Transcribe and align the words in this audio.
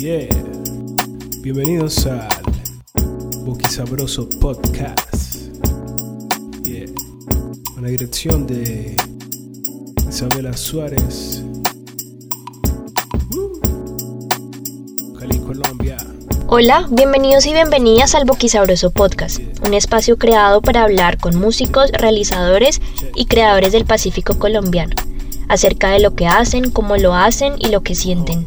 Yeah. 0.00 0.28
Bienvenidos 1.42 2.06
al 2.06 2.26
Boquisabroso 3.44 4.26
Podcast. 4.40 5.52
Yeah. 6.62 6.86
Con 7.74 7.82
la 7.82 7.90
dirección 7.90 8.46
de 8.46 8.96
Isabela 10.08 10.56
Suárez. 10.56 11.42
Uh. 13.30 13.60
Cali, 15.18 15.38
Colombia. 15.40 15.98
Hola, 16.46 16.88
bienvenidos 16.90 17.44
y 17.44 17.52
bienvenidas 17.52 18.14
al 18.14 18.24
Boquisabroso 18.24 18.92
Podcast, 18.92 19.40
un 19.66 19.74
espacio 19.74 20.16
creado 20.16 20.62
para 20.62 20.82
hablar 20.82 21.18
con 21.18 21.36
músicos, 21.36 21.90
realizadores 21.92 22.80
y 23.14 23.26
creadores 23.26 23.72
del 23.72 23.84
Pacífico 23.84 24.38
colombiano, 24.38 24.96
acerca 25.48 25.90
de 25.90 26.00
lo 26.00 26.14
que 26.14 26.26
hacen, 26.26 26.70
cómo 26.70 26.96
lo 26.96 27.14
hacen 27.14 27.56
y 27.58 27.68
lo 27.68 27.82
que 27.82 27.94
sienten. 27.94 28.46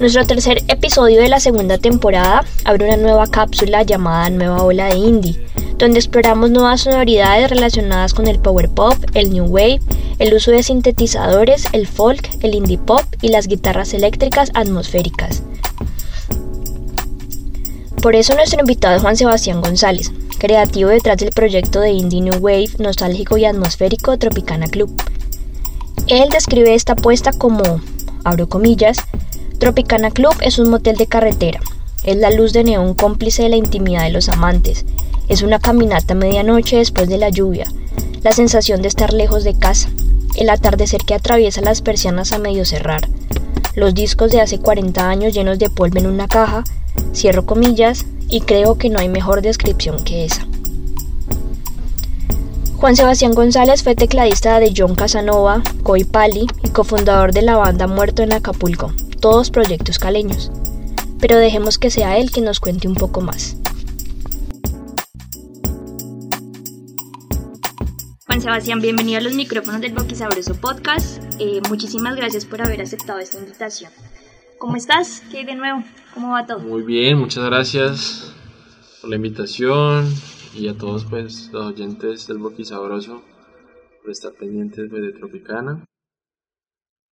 Nuestro 0.00 0.24
tercer 0.24 0.62
episodio 0.68 1.20
de 1.20 1.28
la 1.28 1.40
segunda 1.40 1.76
temporada 1.76 2.42
abre 2.64 2.86
una 2.86 2.96
nueva 2.96 3.26
cápsula 3.26 3.82
llamada 3.82 4.30
Nueva 4.30 4.62
Ola 4.62 4.86
de 4.86 4.96
Indie, 4.96 5.38
donde 5.76 5.98
exploramos 5.98 6.50
nuevas 6.50 6.80
sonoridades 6.80 7.50
relacionadas 7.50 8.14
con 8.14 8.26
el 8.26 8.38
power 8.38 8.70
pop, 8.70 8.94
el 9.12 9.30
new 9.30 9.44
wave, 9.44 9.78
el 10.18 10.32
uso 10.32 10.52
de 10.52 10.62
sintetizadores, 10.62 11.66
el 11.74 11.86
folk, 11.86 12.30
el 12.40 12.54
indie 12.54 12.78
pop 12.78 13.02
y 13.20 13.28
las 13.28 13.46
guitarras 13.46 13.92
eléctricas 13.92 14.50
atmosféricas. 14.54 15.42
Por 18.00 18.16
eso 18.16 18.34
nuestro 18.34 18.60
invitado 18.60 18.96
es 18.96 19.02
Juan 19.02 19.16
Sebastián 19.18 19.60
González, 19.60 20.12
creativo 20.38 20.88
detrás 20.88 21.18
del 21.18 21.32
proyecto 21.32 21.78
de 21.78 21.90
indie 21.90 22.22
new 22.22 22.38
wave 22.40 22.70
nostálgico 22.78 23.36
y 23.36 23.44
atmosférico 23.44 24.16
Tropicana 24.16 24.66
Club. 24.66 24.90
Él 26.06 26.30
describe 26.30 26.74
esta 26.74 26.94
apuesta 26.94 27.32
como, 27.34 27.82
abro 28.24 28.48
comillas, 28.48 28.96
Tropicana 29.60 30.10
Club 30.10 30.34
es 30.40 30.58
un 30.58 30.70
motel 30.70 30.96
de 30.96 31.06
carretera. 31.06 31.60
Es 32.02 32.16
la 32.16 32.30
luz 32.30 32.54
de 32.54 32.64
neón 32.64 32.94
cómplice 32.94 33.42
de 33.42 33.50
la 33.50 33.56
intimidad 33.56 34.04
de 34.04 34.10
los 34.10 34.30
amantes. 34.30 34.86
Es 35.28 35.42
una 35.42 35.58
caminata 35.58 36.14
a 36.14 36.16
medianoche 36.16 36.78
después 36.78 37.10
de 37.10 37.18
la 37.18 37.28
lluvia. 37.28 37.66
La 38.22 38.32
sensación 38.32 38.80
de 38.80 38.88
estar 38.88 39.12
lejos 39.12 39.44
de 39.44 39.52
casa. 39.52 39.90
El 40.34 40.48
atardecer 40.48 41.02
que 41.02 41.12
atraviesa 41.12 41.60
las 41.60 41.82
persianas 41.82 42.32
a 42.32 42.38
medio 42.38 42.64
cerrar. 42.64 43.06
Los 43.74 43.92
discos 43.92 44.32
de 44.32 44.40
hace 44.40 44.58
40 44.58 45.06
años 45.06 45.34
llenos 45.34 45.58
de 45.58 45.68
polvo 45.68 45.98
en 45.98 46.06
una 46.06 46.26
caja. 46.26 46.64
Cierro 47.12 47.44
comillas 47.44 48.06
y 48.30 48.40
creo 48.40 48.78
que 48.78 48.88
no 48.88 48.98
hay 48.98 49.10
mejor 49.10 49.42
descripción 49.42 50.02
que 50.02 50.24
esa. 50.24 50.46
Juan 52.78 52.96
Sebastián 52.96 53.34
González 53.34 53.82
fue 53.82 53.94
tecladista 53.94 54.58
de 54.58 54.72
John 54.74 54.94
Casanova, 54.94 55.62
Coy 55.82 56.04
Pali 56.04 56.46
y 56.64 56.70
cofundador 56.70 57.34
de 57.34 57.42
la 57.42 57.58
banda 57.58 57.86
Muerto 57.86 58.22
en 58.22 58.32
Acapulco, 58.32 58.94
todos 59.20 59.50
proyectos 59.50 59.98
caleños. 59.98 60.50
Pero 61.20 61.36
dejemos 61.36 61.78
que 61.78 61.90
sea 61.90 62.18
él 62.18 62.30
quien 62.30 62.46
nos 62.46 62.58
cuente 62.58 62.88
un 62.88 62.94
poco 62.94 63.20
más. 63.20 63.56
Juan 68.26 68.40
Sebastián, 68.40 68.80
bienvenido 68.80 69.18
a 69.18 69.22
los 69.22 69.34
micrófonos 69.34 69.80
del 69.80 69.92
Boquisabroso 69.92 70.54
Podcast. 70.54 71.22
Eh, 71.38 71.60
muchísimas 71.68 72.16
gracias 72.16 72.46
por 72.46 72.62
haber 72.62 72.80
aceptado 72.80 73.18
esta 73.18 73.38
invitación. 73.38 73.92
¿Cómo 74.58 74.76
estás? 74.76 75.22
¿Qué 75.30 75.38
hay 75.38 75.44
de 75.44 75.56
nuevo? 75.56 75.82
¿Cómo 76.14 76.32
va 76.32 76.46
todo? 76.46 76.60
Muy 76.60 76.82
bien, 76.82 77.18
muchas 77.18 77.44
gracias 77.44 78.32
por 79.00 79.10
la 79.10 79.16
invitación 79.16 80.08
y 80.54 80.68
a 80.68 80.76
todos 80.76 81.04
pues 81.04 81.50
los 81.52 81.66
oyentes 81.66 82.26
del 82.26 82.38
Boquisabroso 82.38 83.22
por 84.00 84.10
estar 84.10 84.32
pendientes 84.32 84.86
pues, 84.88 85.02
de 85.02 85.12
Tropicana. 85.12 85.84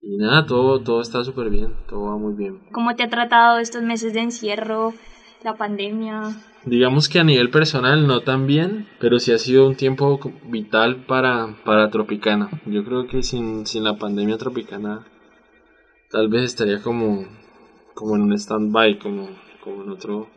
Y 0.00 0.16
nada, 0.16 0.46
todo, 0.46 0.80
todo 0.80 1.00
está 1.00 1.24
súper 1.24 1.50
bien, 1.50 1.74
todo 1.88 2.02
va 2.04 2.16
muy 2.16 2.34
bien. 2.34 2.60
¿Cómo 2.72 2.94
te 2.94 3.02
ha 3.02 3.10
tratado 3.10 3.58
estos 3.58 3.82
meses 3.82 4.12
de 4.14 4.20
encierro, 4.20 4.94
la 5.42 5.56
pandemia? 5.56 6.36
Digamos 6.64 7.08
que 7.08 7.18
a 7.18 7.24
nivel 7.24 7.50
personal 7.50 8.06
no 8.06 8.20
tan 8.20 8.46
bien, 8.46 8.88
pero 9.00 9.18
sí 9.18 9.32
ha 9.32 9.38
sido 9.38 9.66
un 9.66 9.74
tiempo 9.74 10.20
vital 10.44 11.04
para, 11.06 11.56
para 11.64 11.90
Tropicana. 11.90 12.48
Yo 12.66 12.84
creo 12.84 13.06
que 13.06 13.22
sin, 13.22 13.66
sin 13.66 13.84
la 13.84 13.96
pandemia 13.96 14.38
Tropicana 14.38 15.04
tal 16.10 16.28
vez 16.28 16.44
estaría 16.44 16.80
como, 16.82 17.26
como 17.94 18.16
en 18.16 18.22
un 18.22 18.32
stand-by, 18.32 18.98
como, 18.98 19.28
como 19.62 19.82
en 19.82 19.90
otro... 19.90 20.28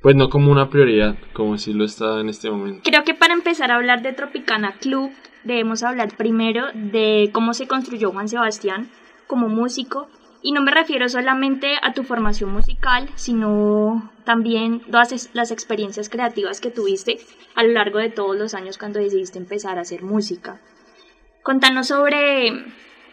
Pues 0.00 0.16
no 0.16 0.28
como 0.28 0.50
una 0.50 0.68
prioridad, 0.68 1.16
como 1.32 1.56
si 1.58 1.72
lo 1.72 1.84
está 1.84 2.18
en 2.20 2.28
este 2.28 2.50
momento. 2.50 2.80
Creo 2.82 3.04
que 3.04 3.14
para 3.14 3.34
empezar 3.34 3.70
a 3.70 3.76
hablar 3.76 4.02
de 4.02 4.12
Tropicana 4.12 4.72
Club, 4.80 5.12
debemos 5.44 5.82
hablar 5.82 6.16
primero 6.16 6.66
de 6.74 7.30
cómo 7.32 7.54
se 7.54 7.66
construyó 7.66 8.10
Juan 8.12 8.28
Sebastián 8.28 8.90
como 9.26 9.48
músico. 9.48 10.08
Y 10.44 10.52
no 10.52 10.60
me 10.62 10.72
refiero 10.72 11.08
solamente 11.08 11.76
a 11.80 11.92
tu 11.92 12.02
formación 12.02 12.52
musical, 12.52 13.08
sino 13.14 14.10
también 14.24 14.80
todas 14.90 15.30
las 15.34 15.52
experiencias 15.52 16.08
creativas 16.08 16.60
que 16.60 16.70
tuviste 16.70 17.18
a 17.54 17.62
lo 17.62 17.72
largo 17.72 17.98
de 17.98 18.10
todos 18.10 18.36
los 18.36 18.54
años 18.54 18.76
cuando 18.76 18.98
decidiste 18.98 19.38
empezar 19.38 19.78
a 19.78 19.82
hacer 19.82 20.02
música. 20.02 20.60
Contanos 21.44 21.88
sobre 21.88 22.52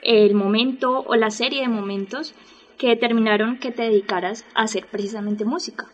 el 0.01 0.33
momento 0.33 1.03
o 1.07 1.15
la 1.15 1.29
serie 1.29 1.61
de 1.61 1.67
momentos 1.67 2.33
que 2.79 2.87
determinaron 2.87 3.59
que 3.59 3.71
te 3.71 3.83
dedicaras 3.83 4.45
a 4.55 4.63
hacer 4.63 4.87
precisamente 4.87 5.45
música. 5.45 5.87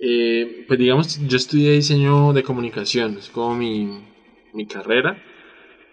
Eh, 0.00 0.64
pues 0.66 0.78
digamos, 0.80 1.20
yo 1.28 1.36
estudié 1.36 1.72
diseño 1.72 2.32
de 2.32 2.42
comunicación, 2.42 3.18
es 3.18 3.28
como 3.28 3.54
mi, 3.54 4.02
mi 4.52 4.66
carrera. 4.66 5.22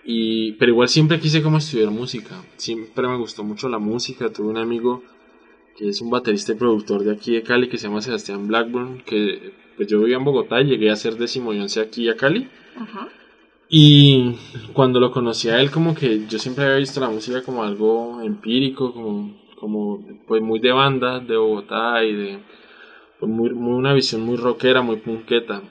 Y, 0.03 0.53
pero 0.53 0.71
igual 0.71 0.89
siempre 0.89 1.19
quise 1.19 1.41
como 1.41 1.57
estudiar 1.57 1.91
música. 1.91 2.43
Siempre 2.57 3.07
me 3.07 3.17
gustó 3.17 3.43
mucho 3.43 3.69
la 3.69 3.79
música. 3.79 4.31
Tuve 4.31 4.49
un 4.49 4.57
amigo 4.57 5.03
que 5.77 5.89
es 5.89 6.01
un 6.01 6.09
baterista 6.09 6.51
y 6.51 6.55
productor 6.55 7.03
de 7.03 7.13
aquí 7.13 7.33
de 7.33 7.43
Cali 7.43 7.69
que 7.69 7.77
se 7.77 7.87
llama 7.87 8.01
Sebastián 8.01 8.47
Blackburn. 8.47 9.03
Que 9.05 9.53
pues 9.75 9.87
yo 9.87 9.99
vivía 9.99 10.17
en 10.17 10.25
Bogotá 10.25 10.61
y 10.61 10.65
llegué 10.65 10.89
a 10.89 10.95
ser 10.95 11.15
décimo 11.15 11.53
y 11.53 11.59
once 11.59 11.79
aquí 11.79 12.09
a 12.09 12.17
Cali. 12.17 12.49
Y 13.69 14.35
cuando 14.73 14.99
lo 14.99 15.11
conocí 15.11 15.49
a 15.49 15.61
él, 15.61 15.69
como 15.69 15.93
que 15.93 16.25
yo 16.27 16.39
siempre 16.39 16.65
había 16.65 16.77
visto 16.77 16.99
la 16.99 17.09
música 17.09 17.43
como 17.43 17.63
algo 17.63 18.19
empírico, 18.21 18.91
como, 18.91 19.39
como 19.59 20.03
pues 20.27 20.41
muy 20.41 20.59
de 20.59 20.71
banda 20.71 21.19
de 21.19 21.37
Bogotá 21.37 22.03
y 22.03 22.13
de 22.13 22.39
pues, 23.19 23.31
muy, 23.31 23.51
muy 23.51 23.73
una 23.73 23.93
visión 23.93 24.21
muy 24.21 24.37
rockera, 24.37 24.81
muy 24.81 24.97
punqueta. 24.97 25.61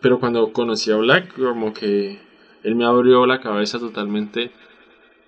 Pero 0.00 0.18
cuando 0.18 0.52
conocí 0.52 0.90
a 0.90 0.96
Black, 0.96 1.38
como 1.38 1.72
que 1.72 2.18
él 2.64 2.74
me 2.74 2.84
abrió 2.84 3.26
la 3.26 3.40
cabeza 3.40 3.78
totalmente 3.78 4.50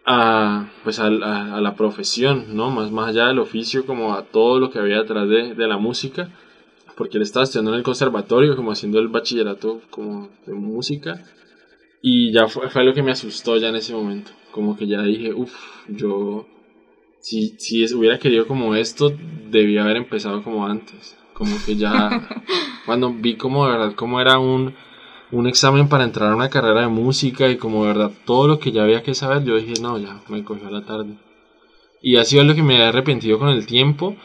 a, 0.06 0.70
pues 0.84 0.98
a, 0.98 1.10
la 1.10 1.74
profesión, 1.76 2.56
¿no? 2.56 2.70
Más, 2.70 2.90
más 2.90 3.08
allá 3.08 3.26
del 3.26 3.38
oficio, 3.38 3.84
como 3.84 4.14
a 4.14 4.22
todo 4.22 4.58
lo 4.58 4.70
que 4.70 4.78
había 4.78 4.98
detrás 4.98 5.28
de, 5.28 5.54
de, 5.54 5.66
la 5.66 5.76
música, 5.76 6.30
porque 6.96 7.18
él 7.18 7.22
estaba 7.22 7.44
estudiando 7.44 7.72
en 7.72 7.78
el 7.78 7.84
conservatorio, 7.84 8.56
como 8.56 8.72
haciendo 8.72 8.98
el 8.98 9.08
bachillerato 9.08 9.82
como 9.90 10.30
de 10.46 10.54
música, 10.54 11.24
y 12.00 12.32
ya 12.32 12.46
fue, 12.46 12.70
fue 12.70 12.84
lo 12.84 12.94
que 12.94 13.02
me 13.02 13.10
asustó 13.10 13.56
ya 13.58 13.68
en 13.68 13.76
ese 13.76 13.92
momento, 13.92 14.30
como 14.52 14.76
que 14.76 14.86
ya 14.86 15.02
dije, 15.02 15.34
uff, 15.34 15.52
yo, 15.88 16.46
si, 17.20 17.56
si 17.58 17.92
hubiera 17.94 18.18
querido 18.18 18.46
como 18.46 18.76
esto, 18.76 19.12
debía 19.50 19.82
haber 19.82 19.96
empezado 19.96 20.42
como 20.42 20.66
antes, 20.66 21.18
como 21.34 21.56
que 21.66 21.76
ya, 21.76 22.28
cuando 22.86 23.12
vi 23.12 23.36
como 23.36 23.66
de 23.66 23.72
verdad 23.72 23.94
cómo 23.94 24.20
era 24.20 24.38
un 24.38 24.74
un 25.32 25.46
examen 25.46 25.88
para 25.88 26.04
entrar 26.04 26.32
a 26.32 26.36
una 26.36 26.50
carrera 26.50 26.82
de 26.82 26.88
música 26.88 27.48
y 27.48 27.56
como 27.56 27.82
de 27.82 27.88
verdad 27.88 28.10
todo 28.24 28.46
lo 28.46 28.58
que 28.58 28.72
ya 28.72 28.84
había 28.84 29.02
que 29.02 29.14
saber, 29.14 29.44
yo 29.44 29.56
dije, 29.56 29.80
no, 29.80 29.98
ya, 29.98 30.20
me 30.28 30.44
cogió 30.44 30.70
la 30.70 30.84
tarde. 30.84 31.16
Y 32.00 32.16
ha 32.16 32.24
sido 32.24 32.44
lo 32.44 32.54
que 32.54 32.62
me 32.62 32.78
he 32.78 32.84
arrepentido 32.84 33.38
con 33.38 33.48
el 33.48 33.66
tiempo, 33.66 34.16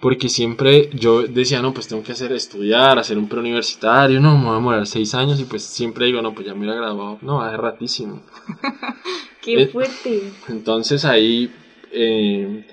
porque 0.00 0.28
siempre 0.28 0.90
yo 0.92 1.22
decía, 1.22 1.62
no, 1.62 1.72
pues 1.72 1.88
tengo 1.88 2.02
que 2.02 2.12
hacer 2.12 2.32
estudiar, 2.32 2.98
hacer 2.98 3.18
un 3.18 3.28
preuniversitario, 3.28 4.20
no, 4.20 4.36
me 4.38 4.44
voy 4.46 4.56
a 4.56 4.60
morar 4.60 4.86
seis 4.86 5.14
años 5.14 5.40
y 5.40 5.44
pues 5.44 5.64
siempre 5.64 6.06
digo, 6.06 6.22
no, 6.22 6.34
pues 6.34 6.46
ya 6.46 6.54
me 6.54 6.60
hubiera 6.60 6.76
graduado, 6.76 7.18
no, 7.22 7.40
hace 7.40 7.56
ratísimo. 7.56 8.22
¡Qué 9.42 9.62
eh, 9.62 9.66
fuerte! 9.68 10.32
Entonces 10.48 11.04
ahí, 11.04 11.50
eh, 11.90 12.66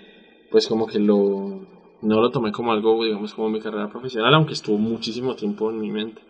pues 0.51 0.67
como 0.67 0.85
que 0.87 0.99
lo, 0.99 1.66
no 2.01 2.22
lo 2.22 2.31
tomé 2.31 2.51
como 2.51 2.73
algo, 2.73 3.03
digamos, 3.03 3.34
como 3.34 3.49
mi 3.49 3.59
carrera 3.59 3.89
profesional, 3.89 4.34
aunque 4.34 4.53
estuvo 4.53 4.77
muchísimo 4.77 5.35
tiempo 5.35 5.72
en 5.72 5.79
mi 5.79 5.89
mente. 5.89 6.22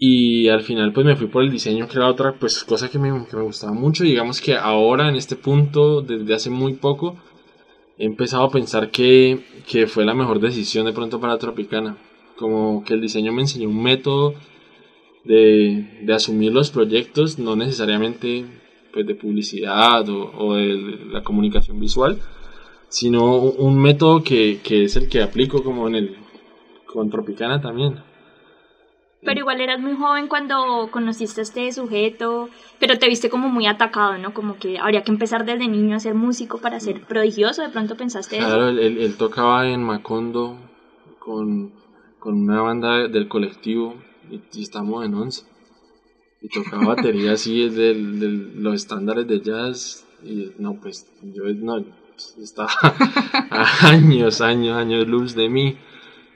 Y 0.00 0.48
al 0.48 0.62
final 0.62 0.92
pues 0.92 1.04
me 1.04 1.16
fui 1.16 1.26
por 1.26 1.42
el 1.42 1.50
diseño, 1.50 1.88
que 1.88 1.96
era 1.96 2.08
otra 2.08 2.34
pues 2.38 2.62
cosa 2.62 2.88
que 2.88 3.00
me, 3.00 3.26
que 3.26 3.36
me 3.36 3.42
gustaba 3.42 3.72
mucho. 3.72 4.04
digamos 4.04 4.40
que 4.40 4.54
ahora 4.56 5.08
en 5.08 5.16
este 5.16 5.34
punto, 5.34 6.02
desde 6.02 6.34
hace 6.34 6.50
muy 6.50 6.74
poco, 6.74 7.16
he 7.98 8.04
empezado 8.06 8.44
a 8.44 8.50
pensar 8.50 8.90
que, 8.92 9.40
que 9.68 9.88
fue 9.88 10.04
la 10.04 10.14
mejor 10.14 10.38
decisión 10.38 10.86
de 10.86 10.92
pronto 10.92 11.20
para 11.20 11.36
Tropicana. 11.38 11.98
Como 12.36 12.84
que 12.84 12.94
el 12.94 13.00
diseño 13.00 13.32
me 13.32 13.42
enseñó 13.42 13.68
un 13.68 13.82
método 13.82 14.34
de, 15.24 15.98
de 16.02 16.14
asumir 16.14 16.52
los 16.52 16.70
proyectos, 16.70 17.40
no 17.40 17.56
necesariamente 17.56 18.44
pues, 18.92 19.04
de 19.04 19.16
publicidad 19.16 20.08
o, 20.08 20.30
o 20.38 20.54
de 20.54 21.06
la 21.10 21.24
comunicación 21.24 21.80
visual, 21.80 22.20
sino 22.88 23.34
un 23.36 23.76
método 23.80 24.22
que, 24.22 24.60
que 24.62 24.84
es 24.84 24.94
el 24.96 25.08
que 25.08 25.22
aplico 25.22 25.64
como 25.64 25.88
en 25.88 25.96
el 25.96 26.16
con 26.86 27.10
Tropicana 27.10 27.60
también 27.60 27.96
Pero 29.24 29.40
igual 29.40 29.60
eras 29.60 29.80
muy 29.80 29.94
joven 29.94 30.28
cuando 30.28 30.88
conociste 30.92 31.40
a 31.40 31.42
este 31.42 31.72
sujeto, 31.72 32.48
pero 32.78 32.98
te 32.98 33.08
viste 33.08 33.28
como 33.28 33.48
muy 33.48 33.66
atacado, 33.66 34.16
¿no? 34.16 34.32
Como 34.32 34.56
que 34.58 34.78
habría 34.78 35.02
que 35.02 35.10
empezar 35.10 35.44
desde 35.44 35.66
niño 35.66 35.96
a 35.96 36.00
ser 36.00 36.14
músico 36.14 36.58
para 36.58 36.78
ser 36.78 37.02
prodigioso, 37.02 37.62
¿de 37.62 37.70
pronto 37.70 37.96
pensaste 37.96 38.38
eso? 38.38 38.46
Claro, 38.46 38.68
él, 38.68 39.14
tocaba 39.18 39.68
en 39.68 39.82
Macondo 39.82 40.56
con, 41.18 41.72
una 42.22 42.62
banda 42.62 43.08
del 43.08 43.26
colectivo 43.26 43.96
y, 44.30 44.62
estamos 44.62 45.04
en 45.04 45.14
once. 45.14 45.42
Y 46.40 46.48
tocaba 46.48 46.94
batería 46.94 47.32
así 47.32 47.68
de, 47.68 47.94
los 47.94 48.74
estándares 48.74 49.26
de 49.26 49.40
jazz 49.40 50.06
y 50.22 50.52
no, 50.58 50.74
pues 50.74 51.10
yo 51.22 51.42
no, 51.42 51.84
estaba 52.40 52.70
años, 53.82 54.40
años, 54.40 54.76
años 54.76 55.08
luz 55.08 55.34
de 55.34 55.48
mí 55.48 55.76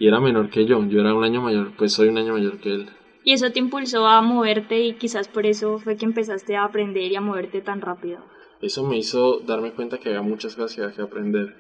y 0.03 0.09
era 0.09 0.19
menor 0.19 0.51
que 0.51 0.67
yo, 0.67 0.85
yo 0.89 0.99
era 0.99 1.15
un 1.15 1.23
año 1.23 1.41
mayor, 1.41 1.75
pues 1.79 1.93
soy 1.93 2.09
un 2.09 2.19
año 2.19 2.33
mayor 2.33 2.59
que 2.59 2.71
él. 2.71 2.89
Y 3.23 3.35
eso 3.35 3.53
te 3.53 3.61
impulsó 3.61 4.05
a 4.09 4.21
moverte 4.21 4.81
y 4.81 4.95
quizás 4.95 5.29
por 5.29 5.47
eso 5.47 5.79
fue 5.79 5.95
que 5.95 6.05
empezaste 6.05 6.57
a 6.57 6.65
aprender 6.65 7.13
y 7.13 7.15
a 7.15 7.21
moverte 7.21 7.61
tan 7.61 7.81
rápido. 7.81 8.25
Eso 8.61 8.83
me 8.83 8.99
hizo 8.99 9.39
darme 9.47 9.71
cuenta 9.71 9.99
que 9.99 10.09
había 10.09 10.23
muchas 10.23 10.57
cosas 10.57 10.75
que 10.75 10.83
había 10.83 10.97
que 10.97 11.03
aprender. 11.03 11.55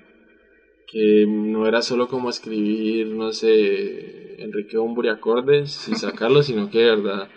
Que 0.88 1.24
no 1.28 1.68
era 1.68 1.82
solo 1.82 2.08
como 2.08 2.30
escribir, 2.30 3.06
no 3.14 3.30
sé, 3.30 4.42
Enrique 4.42 4.76
Bumburi 4.76 5.08
acordes 5.08 5.86
y 5.86 5.94
sacarlos, 5.94 6.46
sino 6.46 6.68
que 6.68 6.78
de 6.78 6.96
verdad 6.96 7.28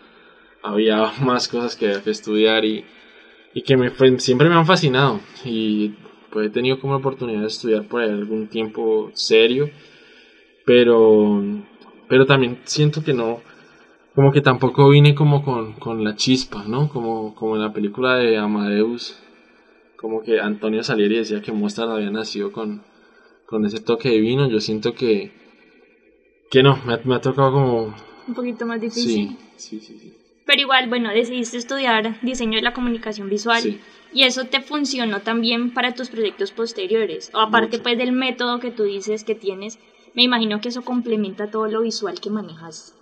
había 0.64 1.12
más 1.22 1.48
cosas 1.48 1.76
que 1.76 1.86
había 1.86 2.02
que 2.02 2.10
estudiar 2.10 2.66
y, 2.66 2.84
y 3.54 3.62
que 3.62 3.78
me, 3.78 3.92
siempre 4.18 4.50
me 4.50 4.56
han 4.56 4.66
fascinado. 4.66 5.22
Y 5.44 5.92
pues 6.32 6.48
he 6.48 6.50
tenido 6.50 6.80
como 6.80 6.96
oportunidad 6.96 7.42
de 7.42 7.48
estudiar 7.48 7.88
por 7.88 8.02
algún 8.02 8.48
tiempo 8.48 9.12
serio 9.14 9.70
pero, 10.66 11.42
pero 12.08 12.26
también 12.26 12.60
siento 12.66 13.04
que 13.04 13.14
no, 13.14 13.42
como 14.16 14.32
que 14.32 14.42
tampoco 14.42 14.90
vine 14.90 15.14
como 15.14 15.44
con, 15.44 15.74
con 15.74 16.04
la 16.04 16.16
chispa, 16.16 16.64
¿no? 16.68 16.90
Como, 16.90 17.36
como 17.36 17.56
en 17.56 17.62
la 17.62 17.74
película 17.74 18.16
de 18.16 18.38
Amadeus, 18.38 19.20
como 19.98 20.22
que 20.22 20.40
Antonio 20.40 20.84
Salieri 20.84 21.18
decía 21.18 21.42
que 21.42 21.52
Mozart 21.52 21.92
había 21.92 22.12
nacido 22.12 22.52
con, 22.52 22.84
con 23.46 23.66
ese 23.66 23.80
toque 23.80 24.10
divino, 24.10 24.50
yo 24.50 24.60
siento 24.60 24.94
que, 24.94 25.32
que 26.50 26.64
no, 26.64 26.80
me 26.86 26.94
ha, 26.94 27.02
me 27.04 27.16
ha 27.16 27.22
tocado 27.22 27.52
como... 27.52 27.96
Un 28.28 28.34
poquito 28.34 28.66
más 28.66 28.82
difícil. 28.82 29.38
Sí, 29.58 29.80
sí, 29.80 29.98
sí, 30.00 30.14
Pero 30.46 30.62
igual, 30.62 30.90
bueno, 30.90 31.12
decidiste 31.12 31.58
estudiar 31.58 32.20
diseño 32.22 32.58
de 32.58 32.64
la 32.64 32.74
comunicación 32.74 33.30
visual. 33.30 33.80
Y 34.14 34.24
eso 34.24 34.46
te 34.46 34.62
funcionó 34.62 35.22
también 35.22 35.74
para 35.74 35.94
tus 35.94 36.10
proyectos 36.10 36.52
posteriores. 36.52 37.32
O 37.34 37.40
aparte 37.40 37.80
pues 37.80 37.98
del 37.98 38.14
método 38.14 38.60
que 38.60 38.72
tú 38.72 38.84
dices 38.84 39.24
que 39.24 39.36
tienes, 39.36 39.78
me 40.16 40.24
imagino 40.24 40.62
que 40.62 40.70
eso 40.70 40.82
complementa 40.82 41.52
todo 41.52 41.68
lo 41.68 41.82
visual 41.82 42.20
que 42.20 42.30
manejas. 42.30 42.96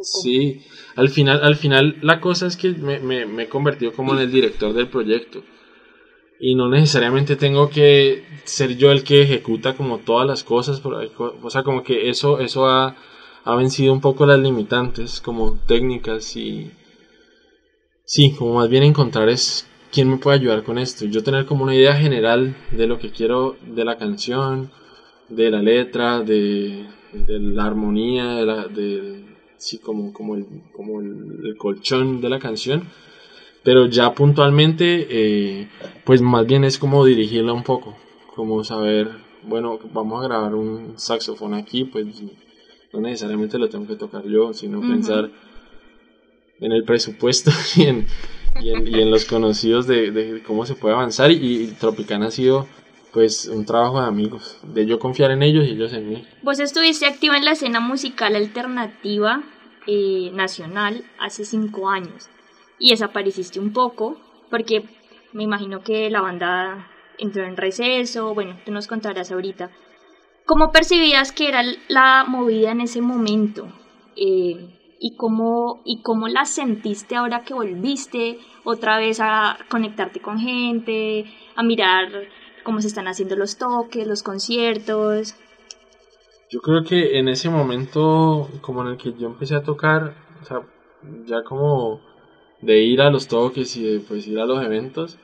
sí, 0.00 0.62
al 0.96 1.08
final, 1.10 1.40
al 1.42 1.56
final 1.56 1.98
la 2.02 2.20
cosa 2.20 2.46
es 2.46 2.56
que 2.56 2.70
me, 2.70 2.98
me, 3.00 3.42
he 3.42 3.48
convertido 3.48 3.92
como 3.92 4.14
en 4.14 4.20
el 4.20 4.30
director 4.30 4.72
del 4.72 4.88
proyecto 4.88 5.42
y 6.40 6.54
no 6.54 6.68
necesariamente 6.68 7.36
tengo 7.36 7.68
que 7.68 8.24
ser 8.44 8.76
yo 8.76 8.92
el 8.92 9.02
que 9.02 9.22
ejecuta 9.22 9.76
como 9.76 9.98
todas 9.98 10.26
las 10.26 10.44
cosas, 10.44 10.80
o 10.84 11.50
sea, 11.50 11.62
como 11.62 11.82
que 11.82 12.08
eso, 12.08 12.38
eso 12.38 12.66
ha, 12.66 12.96
ha 13.44 13.56
vencido 13.56 13.92
un 13.92 14.00
poco 14.00 14.24
las 14.24 14.38
limitantes 14.38 15.20
como 15.20 15.58
técnicas 15.66 16.36
y 16.36 16.70
sí, 18.04 18.34
como 18.38 18.54
más 18.54 18.68
bien 18.68 18.84
encontrar 18.84 19.28
es 19.28 19.68
quién 19.90 20.08
me 20.08 20.18
puede 20.18 20.38
ayudar 20.38 20.62
con 20.62 20.78
esto, 20.78 21.06
yo 21.06 21.22
tener 21.24 21.44
como 21.44 21.64
una 21.64 21.74
idea 21.74 21.96
general 21.96 22.56
de 22.70 22.86
lo 22.86 22.98
que 22.98 23.10
quiero 23.10 23.56
de 23.62 23.84
la 23.84 23.98
canción, 23.98 24.70
de 25.28 25.50
la 25.50 25.62
letra, 25.62 26.22
de, 26.22 26.86
la 27.26 27.64
armonía, 27.64 28.34
de, 28.34 28.46
la, 28.46 28.66
de 28.66 29.24
sí, 29.56 29.78
como, 29.78 30.12
como, 30.12 30.34
el, 30.34 30.46
como 30.72 31.00
el, 31.00 31.56
colchón 31.56 32.20
de 32.20 32.28
la 32.28 32.38
canción. 32.38 32.88
Pero 33.62 33.86
ya 33.86 34.14
puntualmente, 34.14 35.06
eh, 35.10 35.68
pues 36.04 36.22
más 36.22 36.46
bien 36.46 36.64
es 36.64 36.78
como 36.78 37.04
dirigirla 37.04 37.52
un 37.52 37.64
poco, 37.64 37.96
como 38.34 38.64
saber, 38.64 39.10
bueno, 39.42 39.78
vamos 39.92 40.22
a 40.22 40.28
grabar 40.28 40.54
un 40.54 40.98
saxofón 40.98 41.54
aquí, 41.54 41.84
pues 41.84 42.06
no 42.92 43.00
necesariamente 43.00 43.58
lo 43.58 43.68
tengo 43.68 43.86
que 43.86 43.96
tocar 43.96 44.24
yo, 44.24 44.54
sino 44.54 44.80
pensar 44.80 45.30
en 46.60 46.72
el 46.72 46.84
presupuesto 46.84 47.50
y 47.76 47.82
en, 47.82 48.06
y 48.62 48.70
en, 48.70 48.86
y 48.86 49.00
en 49.00 49.10
los 49.10 49.24
conocidos 49.24 49.86
de, 49.86 50.12
de, 50.12 50.42
cómo 50.42 50.64
se 50.64 50.74
puede 50.74 50.94
avanzar. 50.94 51.30
Y, 51.30 51.36
y 51.36 51.66
Tropicana 51.78 52.28
ha 52.28 52.30
sido 52.30 52.66
pues 53.18 53.48
un 53.48 53.66
trabajo 53.66 54.00
de 54.00 54.06
amigos, 54.06 54.60
de 54.62 54.86
yo 54.86 55.00
confiar 55.00 55.32
en 55.32 55.42
ellos 55.42 55.66
y 55.66 55.70
ellos 55.70 55.92
en 55.92 56.08
mí. 56.08 56.24
Vos 56.44 56.60
estuviste 56.60 57.04
activa 57.04 57.36
en 57.36 57.44
la 57.44 57.50
escena 57.50 57.80
musical 57.80 58.36
alternativa 58.36 59.42
eh, 59.88 60.30
nacional 60.34 61.02
hace 61.18 61.44
cinco 61.44 61.88
años 61.88 62.30
y 62.78 62.90
desapareciste 62.90 63.58
un 63.58 63.72
poco 63.72 64.16
porque 64.50 64.84
me 65.32 65.42
imagino 65.42 65.82
que 65.82 66.08
la 66.10 66.20
banda 66.20 66.86
entró 67.18 67.44
en 67.44 67.56
receso, 67.56 68.34
bueno, 68.34 68.56
tú 68.64 68.70
nos 68.70 68.86
contarás 68.86 69.32
ahorita. 69.32 69.72
¿Cómo 70.46 70.70
percibías 70.70 71.32
que 71.32 71.48
era 71.48 71.64
la 71.88 72.24
movida 72.24 72.70
en 72.70 72.82
ese 72.82 73.00
momento? 73.00 73.66
Eh, 74.14 74.76
y 75.00 75.16
cómo, 75.16 75.82
y 75.84 76.02
cómo 76.02 76.28
la 76.28 76.44
sentiste 76.44 77.16
ahora 77.16 77.42
que 77.42 77.54
volviste 77.54 78.38
otra 78.62 78.96
vez 78.96 79.18
a 79.20 79.58
conectarte 79.68 80.20
con 80.20 80.38
gente, 80.38 81.24
a 81.56 81.64
mirar 81.64 82.28
cómo 82.68 82.82
se 82.82 82.88
están 82.88 83.08
haciendo 83.08 83.34
los 83.34 83.56
toques, 83.56 84.06
los 84.06 84.22
conciertos. 84.22 85.34
Yo 86.50 86.60
creo 86.60 86.84
que 86.84 87.18
en 87.18 87.28
ese 87.28 87.48
momento, 87.48 88.46
como 88.60 88.82
en 88.82 88.88
el 88.88 88.98
que 88.98 89.14
yo 89.14 89.26
empecé 89.26 89.54
a 89.54 89.62
tocar, 89.62 90.14
ya 91.24 91.44
como 91.44 92.02
de 92.60 92.82
ir 92.82 93.00
a 93.00 93.08
los 93.08 93.26
toques 93.26 93.74
y 93.78 93.84
de 93.84 94.00
pues 94.00 94.28
ir 94.28 94.38
a 94.38 94.44
los 94.44 94.62
eventos, 94.62 95.16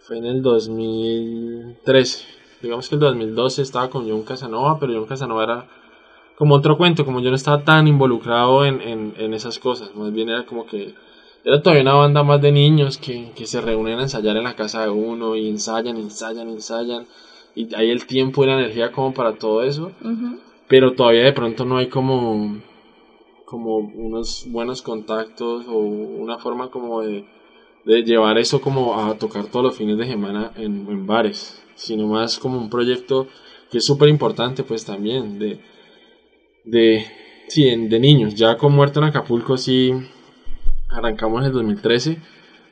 fue 0.00 0.16
en 0.16 0.24
el 0.24 0.40
2013. 0.40 2.24
Digamos 2.62 2.88
que 2.88 2.94
el 2.94 3.00
2012 3.02 3.60
estaba 3.60 3.90
con 3.90 4.08
John 4.08 4.22
Casanova, 4.22 4.80
pero 4.80 4.94
John 4.94 5.04
Casanova 5.06 5.44
era 5.44 5.68
como 6.38 6.54
otro 6.54 6.78
cuento, 6.78 7.04
como 7.04 7.20
yo 7.20 7.28
no 7.28 7.36
estaba 7.36 7.62
tan 7.62 7.88
involucrado 7.88 8.64
en, 8.64 8.80
en, 8.80 9.12
en 9.18 9.34
esas 9.34 9.58
cosas, 9.58 9.94
más 9.94 10.14
bien 10.14 10.30
era 10.30 10.46
como 10.46 10.64
que 10.64 10.94
era 11.44 11.62
todavía 11.62 11.82
una 11.82 11.94
banda 11.94 12.22
más 12.22 12.40
de 12.40 12.52
niños 12.52 12.98
que, 12.98 13.32
que 13.34 13.46
se 13.46 13.60
reúnen 13.60 13.98
a 13.98 14.02
ensayar 14.02 14.36
en 14.36 14.44
la 14.44 14.56
casa 14.56 14.82
de 14.82 14.90
uno 14.90 15.36
y 15.36 15.48
ensayan, 15.48 15.96
ensayan, 15.96 16.48
ensayan. 16.48 17.06
Y 17.54 17.74
hay 17.74 17.90
el 17.90 18.06
tiempo 18.06 18.44
y 18.44 18.46
la 18.46 18.54
energía 18.54 18.92
como 18.92 19.14
para 19.14 19.32
todo 19.38 19.62
eso. 19.62 19.92
Pero 20.68 20.92
todavía 20.92 21.24
de 21.24 21.32
pronto 21.32 21.64
no 21.64 21.78
hay 21.78 21.88
como, 21.88 22.60
como 23.44 23.78
unos 23.78 24.46
buenos 24.48 24.82
contactos 24.82 25.64
o 25.66 25.78
una 25.78 26.38
forma 26.38 26.68
como 26.68 27.00
de, 27.00 27.24
de 27.84 28.02
llevar 28.02 28.38
eso 28.38 28.60
como 28.60 29.00
a 29.00 29.14
tocar 29.16 29.46
todos 29.46 29.64
los 29.64 29.76
fines 29.76 29.98
de 29.98 30.06
semana 30.06 30.52
en, 30.56 30.86
en 30.88 31.06
bares. 31.06 31.62
Sino 31.74 32.06
más 32.06 32.38
como 32.38 32.58
un 32.58 32.68
proyecto 32.68 33.26
que 33.70 33.78
es 33.78 33.84
súper 33.84 34.10
importante 34.10 34.62
pues 34.62 34.84
también 34.84 35.38
de, 35.38 35.60
de, 36.64 37.06
sí, 37.48 37.64
de 37.64 37.98
niños. 37.98 38.34
Ya 38.34 38.58
con 38.58 38.74
Muerto 38.74 39.00
en 39.00 39.06
Acapulco 39.06 39.56
sí 39.56 39.92
arrancamos 40.90 41.40
en 41.40 41.46
el 41.46 41.52
2013 41.52 42.18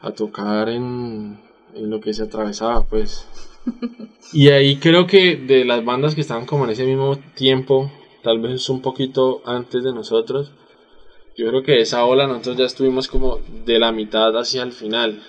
a 0.01 0.11
tocar 0.13 0.69
en, 0.69 1.39
en 1.75 1.91
lo 1.91 2.01
que 2.01 2.13
se 2.15 2.25
atravesaba, 2.25 2.85
pues. 2.85 3.27
Y 4.33 4.49
ahí 4.51 4.77
creo 4.77 5.07
que 5.07 5.37
de 5.37 5.65
las 5.65 5.83
bandas 5.85 6.15
que 6.15 6.21
estaban 6.21 6.45
como 6.45 6.65
en 6.65 6.71
ese 6.71 6.85
mismo 6.85 7.19
tiempo, 7.35 7.91
tal 8.23 8.41
vez 8.41 8.69
un 8.69 8.83
poquito 8.83 9.41
antes 9.47 9.83
de 9.83 9.95
nosotros, 9.95 10.53
yo 11.35 11.49
creo 11.49 11.63
que 11.63 11.81
esa 11.81 12.05
ola 12.05 12.27
nosotros 12.27 12.59
ya 12.59 12.67
estuvimos 12.67 13.09
como 13.09 13.39
de 13.65 13.79
la 13.79 13.91
mitad 13.91 14.37
hacia 14.37 14.63
el 14.65 14.73
final. 14.73 15.23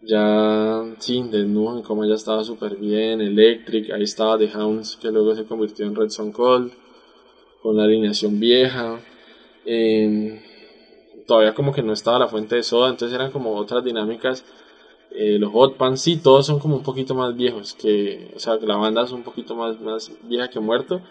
Ya, 0.00 0.82
sí, 1.00 1.22
Desnudo, 1.30 1.82
como 1.82 2.06
ya 2.06 2.14
estaba 2.14 2.44
súper 2.44 2.76
bien, 2.76 3.20
Electric, 3.20 3.90
ahí 3.90 4.04
estaba 4.04 4.38
The 4.38 4.50
Hounds, 4.54 4.96
que 4.96 5.10
luego 5.10 5.34
se 5.34 5.44
convirtió 5.44 5.84
en 5.84 5.94
Red 5.94 6.08
Son 6.08 6.32
Cold, 6.32 6.72
con 7.62 7.76
la 7.76 7.84
alineación 7.84 8.40
vieja 8.40 9.00
todavía 11.30 11.54
como 11.54 11.72
que 11.72 11.84
no 11.84 11.92
estaba 11.92 12.18
la 12.18 12.26
fuente 12.26 12.56
de 12.56 12.64
soda, 12.64 12.90
entonces 12.90 13.14
eran 13.14 13.30
como 13.30 13.54
otras 13.54 13.84
dinámicas. 13.84 14.44
Eh, 15.12 15.38
los 15.38 15.52
Hot 15.52 15.76
Pants 15.76 16.00
sí, 16.00 16.16
todos 16.16 16.44
son 16.44 16.58
como 16.58 16.74
un 16.74 16.82
poquito 16.82 17.14
más 17.14 17.36
viejos, 17.36 17.74
que, 17.74 18.32
o 18.34 18.40
sea, 18.40 18.56
la 18.56 18.74
banda 18.74 19.04
es 19.04 19.12
un 19.12 19.22
poquito 19.22 19.54
más, 19.54 19.80
más 19.80 20.10
vieja 20.24 20.50
que 20.50 20.58
muerto, 20.58 21.02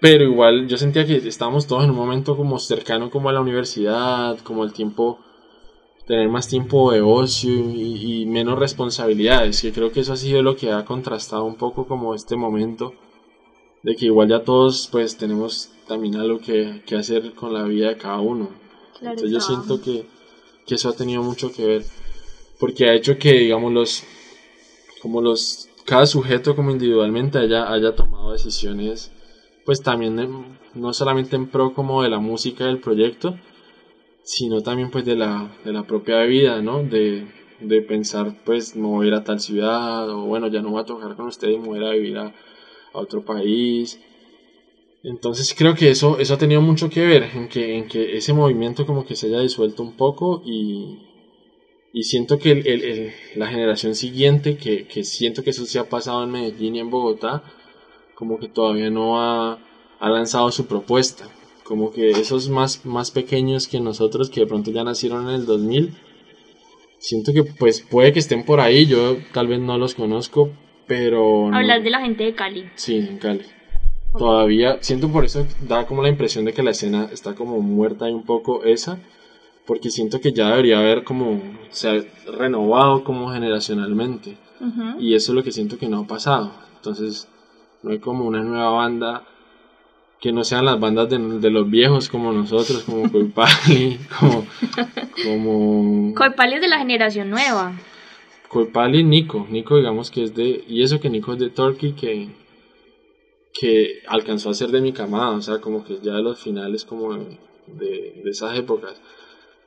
pero 0.00 0.22
igual 0.22 0.68
yo 0.68 0.76
sentía 0.78 1.04
que 1.04 1.16
estábamos 1.16 1.66
todos 1.66 1.82
en 1.82 1.90
un 1.90 1.96
momento 1.96 2.36
como 2.36 2.60
cercano 2.60 3.10
como 3.10 3.30
a 3.30 3.32
la 3.32 3.40
universidad, 3.40 4.38
como 4.44 4.62
el 4.62 4.72
tiempo, 4.72 5.18
tener 6.06 6.28
más 6.28 6.46
tiempo 6.46 6.92
de 6.92 7.00
ocio 7.00 7.50
y, 7.50 8.26
menos 8.26 8.60
responsabilidades, 8.60 9.60
que 9.60 9.72
creo 9.72 9.90
que 9.90 10.00
eso 10.00 10.12
ha 10.12 10.16
sido 10.16 10.40
lo 10.42 10.54
que 10.54 10.70
ha 10.70 10.84
contrastado 10.84 11.44
un 11.44 11.56
poco 11.56 11.88
como 11.88 12.14
este 12.14 12.36
momento, 12.36 12.92
de 13.82 13.96
que 13.96 14.06
igual 14.06 14.28
ya 14.28 14.44
todos 14.44 14.88
pues 14.92 15.18
tenemos 15.18 15.72
también 15.88 16.14
algo 16.14 16.38
que, 16.38 16.82
que 16.86 16.94
hacer 16.94 17.32
con 17.34 17.52
la 17.52 17.64
vida 17.64 17.88
de 17.88 17.96
cada 17.96 18.20
uno. 18.20 18.67
Entonces 19.02 19.32
yo 19.32 19.40
siento 19.40 19.80
que, 19.80 20.06
que, 20.66 20.74
eso 20.76 20.88
ha 20.88 20.96
tenido 20.96 21.22
mucho 21.22 21.52
que 21.52 21.66
ver, 21.66 21.84
porque 22.60 22.86
ha 22.88 22.94
hecho 22.94 23.18
que, 23.18 23.32
digamos, 23.32 23.72
los, 23.72 24.04
como 25.00 25.20
los, 25.20 25.68
cada 25.86 26.06
sujeto 26.06 26.54
como 26.56 26.70
individualmente 26.70 27.38
haya, 27.38 27.72
haya 27.72 27.94
tomado 27.94 28.32
decisiones 28.32 29.10
pues 29.64 29.82
también 29.82 30.18
en- 30.18 30.58
no 30.74 30.92
solamente 30.94 31.36
en 31.36 31.46
pro 31.50 31.74
como 31.74 32.02
de 32.02 32.08
la 32.08 32.18
música 32.20 32.66
del 32.66 32.80
proyecto, 32.80 33.34
sino 34.22 34.62
también 34.62 34.90
pues 34.90 35.04
de 35.04 35.16
la, 35.16 35.50
de 35.64 35.72
la 35.72 35.86
propia 35.86 36.22
vida, 36.24 36.62
¿no? 36.62 36.82
De, 36.82 37.26
de 37.60 37.82
pensar 37.82 38.34
pues 38.44 38.74
voy 38.76 39.06
a 39.06 39.08
ir 39.08 39.14
a 39.14 39.24
tal 39.24 39.40
ciudad 39.40 40.08
o 40.10 40.24
bueno 40.26 40.48
ya 40.48 40.62
no 40.62 40.70
voy 40.70 40.82
a 40.82 40.86
tocar 40.86 41.16
con 41.16 41.26
ustedes, 41.28 41.58
me 41.58 41.66
voy 41.66 41.78
a 41.78 41.82
ir 41.82 41.86
a 41.88 41.92
vivir 41.92 42.18
a, 42.18 42.26
a 42.26 42.98
otro 42.98 43.24
país. 43.24 43.98
Entonces 45.08 45.54
creo 45.56 45.74
que 45.74 45.90
eso, 45.90 46.18
eso 46.18 46.34
ha 46.34 46.38
tenido 46.38 46.60
mucho 46.60 46.90
que 46.90 47.04
ver 47.06 47.22
en 47.34 47.48
que, 47.48 47.76
en 47.78 47.88
que 47.88 48.16
ese 48.16 48.32
movimiento 48.34 48.84
como 48.84 49.04
que 49.06 49.16
se 49.16 49.26
haya 49.28 49.40
disuelto 49.40 49.82
un 49.82 49.96
poco 49.96 50.42
y, 50.44 50.98
y 51.94 52.02
siento 52.02 52.38
que 52.38 52.50
el- 52.52 52.66
el- 52.66 52.84
el- 52.84 53.12
la 53.36 53.46
generación 53.46 53.94
siguiente, 53.94 54.56
que, 54.58 54.86
que 54.86 55.04
siento 55.04 55.42
que 55.42 55.50
eso 55.50 55.64
se 55.64 55.78
ha 55.78 55.88
pasado 55.88 56.22
en 56.24 56.30
Medellín 56.32 56.76
y 56.76 56.80
en 56.80 56.90
Bogotá, 56.90 57.42
como 58.14 58.38
que 58.38 58.48
todavía 58.48 58.90
no 58.90 59.20
ha, 59.22 59.58
ha 59.98 60.10
lanzado 60.10 60.50
su 60.50 60.66
propuesta. 60.66 61.28
Como 61.64 61.90
que 61.90 62.10
esos 62.10 62.48
más, 62.50 62.84
más 62.84 63.10
pequeños 63.10 63.66
que 63.66 63.80
nosotros, 63.80 64.28
que 64.30 64.40
de 64.40 64.46
pronto 64.46 64.70
ya 64.70 64.84
nacieron 64.84 65.28
en 65.28 65.34
el 65.36 65.46
2000, 65.46 65.94
siento 66.98 67.32
que 67.32 67.44
pues 67.44 67.80
puede 67.80 68.12
que 68.12 68.18
estén 68.18 68.44
por 68.44 68.60
ahí, 68.60 68.86
yo 68.86 69.16
tal 69.32 69.46
vez 69.46 69.60
no 69.60 69.78
los 69.78 69.94
conozco, 69.94 70.50
pero... 70.86 71.50
no- 71.50 71.56
Hablas 71.56 71.82
de 71.84 71.90
la 71.90 72.00
gente 72.00 72.24
de 72.24 72.34
Cali. 72.34 72.70
Sí, 72.74 72.96
en 72.96 73.18
Cali. 73.18 73.42
Todavía, 74.16 74.78
siento 74.80 75.08
por 75.10 75.24
eso, 75.24 75.46
da 75.66 75.86
como 75.86 76.02
la 76.02 76.08
impresión 76.08 76.44
de 76.44 76.52
que 76.52 76.62
la 76.62 76.70
escena 76.70 77.08
está 77.12 77.34
como 77.34 77.60
muerta 77.60 78.08
y 78.08 78.14
un 78.14 78.24
poco 78.24 78.64
esa, 78.64 78.98
porque 79.66 79.90
siento 79.90 80.20
que 80.20 80.32
ya 80.32 80.48
debería 80.48 80.78
haber 80.78 81.04
como, 81.04 81.40
se 81.70 81.88
ha 81.88 82.32
renovado 82.32 83.04
como 83.04 83.30
generacionalmente, 83.32 84.38
Ujú. 84.60 85.00
y 85.00 85.14
eso 85.14 85.32
es 85.32 85.36
lo 85.36 85.44
que 85.44 85.52
siento 85.52 85.78
que 85.78 85.88
no 85.88 86.00
ha 86.00 86.06
pasado. 86.06 86.52
Entonces, 86.76 87.28
no 87.82 87.90
hay 87.90 87.98
como 87.98 88.24
una 88.24 88.42
nueva 88.42 88.70
banda 88.70 89.24
que 90.20 90.32
no 90.32 90.42
sean 90.42 90.64
las 90.64 90.80
bandas 90.80 91.08
de, 91.08 91.18
de 91.18 91.50
los 91.50 91.70
viejos 91.70 92.08
como 92.08 92.32
nosotros, 92.32 92.82
como 92.84 93.08
Coipali, 93.12 94.00
como, 94.18 94.46
como 95.24 96.14
Coipali 96.14 96.54
es 96.54 96.60
de 96.60 96.68
la 96.68 96.78
generación 96.78 97.30
nueva. 97.30 97.72
Coipali 98.48 99.04
Nico. 99.04 99.46
Nico, 99.50 99.76
digamos 99.76 100.10
que 100.10 100.24
es 100.24 100.34
de. 100.34 100.64
Y 100.66 100.82
eso 100.82 100.98
que 101.00 101.10
Nico 101.10 101.34
es 101.34 101.38
de 101.38 101.50
Turkey, 101.50 101.92
que, 101.92 102.30
que 103.52 104.00
alcanzó 104.06 104.50
a 104.50 104.54
ser 104.54 104.70
de 104.70 104.80
mi 104.80 104.92
camada, 104.92 105.36
o 105.36 105.42
sea, 105.42 105.58
como 105.60 105.84
que 105.84 105.98
ya 106.00 106.14
de 106.14 106.22
los 106.22 106.38
finales, 106.38 106.84
como 106.84 107.14
de, 107.14 107.38
de, 107.66 108.20
de 108.24 108.30
esas 108.30 108.56
épocas. 108.58 109.00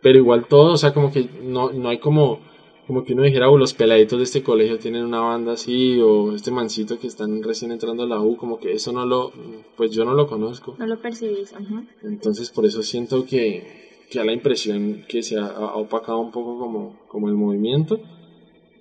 Pero 0.01 0.17
igual 0.17 0.47
todo, 0.47 0.73
o 0.73 0.77
sea, 0.77 0.93
como 0.93 1.11
que 1.11 1.27
no, 1.41 1.71
no 1.71 1.89
hay 1.89 1.99
como. 1.99 2.39
Como 2.87 3.05
que 3.05 3.13
uno 3.13 3.23
dijera, 3.23 3.49
"Oh, 3.49 3.57
los 3.57 3.73
peladitos 3.73 4.17
de 4.17 4.23
este 4.25 4.43
colegio 4.43 4.77
tienen 4.79 5.05
una 5.05 5.21
banda 5.21 5.53
así, 5.53 5.99
o 6.01 6.33
este 6.35 6.51
mancito 6.51 6.99
que 6.99 7.07
están 7.07 7.41
recién 7.43 7.71
entrando 7.71 8.03
a 8.03 8.07
la 8.07 8.19
U, 8.19 8.35
como 8.35 8.59
que 8.59 8.73
eso 8.73 8.91
no 8.91 9.05
lo. 9.05 9.31
Pues 9.77 9.91
yo 9.91 10.03
no 10.03 10.13
lo 10.13 10.27
conozco. 10.27 10.75
No 10.77 10.87
lo 10.87 10.99
percibís. 10.99 11.51
ujú. 11.53 11.85
Entonces 12.01 12.49
por 12.49 12.65
eso 12.65 12.81
siento 12.81 13.23
que, 13.25 13.63
que 14.09 14.19
da 14.19 14.25
la 14.25 14.33
impresión 14.33 15.03
que 15.07 15.21
se 15.23 15.37
ha, 15.37 15.45
ha 15.45 15.75
opacado 15.75 16.19
un 16.19 16.31
poco 16.31 16.57
como, 16.59 16.97
como 17.07 17.29
el 17.29 17.35
movimiento, 17.35 18.01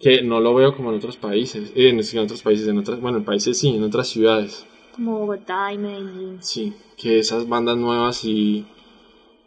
que 0.01 0.23
no 0.23 0.41
lo 0.41 0.55
veo 0.55 0.75
como 0.75 0.91
en 0.91 0.97
otros 0.97 1.17
países, 1.17 1.71
en, 1.77 2.01
en 2.01 2.19
otros 2.19 2.43
países, 2.43 2.67
en 2.67 2.79
otras, 2.79 3.01
bueno, 3.01 3.19
en 3.19 3.25
países 3.25 3.59
sí, 3.59 3.69
en 3.69 3.83
otras 3.85 4.09
ciudades, 4.09 4.67
Como 4.95 5.19
Bogotá 5.21 5.73
y 5.73 5.79
Medellín. 5.79 6.39
sí, 6.41 6.73
que 6.97 7.19
esas 7.19 7.49
bandas 7.49 7.77
nuevas 7.77 8.25
y 8.25 8.67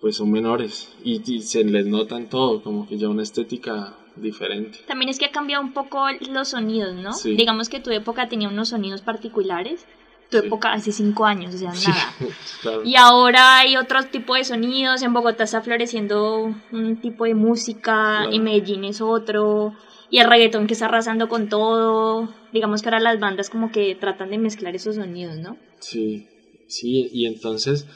pues 0.02 0.18
son 0.18 0.32
menores 0.32 0.90
y, 1.04 1.22
y 1.32 1.42
se 1.42 1.64
les 1.64 1.86
nota 1.86 2.18
en 2.18 2.28
todo, 2.28 2.62
como 2.62 2.88
que 2.88 2.98
ya 2.98 3.08
una 3.10 3.24
estética 3.24 3.94
diferente. 4.16 4.80
También 4.88 5.10
es 5.10 5.18
que 5.18 5.26
ha 5.26 5.32
cambiado 5.32 5.64
un 5.64 5.74
poco 5.74 6.06
los 6.30 6.50
sonidos, 6.50 6.94
¿no? 6.96 7.14
Sí. 7.14 7.36
Digamos 7.36 7.70
que 7.70 7.80
tu 7.80 7.90
época 7.92 8.28
tenía 8.30 8.48
unos 8.50 8.70
sonidos 8.70 9.02
particulares. 9.02 9.86
Tu 10.30 10.40
Sí. 10.40 10.48
época 10.48 10.74
hace 10.74 10.92
cinco 10.92 11.26
años, 11.26 11.54
o 11.56 11.58
sea, 11.58 11.74
Sí, 11.74 11.88
nada. 11.90 12.14
claro. 12.62 12.84
Y 12.84 12.96
ahora 12.96 13.58
hay 13.60 13.78
otro 13.78 14.04
tipo 14.04 14.36
de 14.36 14.44
sonidos. 14.44 15.02
En 15.04 15.14
Bogotá 15.14 15.44
está 15.46 15.62
floreciendo 15.62 16.54
un 16.72 16.96
tipo 17.02 17.26
de 17.26 17.36
música. 17.36 18.20
Claro. 18.22 18.32
En 18.32 18.44
Medellín 18.44 18.84
es 18.86 19.00
otro. 19.02 19.74
Y 20.16 20.20
el 20.20 20.30
reggaetón 20.32 20.68
que 20.68 20.74
está 20.76 20.86
arrasando 20.86 21.28
con 21.28 21.50
todo. 21.50 22.30
Digamos 22.56 22.82
que 22.82 22.88
ahora 22.90 23.00
las 23.08 23.20
bandas 23.26 23.50
como 23.54 23.72
que 23.74 23.96
tratan 24.04 24.30
de 24.32 24.38
mezclar 24.46 24.74
esos 24.76 24.96
sonidos, 24.96 25.38
¿no? 25.46 25.52
Sí, 25.80 26.26
sí, 26.68 27.10
y 27.12 27.26
entonces 27.26 27.88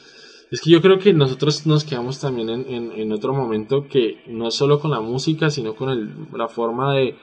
es 0.50 0.60
que 0.60 0.70
yo 0.70 0.80
creo 0.80 0.98
que 0.98 1.12
nosotros 1.12 1.66
nos 1.66 1.84
quedamos 1.84 2.20
también 2.20 2.48
en, 2.50 2.66
en, 2.68 2.92
en 2.92 3.12
otro 3.12 3.34
momento 3.34 3.86
que 3.88 4.16
no 4.26 4.50
solo 4.50 4.78
con 4.78 4.90
la 4.90 5.00
música, 5.00 5.50
sino 5.50 5.74
con 5.74 5.90
el, 5.90 6.08
la 6.32 6.48
forma 6.48 6.94
de, 6.96 7.16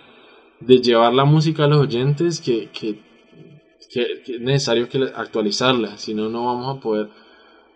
de 0.62 0.78
llevar 0.82 1.14
la 1.14 1.26
música 1.26 1.66
a 1.66 1.68
los 1.68 1.82
oyentes, 1.82 2.42
que, 2.42 2.70
que, 2.72 3.00
que- 3.92 4.22
es 4.36 4.42
necesario 4.42 4.90
que 4.90 5.00
actualizarla, 5.16 5.98
si 5.98 6.14
no, 6.14 6.30
no 6.30 6.46
vamos 6.46 6.78
a 6.78 6.80
poder 6.80 7.10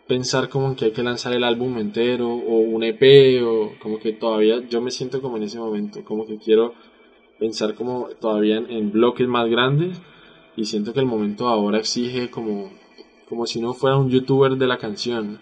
pensar 0.08 0.50
como 0.50 0.76
que 0.76 0.86
hay 0.86 0.92
que 0.94 1.04
lanzar 1.04 1.34
el 1.34 1.44
álbum 1.44 1.78
entero 1.78 2.30
o 2.30 2.60
un 2.62 2.84
EP 2.84 3.44
o 3.44 3.78
como 3.80 4.00
que 4.00 4.14
todavía 4.14 4.62
yo 4.68 4.82
me 4.82 4.92
siento 4.92 5.22
como 5.22 5.38
en 5.38 5.44
ese 5.44 5.60
momento, 5.60 6.04
como 6.04 6.26
que 6.28 6.38
quiero 6.40 6.76
pensar 7.40 7.76
como 7.76 8.10
todavía 8.20 8.58
en, 8.58 8.70
en 8.70 8.92
bloques 8.92 9.28
más 9.28 9.50
grandes 9.50 9.98
y 10.56 10.66
siento 10.66 10.94
que 10.94 11.00
el 11.00 11.06
momento 11.06 11.48
ahora 11.48 11.80
exige 11.80 12.30
como, 12.30 12.70
como 13.28 13.46
si 13.46 13.62
no 13.62 13.74
fuera 13.74 13.98
un 13.98 14.10
youtuber 14.10 14.58
de 14.58 14.68
la 14.68 14.78
canción, 14.78 15.40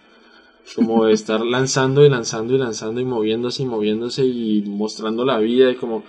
como 0.76 1.06
de 1.06 1.14
estar 1.20 1.42
lanzando 1.42 2.06
y 2.06 2.10
lanzando 2.10 2.54
y 2.54 2.60
lanzando 2.60 3.02
y 3.02 3.06
moviéndose 3.06 3.64
y 3.64 3.66
moviéndose 3.66 4.26
y 4.26 4.64
mostrando 4.68 5.26
la 5.26 5.40
vida 5.40 5.72
y 5.72 5.76
como 5.76 6.04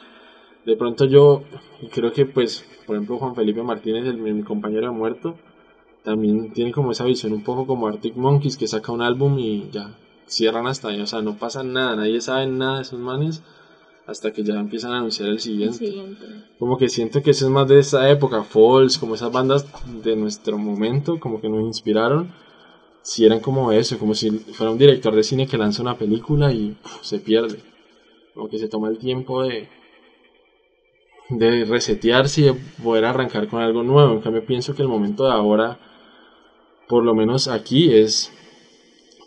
de 0.67 0.77
pronto 0.77 1.07
yo 1.07 1.43
creo 1.91 2.13
que 2.13 2.27
pues 2.27 2.65
por 2.87 2.97
ejemplo 2.97 3.19
Juan 3.19 3.35
Felipe 3.35 3.63
Martínez, 3.63 4.07
el, 4.07 4.19
mi 4.19 4.43
compañero 4.43 4.89
de 4.89 4.93
muerto, 4.93 5.37
también 6.03 6.53
tiene 6.53 6.73
como 6.73 6.93
esa 6.93 7.05
visión 7.05 7.33
un 7.33 7.43
poco 7.43 7.67
como 7.67 7.87
Arctic 7.87 8.17
Monkeys 8.17 8.57
que 8.57 8.67
saca 8.67 8.93
un 8.93 9.03
álbum 9.03 9.39
y 9.39 9.69
ya 9.71 9.95
cierran 10.27 10.67
hasta 10.67 10.89
ahí, 10.89 11.01
o 11.01 11.07
sea, 11.07 11.23
no 11.23 11.37
pasa 11.39 11.63
nada, 11.63 11.97
nadie 11.97 12.21
sabe 12.21 12.47
nada 12.47 12.77
de 12.77 12.83
esos 12.83 13.01
manes 13.01 13.43
hasta 14.09 14.33
que 14.33 14.43
ya 14.43 14.55
empiezan 14.55 14.93
a 14.93 14.99
anunciar 14.99 15.29
el 15.29 15.35
El 15.35 15.41
siguiente. 15.41 15.77
siguiente. 15.87 16.25
Como 16.59 16.79
que 16.79 16.89
siento 16.89 17.23
que 17.23 17.33
eso 17.33 17.45
es 17.45 17.51
más 17.51 17.69
de 17.69 17.79
esa 17.79 18.11
época, 18.11 18.43
Falls, 18.43 18.97
como 18.97 19.15
esas 19.15 19.31
bandas 19.31 19.67
de 20.03 20.17
nuestro 20.17 20.57
momento, 20.57 21.21
como 21.21 21.43
que 21.43 21.49
nos 21.51 21.61
inspiraron. 21.61 22.33
Si 23.03 23.27
eran 23.27 23.41
como 23.41 23.71
eso, 23.71 23.99
como 23.99 24.15
si 24.15 24.31
fuera 24.31 24.73
un 24.73 24.79
director 24.79 25.15
de 25.15 25.23
cine 25.23 25.47
que 25.47 25.59
lanza 25.59 25.83
una 25.83 25.99
película 25.99 26.51
y 26.55 26.71
puf, 26.83 27.03
se 27.03 27.19
pierde. 27.19 27.61
Como 28.33 28.49
que 28.49 28.59
se 28.59 28.69
toma 28.69 28.89
el 28.89 28.97
tiempo 28.97 29.43
de, 29.43 29.69
de 31.29 31.67
resetearse 31.67 32.41
y 32.41 32.45
de 32.45 32.55
poder 32.83 33.05
arrancar 33.05 33.47
con 33.49 33.61
algo 33.61 33.83
nuevo. 33.83 34.15
En 34.15 34.21
cambio, 34.23 34.45
pienso 34.47 34.75
que 34.75 34.81
el 34.81 34.89
momento 34.89 35.27
de 35.27 35.33
ahora, 35.33 35.79
por 36.89 37.05
lo 37.05 37.15
menos 37.15 37.47
aquí, 37.47 37.93
es 37.95 38.33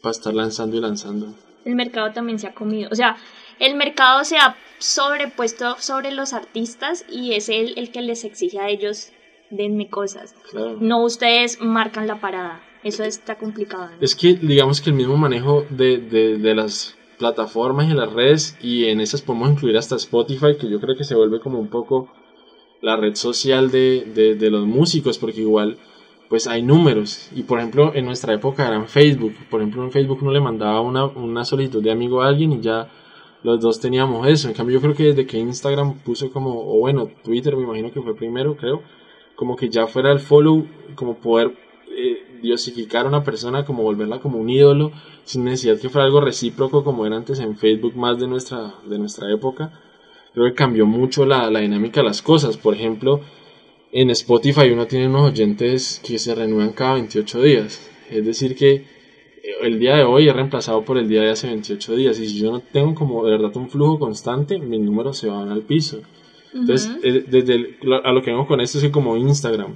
para 0.01 0.11
estar 0.11 0.33
lanzando 0.33 0.75
y 0.75 0.79
lanzando. 0.81 1.35
El 1.65 1.75
mercado 1.75 2.11
también 2.11 2.39
se 2.39 2.47
ha 2.47 2.55
comido. 2.55 2.89
O 2.91 2.95
sea, 2.95 3.15
el 3.59 3.75
mercado 3.75 4.23
se 4.23 4.37
ha 4.37 4.55
sobrepuesto 4.79 5.75
sobre 5.79 6.11
los 6.11 6.33
artistas 6.33 7.05
y 7.09 7.33
es 7.33 7.49
él 7.49 7.73
el 7.77 7.91
que 7.91 8.01
les 8.01 8.23
exige 8.23 8.59
a 8.59 8.69
ellos 8.69 9.11
denme 9.51 9.89
cosas. 9.89 10.35
Claro. 10.49 10.77
No 10.79 11.03
ustedes 11.03 11.61
marcan 11.61 12.07
la 12.07 12.19
parada. 12.19 12.61
Eso 12.83 13.03
está 13.03 13.37
complicado. 13.37 13.89
¿no? 13.89 13.97
Es 14.01 14.15
que 14.15 14.33
digamos 14.33 14.81
que 14.81 14.89
el 14.89 14.95
mismo 14.95 15.17
manejo 15.17 15.65
de, 15.69 15.97
de, 15.97 16.37
de 16.37 16.55
las 16.55 16.97
plataformas 17.19 17.87
y 17.89 17.93
las 17.93 18.11
redes 18.11 18.57
y 18.61 18.85
en 18.85 18.99
esas 18.99 19.21
podemos 19.21 19.51
incluir 19.51 19.77
hasta 19.77 19.95
Spotify 19.95 20.57
que 20.59 20.69
yo 20.69 20.79
creo 20.79 20.95
que 20.97 21.03
se 21.03 21.13
vuelve 21.13 21.39
como 21.39 21.59
un 21.59 21.69
poco 21.69 22.11
la 22.81 22.95
red 22.95 23.13
social 23.13 23.69
de, 23.69 24.11
de, 24.15 24.33
de 24.33 24.49
los 24.49 24.65
músicos 24.65 25.19
porque 25.19 25.41
igual 25.41 25.77
pues 26.29 26.47
hay 26.47 26.63
números 26.63 27.29
y 27.35 27.43
por 27.43 27.59
ejemplo 27.59 27.91
en 27.93 28.05
nuestra 28.05 28.33
época 28.33 28.67
eran 28.67 28.87
Facebook 28.87 29.35
por 29.51 29.61
ejemplo 29.61 29.83
en 29.83 29.91
Facebook 29.91 30.17
uno 30.23 30.31
le 30.31 30.41
mandaba 30.41 30.81
una, 30.81 31.05
una 31.05 31.45
solicitud 31.45 31.83
de 31.83 31.91
amigo 31.91 32.23
a 32.23 32.27
alguien 32.27 32.53
y 32.53 32.61
ya 32.61 32.89
los 33.43 33.59
dos 33.59 33.79
teníamos 33.79 34.27
eso 34.27 34.47
en 34.47 34.53
cambio 34.53 34.75
yo 34.75 34.81
creo 34.81 34.95
que 34.95 35.03
desde 35.03 35.25
que 35.25 35.37
Instagram 35.37 35.99
puso 35.99 36.31
como 36.31 36.59
o 36.59 36.79
bueno 36.79 37.09
Twitter 37.23 37.55
me 37.55 37.63
imagino 37.63 37.91
que 37.91 38.01
fue 38.01 38.15
primero 38.15 38.55
creo 38.55 38.81
como 39.35 39.55
que 39.55 39.69
ya 39.69 39.87
fuera 39.87 40.11
el 40.11 40.19
follow 40.19 40.67
como 40.95 41.15
poder 41.15 41.51
eh, 41.97 42.39
diosificar 42.41 43.05
a 43.05 43.09
una 43.09 43.23
persona, 43.23 43.65
como 43.65 43.83
volverla 43.83 44.19
como 44.19 44.37
un 44.39 44.49
ídolo, 44.49 44.91
sin 45.23 45.43
necesidad 45.43 45.79
que 45.79 45.89
fuera 45.89 46.05
algo 46.05 46.21
recíproco 46.21 46.83
como 46.83 47.05
era 47.05 47.17
antes 47.17 47.39
en 47.39 47.57
Facebook 47.57 47.95
más 47.95 48.19
de 48.19 48.27
nuestra, 48.27 48.75
de 48.87 48.97
nuestra 48.99 49.31
época. 49.31 49.79
Creo 50.33 50.45
que 50.45 50.53
cambió 50.53 50.85
mucho 50.85 51.25
la, 51.25 51.49
la 51.49 51.59
dinámica 51.59 52.01
de 52.01 52.07
las 52.07 52.21
cosas. 52.21 52.57
Por 52.57 52.75
ejemplo, 52.75 53.21
en 53.91 54.09
Spotify 54.11 54.69
uno 54.71 54.87
tiene 54.87 55.07
unos 55.07 55.31
oyentes 55.31 56.01
que 56.05 56.17
se 56.17 56.33
renuevan 56.35 56.73
cada 56.73 56.93
28 56.93 57.41
días. 57.41 57.89
Es 58.09 58.25
decir 58.25 58.55
que 58.55 58.85
el 59.61 59.79
día 59.79 59.95
de 59.95 60.03
hoy 60.03 60.27
es 60.29 60.35
reemplazado 60.35 60.83
por 60.83 60.97
el 60.97 61.07
día 61.07 61.21
de 61.21 61.29
hace 61.31 61.47
28 61.47 61.95
días. 61.95 62.19
Y 62.19 62.27
si 62.27 62.39
yo 62.39 62.51
no 62.51 62.59
tengo 62.59 62.93
como 62.95 63.25
de 63.25 63.31
verdad 63.31 63.55
un 63.57 63.69
flujo 63.69 63.99
constante, 63.99 64.59
mis 64.59 64.79
números 64.79 65.17
se 65.17 65.27
van 65.27 65.49
al 65.49 65.61
piso. 65.61 66.01
Entonces, 66.53 66.91
eh, 67.03 67.25
desde 67.27 67.55
el- 67.55 67.77
a 68.03 68.11
lo 68.11 68.21
que 68.21 68.31
vengo 68.31 68.45
con 68.47 68.59
esto 68.61 68.77
es 68.77 68.83
que 68.83 68.91
como 68.91 69.15
Instagram 69.17 69.75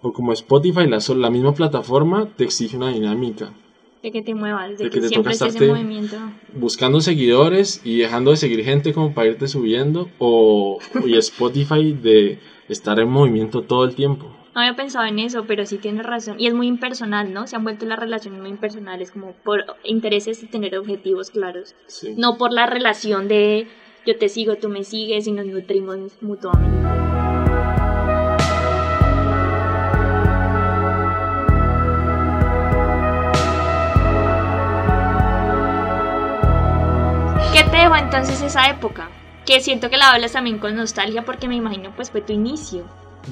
o 0.00 0.12
como 0.12 0.32
Spotify, 0.32 0.86
la, 0.86 0.98
la 1.16 1.30
misma 1.30 1.54
plataforma 1.54 2.28
te 2.36 2.44
exige 2.44 2.76
una 2.76 2.90
dinámica. 2.90 3.52
De 4.02 4.12
que 4.12 4.20
te 4.22 4.34
muevas, 4.34 4.76
de, 4.78 4.84
de 4.84 4.90
que, 4.90 4.96
que 4.96 5.00
te 5.00 5.08
siempre 5.08 5.32
toca 5.32 5.46
estés 5.48 5.62
en 5.62 5.68
estarte- 5.68 5.82
movimiento. 5.82 6.16
Buscando 6.54 7.00
seguidores 7.00 7.80
y 7.84 7.96
dejando 7.96 8.30
de 8.32 8.36
seguir 8.36 8.62
gente 8.64 8.92
como 8.92 9.12
para 9.14 9.28
irte 9.28 9.48
subiendo. 9.48 10.08
O 10.18 10.78
y 11.06 11.16
Spotify 11.16 11.92
de 11.94 12.38
estar 12.68 13.00
en 13.00 13.08
movimiento 13.08 13.62
todo 13.62 13.84
el 13.84 13.94
tiempo. 13.94 14.26
No 14.54 14.60
había 14.60 14.76
pensado 14.76 15.04
en 15.06 15.18
eso, 15.18 15.46
pero 15.48 15.66
sí 15.66 15.78
tienes 15.78 16.06
razón. 16.06 16.36
Y 16.38 16.46
es 16.46 16.54
muy 16.54 16.68
impersonal, 16.68 17.32
¿no? 17.32 17.48
Se 17.48 17.56
han 17.56 17.64
vuelto 17.64 17.86
las 17.86 17.98
relaciones 17.98 18.40
muy 18.40 18.50
impersonales, 18.50 19.10
como 19.10 19.32
por 19.32 19.64
intereses 19.82 20.44
y 20.44 20.46
tener 20.46 20.78
objetivos 20.78 21.32
claros. 21.32 21.74
Sí. 21.88 22.14
No 22.16 22.38
por 22.38 22.52
la 22.52 22.66
relación 22.66 23.26
de 23.26 23.66
yo 24.06 24.16
te 24.16 24.28
sigo, 24.28 24.54
tú 24.54 24.68
me 24.68 24.84
sigues 24.84 25.26
y 25.26 25.32
nos 25.32 25.46
nutrimos 25.46 25.98
mutuamente. 26.20 26.88
¿Qué 37.52 37.64
te 37.64 37.76
dejó 37.76 37.96
entonces 37.96 38.40
esa 38.40 38.70
época? 38.70 39.10
Que 39.46 39.58
siento 39.58 39.90
que 39.90 39.96
la 39.96 40.12
hablas 40.12 40.32
también 40.32 40.58
con 40.58 40.76
nostalgia 40.76 41.24
porque 41.24 41.48
me 41.48 41.56
imagino 41.56 41.92
pues 41.96 42.12
fue 42.12 42.20
tu 42.20 42.32
inicio. 42.32 42.84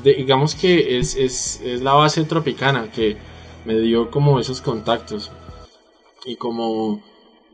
Digamos 0.03 0.55
que 0.55 0.99
es, 0.99 1.17
es, 1.17 1.61
es 1.63 1.83
la 1.83 1.95
base 1.95 2.25
tropicana 2.25 2.91
que 2.91 3.17
me 3.65 3.79
dio 3.79 4.11
como 4.11 4.39
esos 4.41 4.61
contactos. 4.61 5.31
Y 6.25 6.37
como 6.37 7.03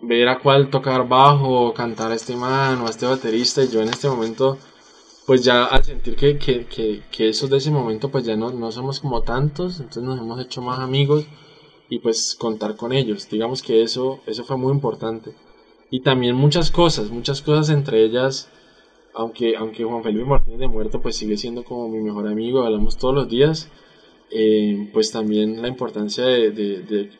ver 0.02 0.28
a 0.28 0.38
cuál 0.38 0.70
tocar 0.70 1.08
bajo, 1.08 1.74
cantar 1.74 2.12
a 2.12 2.14
este 2.14 2.36
man 2.36 2.80
o 2.80 2.86
a 2.86 2.90
este 2.90 3.06
baterista 3.06 3.62
y 3.62 3.68
yo 3.68 3.80
en 3.80 3.88
este 3.88 4.08
momento 4.08 4.58
pues 5.26 5.44
ya 5.44 5.66
al 5.66 5.84
sentir 5.84 6.16
que, 6.16 6.38
que, 6.38 6.64
que, 6.64 7.02
que 7.10 7.28
esos 7.28 7.50
de 7.50 7.58
ese 7.58 7.70
momento 7.70 8.10
pues 8.10 8.24
ya 8.24 8.34
no, 8.34 8.50
no 8.50 8.72
somos 8.72 8.98
como 9.00 9.20
tantos, 9.22 9.78
entonces 9.78 10.02
nos 10.02 10.18
hemos 10.18 10.40
hecho 10.40 10.62
más 10.62 10.78
amigos 10.78 11.26
y 11.90 11.98
pues 11.98 12.34
contar 12.34 12.76
con 12.76 12.94
ellos, 12.94 13.28
digamos 13.28 13.62
que 13.62 13.82
eso, 13.82 14.20
eso 14.26 14.44
fue 14.44 14.56
muy 14.56 14.72
importante. 14.72 15.34
Y 15.90 16.00
también 16.00 16.34
muchas 16.34 16.70
cosas, 16.70 17.10
muchas 17.10 17.42
cosas 17.42 17.68
entre 17.68 18.04
ellas 18.04 18.48
aunque, 19.14 19.56
aunque 19.56 19.84
Juan 19.84 20.02
Felipe 20.02 20.24
Martínez 20.24 20.60
de 20.60 20.68
Muerto 20.68 21.00
pues 21.00 21.16
sigue 21.16 21.36
siendo 21.36 21.64
como 21.64 21.88
mi 21.88 22.00
mejor 22.00 22.26
amigo, 22.26 22.62
hablamos 22.62 22.96
todos 22.96 23.14
los 23.14 23.28
días, 23.28 23.70
eh, 24.30 24.90
pues 24.92 25.10
también 25.10 25.62
la 25.62 25.68
importancia 25.68 26.24
de, 26.24 26.50
de, 26.50 26.82
de, 26.82 27.10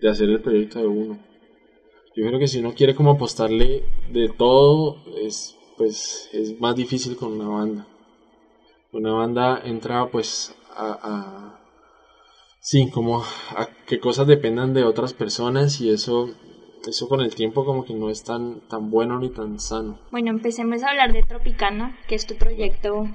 de 0.00 0.08
hacer 0.08 0.28
el 0.30 0.40
proyecto 0.40 0.80
de 0.80 0.86
uno. 0.86 1.18
Yo 2.14 2.26
creo 2.26 2.38
que 2.38 2.48
si 2.48 2.60
uno 2.60 2.74
quiere 2.74 2.94
como 2.94 3.10
apostarle 3.10 3.84
de 4.10 4.28
todo, 4.30 4.96
es, 5.20 5.54
pues, 5.76 6.30
es 6.32 6.58
más 6.60 6.74
difícil 6.74 7.16
con 7.16 7.32
una 7.32 7.48
banda. 7.48 7.86
Una 8.92 9.12
banda 9.12 9.60
entra 9.64 10.10
pues 10.10 10.54
a, 10.74 10.98
a 11.02 11.60
sí, 12.60 12.88
como 12.90 13.20
a 13.20 13.68
que 13.86 14.00
cosas 14.00 14.26
dependan 14.26 14.72
de 14.72 14.84
otras 14.84 15.12
personas 15.12 15.80
y 15.82 15.90
eso 15.90 16.30
eso 16.86 17.08
con 17.08 17.20
el 17.20 17.34
tiempo 17.34 17.64
como 17.64 17.84
que 17.84 17.94
no 17.94 18.10
es 18.10 18.22
tan, 18.24 18.60
tan 18.68 18.90
bueno 18.90 19.18
ni 19.18 19.30
tan 19.30 19.58
sano. 19.58 19.98
Bueno, 20.10 20.30
empecemos 20.30 20.82
a 20.82 20.90
hablar 20.90 21.12
de 21.12 21.22
Tropicana, 21.22 21.98
que 22.08 22.14
es 22.14 22.26
tu 22.26 22.36
proyecto 22.36 23.08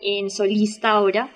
en 0.00 0.30
solista 0.30 0.90
ahora. 0.90 1.30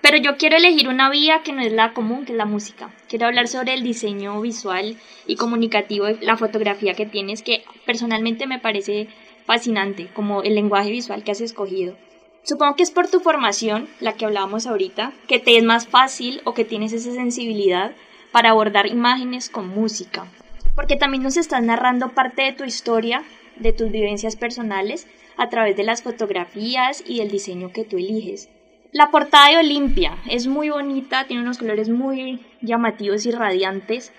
Pero 0.00 0.16
yo 0.16 0.36
quiero 0.36 0.56
elegir 0.56 0.88
una 0.88 1.10
vía 1.10 1.42
que 1.42 1.52
no 1.52 1.60
es 1.60 1.72
la 1.72 1.92
común, 1.92 2.24
que 2.24 2.32
es 2.32 2.38
la 2.38 2.44
música. 2.44 2.94
Quiero 3.08 3.26
hablar 3.26 3.48
sobre 3.48 3.74
el 3.74 3.82
diseño 3.82 4.40
visual 4.40 4.96
y 5.26 5.36
comunicativo 5.36 6.06
la 6.20 6.36
fotografía 6.36 6.94
que 6.94 7.06
tienes, 7.06 7.42
que 7.42 7.64
personalmente 7.84 8.46
me 8.46 8.60
parece 8.60 9.08
fascinante, 9.44 10.08
como 10.14 10.42
el 10.42 10.54
lenguaje 10.54 10.90
visual 10.90 11.24
que 11.24 11.32
has 11.32 11.40
escogido. 11.40 11.96
Supongo 12.44 12.76
que 12.76 12.84
es 12.84 12.90
por 12.92 13.08
tu 13.08 13.20
formación, 13.20 13.88
la 14.00 14.12
que 14.12 14.24
hablábamos 14.24 14.66
ahorita, 14.66 15.12
que 15.26 15.40
te 15.40 15.56
es 15.56 15.64
más 15.64 15.88
fácil 15.88 16.40
o 16.44 16.54
que 16.54 16.64
tienes 16.64 16.92
esa 16.92 17.12
sensibilidad 17.12 17.92
para 18.30 18.50
abordar 18.50 18.86
imágenes 18.86 19.50
con 19.50 19.68
música 19.68 20.30
porque 20.78 20.94
también 20.94 21.24
nos 21.24 21.36
estás 21.36 21.60
narrando 21.60 22.10
parte 22.10 22.42
de 22.42 22.52
tu 22.52 22.62
historia, 22.62 23.24
de 23.56 23.72
tus 23.72 23.90
vivencias 23.90 24.36
personales, 24.36 25.08
a 25.36 25.48
través 25.48 25.76
de 25.76 25.82
las 25.82 26.04
fotografías 26.04 27.02
y 27.04 27.18
del 27.18 27.32
diseño 27.32 27.72
que 27.72 27.82
tú 27.82 27.96
eliges. 27.96 28.48
La 28.92 29.10
portada 29.10 29.50
de 29.50 29.56
Olimpia 29.56 30.18
es 30.30 30.46
muy 30.46 30.70
bonita, 30.70 31.26
tiene 31.26 31.42
unos 31.42 31.58
colores 31.58 31.88
muy 31.88 32.46
llamativos 32.62 33.26
y 33.26 33.32
radiantes. 33.32 34.12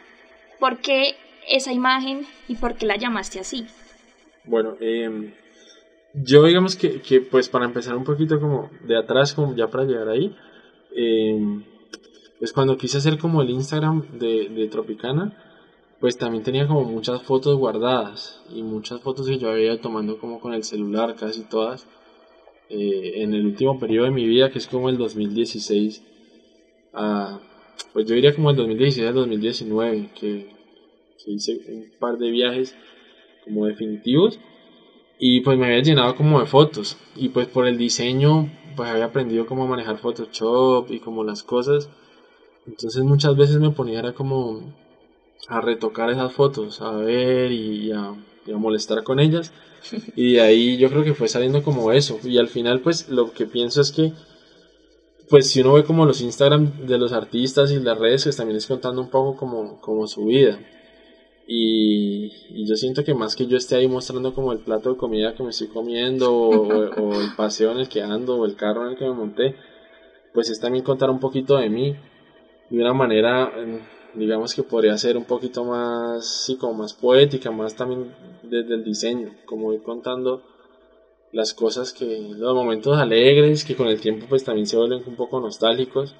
¿Por 0.59 0.79
qué 0.79 1.15
esa 1.47 1.71
imagen 1.71 2.25
y 2.49 2.55
por 2.55 2.75
qué 2.75 2.87
la 2.87 2.97
llamaste 2.97 3.39
así? 3.39 3.65
Bueno, 4.43 4.75
eh, 4.81 5.33
yo 6.13 6.43
digamos 6.43 6.75
que, 6.75 7.01
que, 7.01 7.21
pues 7.21 7.47
para 7.47 7.63
empezar 7.63 7.95
un 7.95 8.03
poquito 8.03 8.37
como 8.37 8.69
de 8.83 8.97
atrás, 8.97 9.33
como 9.33 9.55
ya 9.55 9.67
para 9.67 9.85
llegar 9.85 10.09
ahí, 10.09 10.35
eh, 10.93 11.39
pues 12.37 12.51
cuando 12.51 12.75
quise 12.75 12.97
hacer 12.97 13.17
como 13.17 13.41
el 13.41 13.49
Instagram 13.49 14.19
de 14.19 14.67
Tropicana, 14.69 15.45
pues 15.99 16.17
también 16.17 16.43
tenía 16.43 16.67
como 16.67 16.83
muchas 16.83 17.21
fotos 17.23 17.57
guardadas 17.57 18.41
y 18.53 18.63
muchas 18.63 19.01
fotos 19.01 19.27
que 19.27 19.37
yo 19.37 19.49
había 19.49 19.65
ido 19.65 19.79
tomando 19.79 20.17
como 20.17 20.39
con 20.39 20.53
el 20.53 20.63
celular, 20.63 21.15
casi 21.15 21.43
todas, 21.43 21.87
eh, 22.69 23.23
en 23.23 23.33
el 23.33 23.45
último 23.45 23.79
periodo 23.79 24.05
de 24.05 24.11
mi 24.11 24.25
vida, 24.25 24.51
que 24.51 24.59
es 24.59 24.67
como 24.67 24.89
el 24.89 24.97
2016, 24.97 26.03
a, 26.93 27.39
pues 27.93 28.05
yo 28.05 28.15
diría 28.15 28.33
como 28.33 28.51
el 28.51 28.55
2016 28.55 29.07
al 29.07 29.15
2019, 29.15 30.09
que, 30.19 30.49
que 31.23 31.31
hice 31.31 31.59
un 31.67 31.91
par 31.99 32.17
de 32.17 32.31
viajes 32.31 32.75
como 33.43 33.65
definitivos 33.65 34.39
y 35.19 35.41
pues 35.41 35.57
me 35.57 35.65
había 35.65 35.81
llenado 35.81 36.15
como 36.15 36.39
de 36.39 36.45
fotos 36.45 36.97
y 37.15 37.29
pues 37.29 37.47
por 37.47 37.67
el 37.67 37.77
diseño 37.77 38.49
pues 38.75 38.89
había 38.89 39.05
aprendido 39.05 39.45
cómo 39.45 39.67
manejar 39.67 39.97
Photoshop 39.97 40.89
y 40.91 40.99
como 40.99 41.25
las 41.25 41.43
cosas. 41.43 41.89
Entonces 42.65 43.03
muchas 43.03 43.35
veces 43.35 43.57
me 43.57 43.71
ponía 43.71 43.99
era 43.99 44.13
como 44.13 44.73
a 45.47 45.61
retocar 45.61 46.09
esas 46.09 46.33
fotos, 46.33 46.81
a 46.81 46.91
ver 46.91 47.51
y 47.51 47.91
a, 47.91 48.13
y 48.45 48.51
a, 48.51 48.57
molestar 48.57 49.03
con 49.03 49.19
ellas. 49.19 49.53
Y 50.15 50.33
de 50.33 50.41
ahí 50.41 50.77
yo 50.77 50.89
creo 50.89 51.03
que 51.03 51.13
fue 51.13 51.27
saliendo 51.27 51.63
como 51.63 51.91
eso. 51.91 52.19
Y 52.23 52.37
al 52.37 52.47
final 52.47 52.81
pues 52.81 53.09
lo 53.09 53.31
que 53.31 53.45
pienso 53.45 53.81
es 53.81 53.91
que 53.91 54.13
pues 55.29 55.49
si 55.49 55.61
uno 55.61 55.73
ve 55.73 55.83
como 55.83 56.05
los 56.05 56.21
Instagram 56.21 56.87
de 56.87 56.97
los 56.97 57.13
artistas 57.13 57.71
y 57.71 57.79
las 57.79 57.97
redes, 57.97 58.23
pues 58.23 58.35
también 58.35 58.57
es 58.57 58.65
contando 58.65 59.01
un 59.01 59.09
poco 59.09 59.37
como, 59.37 59.79
como 59.79 60.07
su 60.07 60.25
vida. 60.25 60.59
Y, 61.47 62.31
y, 62.49 62.67
yo 62.67 62.75
siento 62.75 63.03
que 63.03 63.15
más 63.15 63.35
que 63.35 63.47
yo 63.47 63.57
esté 63.57 63.75
ahí 63.75 63.87
mostrando 63.87 64.33
como 64.35 64.51
el 64.53 64.59
plato 64.59 64.91
de 64.91 64.97
comida 64.97 65.33
que 65.33 65.41
me 65.41 65.49
estoy 65.49 65.67
comiendo 65.67 66.31
o, 66.31 66.67
o 66.67 67.21
el 67.21 67.35
paseo 67.35 67.71
en 67.71 67.79
el 67.79 67.89
que 67.89 68.03
ando 68.03 68.37
o 68.37 68.45
el 68.45 68.55
carro 68.55 68.85
en 68.85 68.91
el 68.91 68.97
que 68.97 69.05
me 69.05 69.13
monté, 69.13 69.55
pues 70.33 70.49
es 70.49 70.59
también 70.59 70.83
contar 70.83 71.09
un 71.09 71.19
poquito 71.19 71.57
de 71.57 71.69
mí 71.69 71.95
de 72.69 72.81
una 72.81 72.93
manera 72.93 73.51
digamos 74.13 74.53
que 74.53 74.63
podría 74.63 74.97
ser 74.97 75.17
un 75.17 75.25
poquito 75.25 75.63
más, 75.63 76.45
sí, 76.45 76.57
como 76.57 76.73
más 76.73 76.93
poética, 76.93 77.51
más 77.51 77.75
también 77.75 78.13
desde 78.43 78.75
el 78.75 78.83
diseño, 78.83 79.35
como 79.45 79.73
ir 79.73 79.81
contando 79.83 80.43
las 81.31 81.53
cosas 81.53 81.93
que, 81.93 82.29
los 82.35 82.55
momentos 82.55 82.97
alegres, 82.97 83.63
que 83.63 83.75
con 83.75 83.87
el 83.87 83.99
tiempo 83.99 84.25
pues 84.27 84.43
también 84.43 84.65
se 84.65 84.77
vuelven 84.77 85.03
un 85.05 85.15
poco 85.15 85.39
nostálgicos. 85.39 86.15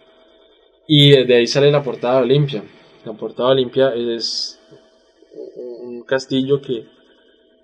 Y 0.87 1.11
desde 1.11 1.35
ahí 1.35 1.47
sale 1.47 1.71
la 1.71 1.83
portada 1.83 2.21
Olimpia. 2.21 2.63
La 3.05 3.13
portada 3.13 3.49
Olimpia 3.49 3.93
es 3.95 4.59
un 5.55 6.03
castillo 6.03 6.61
que, 6.61 6.87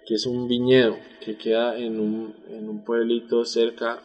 que 0.05 0.15
es 0.15 0.25
un 0.25 0.47
viñedo, 0.47 0.95
que 1.23 1.37
queda 1.37 1.77
en 1.77 1.99
un, 1.99 2.35
en 2.49 2.69
un 2.69 2.83
pueblito 2.83 3.45
cerca 3.45 4.01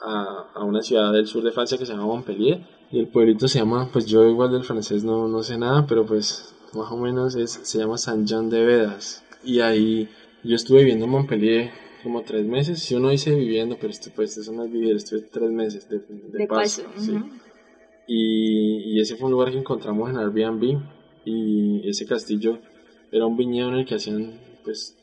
a, 0.00 0.50
a 0.54 0.64
una 0.64 0.82
ciudad 0.82 1.12
del 1.12 1.26
sur 1.26 1.42
de 1.42 1.52
Francia 1.52 1.78
que 1.78 1.86
se 1.86 1.92
llama 1.92 2.06
Montpellier 2.06 2.73
y 2.90 2.98
el 3.00 3.08
pueblito 3.08 3.48
se 3.48 3.58
llama, 3.58 3.88
pues 3.92 4.06
yo 4.06 4.28
igual 4.28 4.52
del 4.52 4.64
francés 4.64 5.04
no, 5.04 5.28
no 5.28 5.42
sé 5.42 5.58
nada, 5.58 5.86
pero 5.86 6.06
pues 6.06 6.54
más 6.74 6.90
o 6.90 6.96
menos 6.96 7.34
es, 7.34 7.52
se 7.62 7.78
llama 7.78 7.98
Saint 7.98 8.26
Jean 8.26 8.50
de 8.50 8.64
Vedas. 8.64 9.24
Y 9.42 9.60
ahí 9.60 10.08
yo 10.42 10.54
estuve 10.56 10.80
viviendo 10.80 11.04
en 11.06 11.10
Montpellier 11.10 11.70
como 12.02 12.22
tres 12.22 12.46
meses. 12.46 12.80
Si 12.80 12.94
uno 12.94 13.10
dice 13.10 13.34
viviendo, 13.34 13.76
pero 13.80 13.90
esto, 13.90 14.10
pues 14.14 14.36
eso 14.36 14.52
no 14.52 14.64
es 14.64 14.72
vivir, 14.72 14.96
estuve 14.96 15.22
tres 15.22 15.50
meses 15.50 15.88
de, 15.88 15.98
de, 15.98 16.38
De 16.38 16.46
paso. 16.46 16.82
paso, 16.84 17.00
sí. 17.00 17.18
y, 18.06 18.94
y 18.96 19.00
ese 19.00 19.16
fue 19.16 19.26
un 19.26 19.32
lugar 19.32 19.50
que 19.50 19.58
encontramos 19.58 20.10
en 20.10 20.16
Airbnb. 20.18 20.80
Y 21.26 21.88
ese 21.88 22.04
castillo 22.06 22.58
era 23.10 23.24
un 23.26 23.36
viñedo 23.36 23.68
en 23.68 23.76
el 23.76 23.86
que 23.86 23.94
hacían 23.94 24.38
pues 24.62 24.96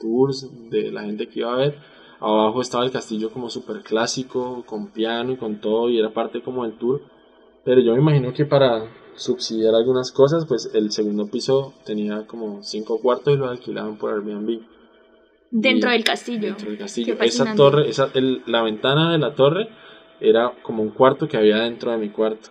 tours 0.00 0.48
de 0.70 0.90
la 0.90 1.02
gente 1.02 1.28
que 1.28 1.40
iba 1.40 1.52
a 1.52 1.56
ver. 1.56 1.78
Abajo 2.20 2.60
estaba 2.60 2.84
el 2.84 2.90
castillo 2.90 3.30
como 3.30 3.48
súper 3.48 3.82
clásico, 3.82 4.64
con 4.66 4.88
piano 4.88 5.32
y 5.32 5.36
con 5.36 5.60
todo, 5.60 5.88
y 5.88 5.98
era 5.98 6.12
parte 6.12 6.42
como 6.42 6.64
del 6.64 6.76
tour. 6.76 7.02
Pero 7.68 7.82
yo 7.82 7.92
me 7.92 7.98
imagino 8.00 8.32
que 8.32 8.46
para 8.46 8.84
subsidiar 9.14 9.74
algunas 9.74 10.10
cosas, 10.10 10.46
pues 10.46 10.70
el 10.72 10.90
segundo 10.90 11.26
piso 11.26 11.74
tenía 11.84 12.26
como 12.26 12.62
cinco 12.62 12.98
cuartos 12.98 13.34
y 13.34 13.36
lo 13.36 13.46
alquilaban 13.46 13.98
por 13.98 14.14
Airbnb. 14.14 14.62
Dentro 15.50 15.90
Y- 15.90 15.92
del 15.92 16.02
castillo. 16.04 16.46
Dentro 16.46 16.70
del 16.70 16.78
castillo. 16.78 17.14
Esa 17.20 17.54
torre, 17.54 17.90
esa, 17.90 18.08
el- 18.14 18.40
la 18.46 18.62
ventana 18.62 19.12
de 19.12 19.18
la 19.18 19.34
torre 19.34 19.68
era 20.18 20.54
como 20.62 20.82
un 20.82 20.88
cuarto 20.92 21.28
que 21.28 21.36
había 21.36 21.56
dentro 21.58 21.90
de 21.90 21.98
mi 21.98 22.08
cuarto. 22.08 22.48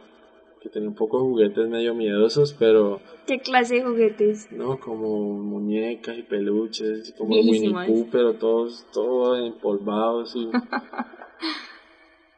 Que 0.61 0.69
tenía 0.69 0.87
un 0.87 0.93
poco 0.95 1.17
de 1.17 1.23
juguetes 1.23 1.67
medio 1.67 1.95
miedosos, 1.95 2.53
pero 2.53 3.01
¿Qué 3.25 3.39
clase 3.39 3.75
de 3.77 3.85
juguetes? 3.85 4.51
no 4.51 4.79
como 4.79 5.33
muñecas 5.41 6.15
y 6.15 6.21
peluches, 6.21 7.15
como. 7.17 7.31
Winnie 7.33 7.73
Pooh, 7.87 8.07
pero 8.11 8.33
todos, 8.35 8.85
todos 8.93 9.39
empolvados. 9.39 10.35
Y, 10.35 10.47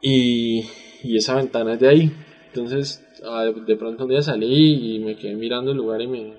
y, 0.00 0.64
y 1.02 1.16
esa 1.18 1.34
ventana 1.36 1.74
es 1.74 1.80
de 1.80 1.88
ahí. 1.88 2.12
Entonces, 2.52 3.00
ah, 3.24 3.44
de 3.44 3.76
pronto 3.76 4.04
un 4.04 4.10
día 4.10 4.22
salí 4.22 4.96
y 4.96 4.98
me 4.98 5.16
quedé 5.16 5.36
mirando 5.36 5.70
el 5.70 5.76
lugar 5.76 6.02
y 6.02 6.08
me, 6.08 6.34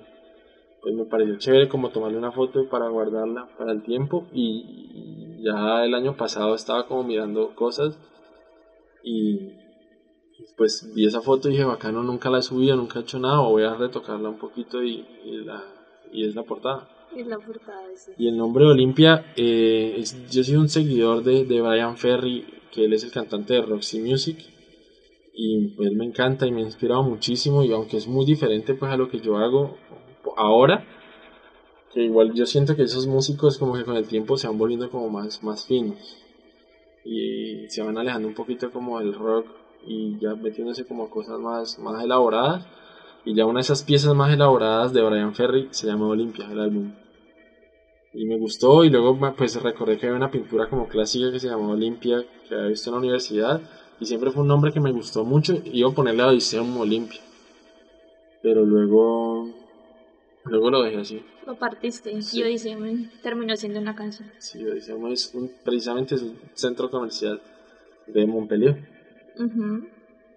pues 0.82 0.94
me 0.94 1.04
pareció 1.06 1.38
chévere 1.38 1.68
como 1.68 1.88
tomarle 1.90 2.18
una 2.18 2.32
foto 2.32 2.68
para 2.68 2.88
guardarla 2.88 3.48
para 3.56 3.72
el 3.72 3.82
tiempo. 3.82 4.26
Y, 4.34 5.40
ya 5.42 5.84
el 5.84 5.94
año 5.94 6.16
pasado 6.16 6.54
estaba 6.54 6.86
como 6.86 7.02
mirando 7.02 7.48
cosas 7.56 7.98
y, 9.02 9.50
pues 10.56 10.88
vi 10.94 11.06
esa 11.06 11.20
foto 11.20 11.48
y 11.48 11.52
dije, 11.52 11.64
bacano, 11.64 12.02
nunca 12.02 12.30
la 12.30 12.38
he 12.38 12.42
subido, 12.42 12.76
nunca 12.76 12.98
he 12.98 13.02
hecho 13.02 13.18
nada, 13.18 13.40
voy 13.40 13.64
a 13.64 13.74
retocarla 13.74 14.28
un 14.28 14.38
poquito 14.38 14.82
y, 14.82 15.04
y, 15.24 15.44
la, 15.44 15.64
y 16.12 16.24
es 16.28 16.34
la 16.34 16.42
portada. 16.44 16.88
Es 17.16 17.26
la 17.26 17.38
portada, 17.38 17.88
sí. 17.96 18.12
Y 18.18 18.28
el 18.28 18.36
nombre 18.36 18.64
de 18.64 18.70
Olimpia, 18.70 19.24
eh, 19.36 19.96
es- 19.98 20.16
yo 20.30 20.44
soy 20.44 20.56
un 20.56 20.68
seguidor 20.68 21.22
de, 21.24 21.44
de 21.44 21.60
Brian 21.60 21.96
Ferry, 21.96 22.44
que 22.70 22.84
él 22.84 22.92
es 22.92 23.02
el 23.02 23.10
cantante 23.10 23.54
de 23.54 23.62
Roxy 23.62 24.00
Music, 24.00 24.38
y 25.34 25.68
pues 25.68 25.92
me 25.92 26.04
encanta 26.04 26.46
y 26.46 26.52
me 26.52 26.60
ha 26.60 26.64
inspirado 26.64 27.02
muchísimo, 27.02 27.62
y 27.64 27.72
aunque 27.72 27.96
es 27.96 28.06
muy 28.06 28.24
diferente 28.24 28.74
pues 28.74 28.92
a 28.92 28.96
lo 28.96 29.08
que 29.08 29.20
yo 29.20 29.36
hago 29.38 29.76
ahora, 30.36 30.84
que 31.92 32.02
igual 32.02 32.32
yo 32.34 32.46
siento 32.46 32.76
que 32.76 32.82
esos 32.82 33.06
músicos 33.06 33.58
como 33.58 33.74
que 33.74 33.84
con 33.84 33.96
el 33.96 34.06
tiempo 34.06 34.36
se 34.36 34.46
van 34.46 34.58
volviendo 34.58 34.90
como 34.90 35.08
más, 35.08 35.42
más 35.42 35.66
finos, 35.66 36.18
y 37.04 37.68
se 37.68 37.82
van 37.82 37.98
alejando 37.98 38.28
un 38.28 38.34
poquito 38.34 38.70
como 38.70 38.98
del 38.98 39.14
rock, 39.14 39.46
y 39.86 40.18
ya 40.20 40.34
metiéndose 40.34 40.86
como 40.86 41.04
a 41.04 41.10
cosas 41.10 41.38
más, 41.40 41.78
más 41.78 42.02
elaboradas, 42.04 42.66
y 43.24 43.34
ya 43.34 43.46
una 43.46 43.58
de 43.58 43.62
esas 43.62 43.82
piezas 43.82 44.14
más 44.14 44.32
elaboradas 44.32 44.92
de 44.92 45.02
Brian 45.02 45.34
Ferry 45.34 45.68
se 45.70 45.86
llama 45.86 46.08
Olimpia, 46.08 46.46
el 46.50 46.60
álbum. 46.60 46.92
Y 48.14 48.26
me 48.26 48.36
gustó 48.36 48.84
y 48.84 48.90
luego 48.90 49.18
pues 49.36 49.60
recordé 49.62 49.96
que 49.96 50.06
había 50.06 50.16
una 50.16 50.30
pintura 50.30 50.68
como 50.68 50.86
clásica 50.86 51.32
que 51.32 51.40
se 51.40 51.48
llamaba 51.48 51.72
Olimpia 51.72 52.24
que 52.46 52.54
había 52.54 52.68
visto 52.68 52.90
en 52.90 52.94
la 52.94 52.98
universidad 52.98 53.62
y 54.02 54.06
siempre 54.06 54.32
fue 54.32 54.42
un 54.42 54.48
nombre 54.48 54.72
que 54.72 54.80
me 54.80 54.90
gustó 54.90 55.24
mucho 55.24 55.54
y 55.64 55.78
iba 55.78 55.88
a 55.88 55.94
ponerle 55.94 56.22
a 56.22 56.26
Odisseum 56.26 56.76
Olimpia 56.76 57.20
pero 58.42 58.64
luego 58.64 59.48
luego 60.44 60.70
lo 60.70 60.82
dejé 60.82 60.98
así 60.98 61.22
Lo 61.46 61.54
partiste 61.54 62.20
Sí. 62.20 62.40
y 62.40 62.42
Odiseo 62.42 62.78
terminó 63.22 63.56
siendo 63.56 63.78
una 63.78 63.94
canción. 63.94 64.28
sí 64.38 64.64
Odisseum 64.64 65.06
es 65.12 65.32
un, 65.34 65.52
precisamente 65.64 66.16
es 66.16 66.22
un 66.22 66.36
centro 66.54 66.90
comercial 66.90 67.40
de 68.08 68.26
Montpellier. 68.26 68.76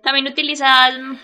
También 0.04 0.28
utilizas, 0.28 1.00
mm, 1.00 1.16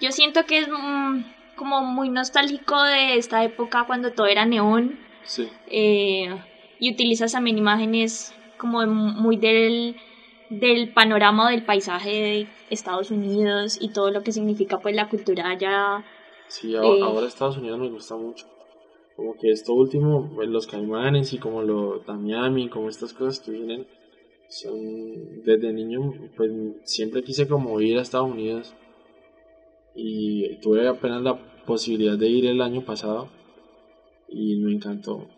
yo 0.00 0.10
siento 0.10 0.46
que 0.46 0.58
es 0.60 0.68
mm, 0.68 1.22
como 1.56 1.82
muy 1.82 2.08
nostálgico 2.08 2.82
de 2.82 3.16
esta 3.18 3.44
época 3.44 3.84
cuando 3.86 4.12
todo 4.12 4.26
era 4.26 4.46
neón 4.46 4.98
sí 5.24 5.48
eh, 5.66 6.34
y 6.80 6.92
utilizas 6.92 7.32
también 7.32 7.58
imágenes 7.58 8.34
como 8.56 8.86
muy 8.86 9.36
del, 9.36 9.96
del 10.50 10.92
panorama 10.92 11.50
del 11.50 11.64
paisaje 11.64 12.10
de 12.10 12.48
Estados 12.70 13.10
Unidos 13.10 13.78
y 13.80 13.92
todo 13.92 14.10
lo 14.10 14.22
que 14.22 14.32
significa 14.32 14.78
pues 14.78 14.94
la 14.94 15.08
cultura 15.08 15.50
allá. 15.50 16.04
Sí, 16.48 16.74
ahora, 16.74 16.88
Eh. 16.88 17.02
ahora 17.02 17.26
Estados 17.26 17.56
Unidos 17.56 17.78
me 17.78 17.90
gusta 17.90 18.16
mucho. 18.16 18.46
Como 19.16 19.34
que 19.40 19.50
esto 19.50 19.72
último, 19.72 20.30
pues, 20.34 20.48
los 20.48 20.66
caimanes 20.66 21.32
y 21.32 21.38
como 21.38 21.62
lo 21.62 22.02
Miami, 22.06 22.68
como 22.68 22.88
estas 22.88 23.12
cosas 23.12 23.40
que 23.40 23.52
vienen, 23.52 23.86
son 24.48 25.42
desde 25.44 25.72
niño, 25.72 26.12
pues 26.36 26.50
siempre 26.84 27.22
quise 27.22 27.48
como 27.48 27.80
ir 27.80 27.98
a 27.98 28.02
Estados 28.02 28.30
Unidos 28.30 28.74
y 29.94 30.56
tuve 30.60 30.86
apenas 30.88 31.22
la 31.22 31.38
posibilidad 31.64 32.18
de 32.18 32.28
ir 32.28 32.46
el 32.46 32.60
año 32.60 32.84
pasado 32.84 33.30
y 34.28 34.56
me 34.56 34.72
encantó. 34.72 35.28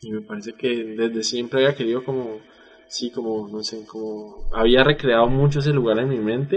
Y 0.00 0.10
me 0.10 0.20
parece 0.20 0.52
que 0.54 0.68
desde 0.68 1.22
siempre 1.22 1.60
había 1.64 1.76
querido 1.76 2.04
como, 2.04 2.40
sí, 2.88 3.10
como, 3.10 3.48
no 3.48 3.62
sé, 3.62 3.84
como 3.86 4.44
había 4.52 4.84
recreado 4.84 5.28
mucho 5.28 5.60
ese 5.60 5.72
lugar 5.72 5.98
en 5.98 6.08
mi 6.08 6.18
mente. 6.18 6.56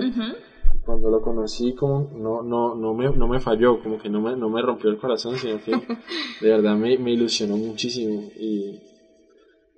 Cuando 0.86 1.10
lo 1.10 1.22
conocí 1.22 1.74
como 1.74 2.10
no 2.14 2.42
no 2.44 2.74
no 2.76 2.94
me, 2.94 3.10
no 3.10 3.28
me 3.28 3.40
falló 3.40 3.82
como 3.82 3.98
que 4.00 4.10
no 4.10 4.22
me, 4.22 4.36
no 4.36 4.50
me 4.50 4.62
rompió 4.62 4.90
el 4.90 4.98
corazón 4.98 5.38
sino 5.38 5.60
que 5.62 5.72
de 6.42 6.50
verdad 6.50 6.76
me, 6.78 6.98
me 6.98 7.12
ilusionó 7.12 7.58
muchísimo. 7.58 8.32
Y, 8.38 8.80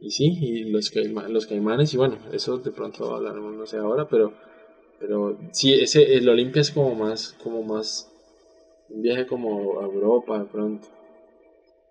y 0.02 0.12
sí 0.12 0.38
y 0.40 0.64
los 0.72 0.92
caima- 0.92 1.28
los 1.28 1.46
caimanes 1.48 1.94
y 1.94 1.98
bueno 1.98 2.20
eso 2.32 2.58
de 2.58 2.72
pronto 2.72 3.14
hablaremos 3.16 3.54
no 3.54 3.66
sé 3.66 3.78
ahora 3.78 4.06
pero 4.06 4.34
pero 5.00 5.36
sí 5.52 5.74
ese 5.74 6.16
el 6.16 6.30
Olimpia 6.30 6.62
es 6.62 6.72
como 6.72 6.94
más 6.94 7.36
como 7.44 7.64
más 7.64 8.08
un 8.90 9.02
viaje 9.02 9.26
como 9.26 9.80
a 9.80 9.84
Europa 9.86 10.40
de 10.40 10.46
pronto. 10.46 10.88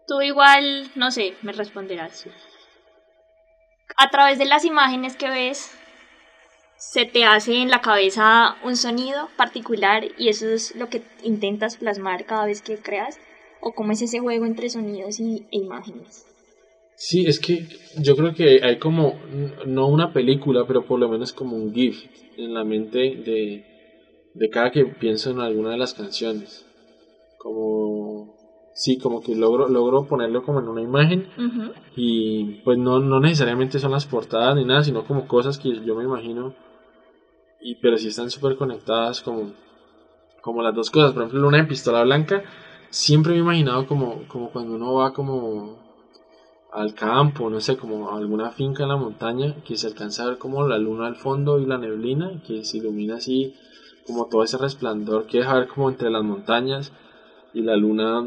Tú 0.07 0.21
igual, 0.23 0.91
no 0.97 1.11
sé, 1.11 1.35
me 1.43 1.53
responderás. 1.53 2.25
A 3.97 4.11
través 4.11 4.39
de 4.39 4.45
las 4.45 4.65
imágenes 4.65 5.17
que 5.17 5.31
ves, 5.31 5.71
se 6.79 7.05
te 7.05 7.25
hace 7.25 7.57
en 7.57 7.71
la 7.71 7.81
cabeza 7.81 8.57
un 8.65 8.77
sonido 8.77 9.29
particular 9.37 10.05
y 10.17 10.29
eso 10.29 10.49
es 10.49 10.77
lo 10.77 10.89
que 10.89 11.03
intentas 11.25 11.77
plasmar 11.77 12.25
cada 12.25 12.47
vez 12.47 12.63
que 12.63 12.77
creas. 12.77 13.19
¿O 13.61 13.73
cómo 13.73 13.91
es 13.91 14.01
ese 14.03 14.21
juego 14.21 14.47
entre 14.47 14.71
sonidos 14.71 15.19
y, 15.19 15.47
e 15.51 15.59
imágenes? 15.59 16.25
Sí, 16.95 17.27
es 17.27 17.41
que 17.41 17.67
yo 17.97 18.15
creo 18.15 18.35
que 18.35 18.61
hay 18.63 18.79
como, 18.79 19.19
no 19.67 19.89
una 19.89 20.13
película, 20.13 20.65
pero 20.67 20.87
por 20.87 21.01
lo 21.01 21.09
menos 21.09 21.33
como 21.33 21.57
un 21.57 21.75
GIF 21.75 22.05
en 22.37 22.55
la 22.55 22.63
mente 22.63 22.99
de, 22.99 23.65
de 24.35 24.51
cada 24.51 24.71
que 24.71 24.85
pienso 24.85 25.31
en 25.31 25.41
alguna 25.41 25.71
de 25.71 25.79
las 25.79 25.95
canciones. 25.95 26.65
Como, 27.39 28.38
sí, 28.79 28.97
como 28.97 29.21
que 29.21 29.35
logro, 29.35 29.69
logro 29.69 30.07
ponerlo 30.07 30.45
como 30.45 30.61
en 30.61 30.69
una 30.69 30.81
imagen 30.81 31.27
Ujú. 31.37 31.73
y 31.97 32.45
pues 32.65 32.79
no, 32.79 33.01
no 33.01 33.19
necesariamente 33.19 33.81
son 33.81 33.91
las 33.91 34.07
portadas 34.07 34.55
ni 34.55 34.65
nada, 34.65 34.85
sino 34.85 35.05
como 35.05 35.27
cosas 35.27 35.59
que 35.59 35.85
yo 35.85 35.97
me 35.97 36.05
imagino, 36.05 36.55
y, 37.61 37.75
pero 37.75 37.99
sí 37.99 38.07
están 38.07 38.31
súper 38.31 38.57
conectadas 38.57 39.21
como, 39.21 39.51
como 40.41 40.63
las 40.63 40.75
dos 40.75 40.91
cosas. 40.91 41.13
Por 41.13 41.23
ejemplo, 41.23 41.41
Luna 41.41 41.59
en 41.59 41.67
Pistola 41.67 42.05
Blanca, 42.05 42.45
siempre 42.91 43.33
me 43.33 43.39
he 43.39 43.43
imaginado 43.43 43.89
como, 43.89 44.23
como 44.29 44.51
cuando 44.51 44.77
uno 44.77 44.95
va 44.95 45.13
como 45.13 45.77
al 46.73 46.95
campo, 46.95 47.51
no 47.51 47.61
sé, 47.61 47.77
como 47.77 48.11
a 48.11 48.17
alguna 48.17 48.53
finca 48.53 48.85
en 48.85 48.91
la 48.91 48.97
montaña, 48.97 49.57
que 49.65 49.77
se 49.77 49.89
alcanza 49.89 50.23
a 50.23 50.27
ver 50.27 50.39
como 50.39 50.69
la 50.69 50.79
luna 50.79 51.09
al 51.09 51.17
fondo 51.17 51.59
y 51.59 51.67
la 51.67 51.79
neblina, 51.79 52.41
que 52.47 52.65
se 52.65 52.77
ilumina 52.77 53.17
así, 53.17 53.55
como 54.07 54.27
todo 54.27 54.45
ese 54.45 54.57
resplandor 54.57 55.27
que 55.27 55.39
deja 55.39 55.55
ver 55.59 55.67
como 55.67 55.89
entre 55.89 56.11
las 56.11 56.23
montañas 56.23 56.93
y 57.53 57.63
la 57.63 57.75
luna 57.75 58.25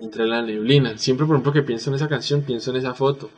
entre 0.00 0.26
la 0.26 0.42
neblina. 0.42 0.96
Siempre, 0.98 1.26
por 1.26 1.36
ejemplo, 1.36 1.52
que 1.52 1.62
pienso 1.62 1.90
en 1.90 1.96
esa 1.96 2.08
canción, 2.08 2.42
pienso 2.42 2.70
en 2.70 2.76
esa 2.78 2.94
foto. 2.94 3.30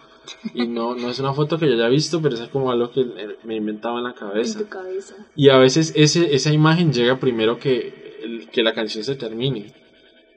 Y 0.54 0.66
no, 0.66 0.94
no 0.96 1.08
es 1.10 1.18
una 1.20 1.32
foto 1.32 1.58
que 1.58 1.66
yo 1.68 1.74
haya 1.74 1.88
visto, 1.88 2.20
pero 2.20 2.34
es 2.34 2.48
como 2.48 2.70
algo 2.72 2.90
que 2.90 3.00
eh, 3.02 3.36
me 3.44 3.56
inventaba 3.56 3.98
en 3.98 4.04
la 4.04 4.14
cabeza. 4.14 4.58
Y 5.36 5.48
a 5.50 5.58
veces 5.58 5.92
ese, 5.94 6.34
esa 6.34 6.52
imagen 6.52 6.92
llega 6.92 7.20
primero 7.20 7.58
que, 7.58 8.18
el- 8.22 8.48
que 8.50 8.62
la 8.62 8.74
canción 8.74 9.04
se 9.04 9.14
termine, 9.14 9.72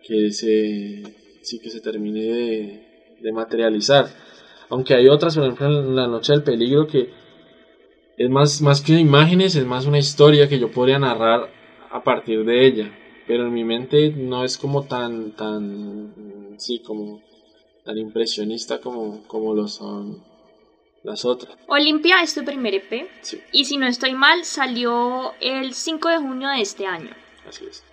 que 0.08 0.32
se, 0.32 1.04
sí, 1.42 1.60
que 1.60 1.70
se 1.70 1.82
termine 1.82 2.22
de, 2.22 2.88
de 3.22 3.32
materializar. 3.32 4.08
Aunque 4.70 4.94
hay 4.94 5.08
otras, 5.08 5.36
por 5.36 5.46
ejemplo, 5.46 5.68
en 5.80 5.96
La 5.96 6.08
Noche 6.08 6.34
del 6.34 6.44
Peligro, 6.44 6.86
que 6.86 7.10
es 8.18 8.30
más, 8.30 8.62
más 8.62 8.82
que 8.82 8.94
imágenes, 8.94 9.56
es 9.56 9.66
más 9.66 9.86
una 9.88 9.98
historia 9.98 10.48
que 10.48 10.60
yo 10.60 10.70
podría 10.70 11.00
narrar 11.00 11.50
a 11.90 12.04
partir 12.04 12.44
de 12.46 12.68
ella. 12.68 12.92
Pero 13.30 13.46
en 13.46 13.54
mi 13.54 13.64
mente 13.64 14.10
no 14.10 14.44
es 14.44 14.58
como 14.58 14.86
tan, 14.88 15.34
tan, 15.34 16.56
sí, 16.58 16.80
como 16.80 17.22
tan 17.86 17.96
impresionista 18.00 18.82
como, 18.82 19.22
como 19.28 19.54
lo 19.54 19.68
son 19.68 20.24
las 21.04 21.26
otras. 21.26 21.56
Olimpia 21.68 22.24
es 22.24 22.34
tu 22.34 22.44
primer 22.44 22.74
EP 22.74 23.08
Sí, 23.22 23.40
y 23.52 23.66
si 23.66 23.78
no 23.78 23.86
estoy 23.86 24.16
mal 24.16 24.46
salió 24.46 25.34
el 25.42 25.76
5 25.76 26.10
de 26.10 26.18
junio 26.18 26.50
de 26.50 26.62
este 26.62 26.88
año. 26.88 27.12
así 27.48 27.66
es. 27.70 27.84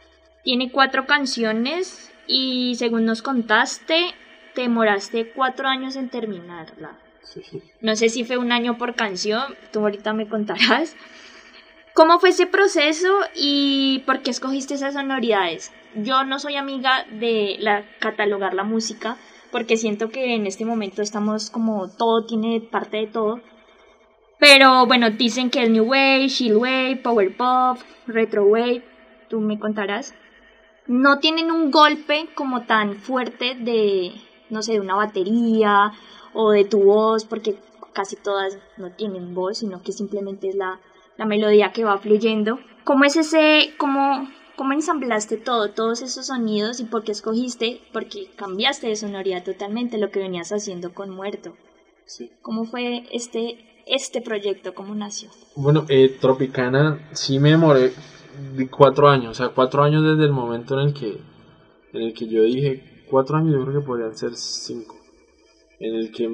Tiene 0.42 0.72
cuatro 0.72 1.04
canciones 1.04 2.10
y 2.26 2.74
según 2.76 3.04
nos 3.04 3.20
contaste, 3.20 4.14
te 4.54 4.62
demoraste 4.62 5.32
cuatro 5.32 5.68
años 5.68 5.96
en 5.96 6.08
terminarla. 6.08 6.98
Sí. 7.22 7.42
No 7.82 7.94
sé 7.94 8.08
si 8.08 8.24
fue 8.24 8.38
un 8.38 8.52
año 8.52 8.78
por 8.78 8.94
canción, 8.94 9.54
tú 9.70 9.80
ahorita 9.80 10.14
me 10.14 10.30
contarás. 10.30 10.96
¿Cómo 11.96 12.18
fue 12.18 12.28
ese 12.28 12.46
proceso 12.46 13.08
y 13.34 14.02
por 14.04 14.20
qué 14.20 14.30
escogiste 14.30 14.74
esas 14.74 14.92
sonoridades? 14.92 15.72
Yo 15.94 16.24
no 16.24 16.38
soy 16.38 16.56
amiga 16.56 17.06
de 17.10 17.58
catalogar 18.00 18.52
la 18.52 18.64
música 18.64 19.16
porque 19.50 19.78
siento 19.78 20.10
que 20.10 20.34
en 20.34 20.46
este 20.46 20.66
momento 20.66 21.00
estamos 21.00 21.48
como 21.48 21.88
todo 21.88 22.26
tiene 22.26 22.60
parte 22.60 22.98
de 22.98 23.06
todo. 23.06 23.40
Pero 24.38 24.84
bueno, 24.84 25.08
dicen 25.08 25.48
que 25.48 25.62
es 25.62 25.70
New 25.70 25.84
Wave, 25.84 26.26
Chill 26.28 26.56
Wave, 26.56 27.00
Power 27.02 27.34
Pop, 27.34 27.78
Retro 28.06 28.44
Wave, 28.44 28.84
tú 29.30 29.40
me 29.40 29.58
contarás. 29.58 30.14
No 30.86 31.18
tienen 31.18 31.50
un 31.50 31.70
golpe 31.70 32.28
como 32.34 32.66
tan 32.66 32.96
fuerte 32.96 33.54
de, 33.54 34.12
no 34.50 34.60
sé, 34.60 34.72
de 34.72 34.80
una 34.80 34.96
batería 34.96 35.92
o 36.34 36.50
de 36.50 36.66
tu 36.66 36.82
voz, 36.82 37.24
porque 37.24 37.56
casi 37.94 38.16
todas 38.16 38.58
no 38.76 38.90
tienen 38.92 39.34
voz, 39.34 39.56
sino 39.56 39.80
que 39.82 39.92
simplemente 39.92 40.50
es 40.50 40.56
la, 40.56 40.78
la 41.16 41.26
melodía 41.26 41.72
que 41.72 41.84
va 41.84 41.98
fluyendo. 41.98 42.58
¿Cómo 42.84 43.04
es 43.04 43.16
ese, 43.16 43.74
cómo, 43.78 44.28
cómo 44.56 44.72
ensamblaste 44.72 45.36
todo, 45.36 45.70
todos 45.70 46.02
esos 46.02 46.26
sonidos 46.26 46.80
y 46.80 46.84
por 46.84 47.04
qué 47.04 47.12
escogiste? 47.12 47.80
Porque 47.92 48.28
cambiaste 48.36 48.88
de 48.88 48.96
sonoridad 48.96 49.44
totalmente 49.44 49.98
lo 49.98 50.10
que 50.10 50.20
venías 50.20 50.52
haciendo 50.52 50.94
con 50.94 51.10
Muerto. 51.10 51.56
Sí. 52.04 52.30
¿Cómo 52.42 52.64
fue 52.64 53.04
este, 53.10 53.82
este 53.86 54.20
proyecto? 54.20 54.74
¿Cómo 54.74 54.94
nació? 54.94 55.30
Bueno, 55.56 55.84
eh, 55.88 56.16
Tropicana 56.20 57.08
sí 57.12 57.38
me 57.38 57.50
demoré 57.50 57.92
de 58.54 58.68
cuatro 58.68 59.08
años, 59.08 59.30
o 59.30 59.34
sea, 59.34 59.48
cuatro 59.48 59.82
años 59.82 60.04
desde 60.04 60.24
el 60.24 60.32
momento 60.32 60.78
en 60.78 60.88
el 60.88 60.94
que, 60.94 61.18
en 61.92 62.02
el 62.02 62.14
que 62.14 62.28
yo 62.28 62.42
dije, 62.42 63.04
cuatro 63.10 63.38
años 63.38 63.54
yo 63.54 63.64
creo 63.64 63.80
que 63.80 63.86
podrían 63.86 64.16
ser 64.16 64.34
cinco, 64.34 64.96
en 65.80 65.94
el 65.94 66.12
que, 66.12 66.28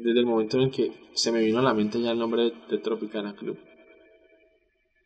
desde 0.00 0.20
el 0.20 0.26
momento 0.26 0.56
en 0.58 0.64
el 0.64 0.70
que 0.70 0.92
se 1.14 1.32
me 1.32 1.40
vino 1.40 1.60
a 1.60 1.62
la 1.62 1.72
mente 1.72 2.00
ya 2.02 2.10
el 2.10 2.18
nombre 2.18 2.42
de, 2.42 2.52
de 2.68 2.78
Tropicana 2.78 3.34
Club. 3.34 3.56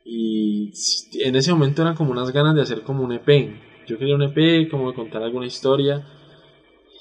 Y 0.04 0.72
en 1.20 1.36
ese 1.36 1.52
momento 1.52 1.82
eran 1.82 1.94
como 1.94 2.12
unas 2.12 2.32
ganas 2.32 2.54
de 2.54 2.62
hacer 2.62 2.82
como 2.82 3.04
un 3.04 3.12
EP. 3.12 3.50
Yo 3.86 3.98
quería 3.98 4.14
un 4.14 4.22
EP, 4.22 4.70
como 4.70 4.90
de 4.90 4.96
contar 4.96 5.22
alguna 5.22 5.46
historia. 5.46 6.06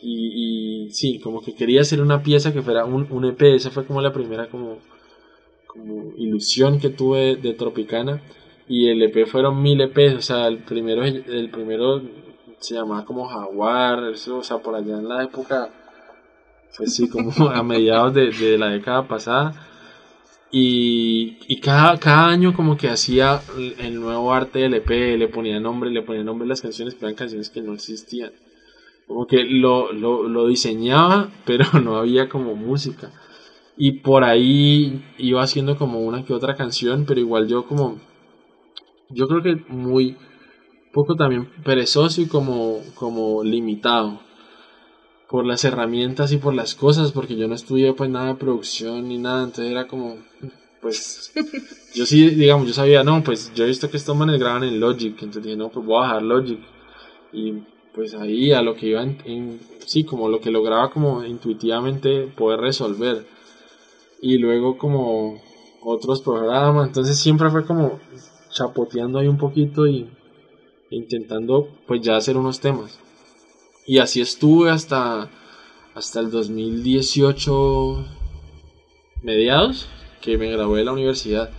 Y, 0.01 0.87
sí, 0.91 1.19
como 1.19 1.41
que 1.41 1.55
quería 1.55 1.81
hacer 1.81 2.01
una 2.01 2.23
pieza 2.23 2.53
que 2.53 2.61
fuera 2.61 2.85
un, 2.85 3.07
un 3.11 3.25
EP. 3.25 3.41
Esa 3.41 3.71
fue 3.71 3.85
como 3.85 4.01
la 4.01 4.13
primera 4.13 4.49
como, 4.49 4.79
como 5.67 6.13
ilusión 6.17 6.79
que 6.79 6.89
tuve 6.89 7.35
de 7.35 7.53
Tropicana. 7.53 8.21
Y 8.67 8.89
el 8.89 9.01
EP 9.01 9.25
fueron 9.27 9.61
mil 9.61 9.81
EPs. 9.81 10.15
O 10.15 10.21
sea, 10.21 10.47
el 10.47 10.59
primero, 10.59 11.03
el 11.03 11.49
primero 11.49 12.01
se 12.59 12.75
llamaba 12.75 13.05
como 13.05 13.27
Jaguar. 13.27 14.03
Eso, 14.13 14.37
o 14.37 14.43
sea, 14.43 14.57
por 14.57 14.75
allá 14.75 14.97
en 14.97 15.07
la 15.07 15.23
época, 15.23 15.69
pues 16.77 16.95
sí, 16.95 17.09
como 17.09 17.31
a 17.49 17.63
mediados 17.63 18.13
de, 18.13 18.31
de 18.31 18.57
la 18.57 18.69
década 18.69 19.07
pasada 19.07 19.68
y, 20.51 21.37
y 21.47 21.59
cada, 21.59 21.99
cada 21.99 22.27
año 22.27 22.53
como 22.53 22.75
que 22.75 22.89
hacía 22.89 23.41
el 23.77 23.99
nuevo 23.99 24.33
arte 24.33 24.59
del 24.59 24.73
EP, 24.73 24.89
le 25.17 25.27
ponía 25.27 25.59
nombre, 25.59 25.91
le 25.91 26.01
ponía 26.01 26.23
nombre 26.23 26.45
a 26.45 26.49
las 26.49 26.61
canciones, 26.61 26.95
pero 26.95 27.07
eran 27.07 27.17
canciones 27.17 27.49
que 27.49 27.61
no 27.61 27.73
existían. 27.73 28.31
Como 29.07 29.27
que 29.27 29.43
lo, 29.43 29.91
lo, 29.93 30.27
lo 30.27 30.47
diseñaba, 30.47 31.29
pero 31.45 31.65
no 31.79 31.97
había 31.97 32.29
como 32.29 32.55
música. 32.55 33.11
Y 33.77 33.99
por 33.99 34.23
ahí 34.23 35.03
iba 35.17 35.41
haciendo 35.41 35.77
como 35.77 36.01
una 36.01 36.25
que 36.25 36.33
otra 36.33 36.55
canción, 36.55 37.05
pero 37.05 37.19
igual 37.19 37.47
yo 37.47 37.65
como... 37.65 37.99
Yo 39.11 39.27
creo 39.27 39.41
que 39.41 39.55
muy 39.69 40.17
poco 40.93 41.15
también 41.15 41.49
perezoso 41.63 42.21
y 42.21 42.27
como, 42.27 42.79
como 42.95 43.43
limitado 43.43 44.19
por 45.29 45.45
las 45.45 45.63
herramientas 45.63 46.31
y 46.31 46.37
por 46.37 46.55
las 46.55 46.73
cosas, 46.73 47.11
porque 47.11 47.37
yo 47.37 47.47
no 47.47 47.53
estudié 47.53 47.93
pues 47.93 48.09
nada 48.09 48.29
de 48.29 48.35
producción 48.35 49.07
ni 49.07 49.19
nada, 49.19 49.43
entonces 49.43 49.71
era 49.71 49.87
como, 49.87 50.17
pues, 50.81 51.31
yo 51.93 52.05
sí, 52.07 52.31
digamos, 52.31 52.67
yo 52.67 52.73
sabía, 52.73 53.03
no, 53.03 53.23
pues 53.23 53.53
yo 53.53 53.63
he 53.63 53.67
visto 53.67 53.91
que 53.91 53.97
estos 53.97 54.17
manes 54.17 54.39
graban 54.39 54.63
en 54.63 54.79
Logic, 54.79 55.13
entonces 55.13 55.43
dije, 55.43 55.55
no, 55.55 55.69
pues 55.69 55.85
voy 55.85 55.97
a 55.97 55.99
bajar 55.99 56.23
Logic, 56.23 56.59
y 57.31 57.53
pues 57.93 58.15
ahí 58.15 58.53
a 58.53 58.63
lo 58.63 58.75
que 58.75 58.87
iba, 58.87 59.03
en, 59.03 59.59
sí, 59.85 60.03
como 60.03 60.29
lo 60.29 60.41
que 60.41 60.49
lograba 60.49 60.89
como 60.89 61.23
intuitivamente 61.23 62.25
poder 62.35 62.61
resolver, 62.61 63.27
y 64.21 64.39
luego 64.39 64.79
como 64.79 65.39
otros 65.83 66.21
programas, 66.21 66.87
entonces 66.87 67.19
siempre 67.19 67.51
fue 67.51 67.65
como 67.65 67.99
chapoteando 68.49 69.19
ahí 69.19 69.27
un 69.27 69.37
poquito 69.37 69.85
y 69.85 70.09
intentando 70.89 71.69
pues 71.85 72.01
ya 72.01 72.17
hacer 72.17 72.35
unos 72.35 72.59
temas. 72.59 72.99
Y 73.89 73.97
así 73.97 74.21
estuve 74.21 74.69
hasta, 74.69 75.31
hasta 75.95 76.19
el 76.19 76.29
2018 76.29 78.05
mediados, 79.23 79.89
que 80.21 80.37
me 80.37 80.51
gradué 80.51 80.77
de 80.77 80.85
la 80.85 80.91
universidad 80.91 81.49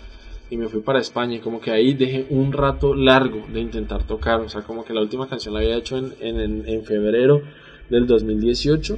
y 0.48 0.56
me 0.56 0.68
fui 0.68 0.80
para 0.80 1.00
España. 1.00 1.34
Y 1.34 1.40
como 1.40 1.60
que 1.60 1.72
ahí 1.72 1.92
dejé 1.92 2.28
un 2.30 2.52
rato 2.52 2.94
largo 2.94 3.44
de 3.52 3.58
intentar 3.58 4.06
tocar. 4.06 4.42
O 4.42 4.48
sea, 4.48 4.62
como 4.62 4.84
que 4.84 4.94
la 4.94 5.00
última 5.00 5.28
canción 5.28 5.54
la 5.54 5.58
había 5.58 5.76
hecho 5.76 5.98
en, 5.98 6.14
en, 6.20 6.68
en 6.68 6.84
febrero 6.84 7.42
del 7.88 8.06
2018 8.06 8.96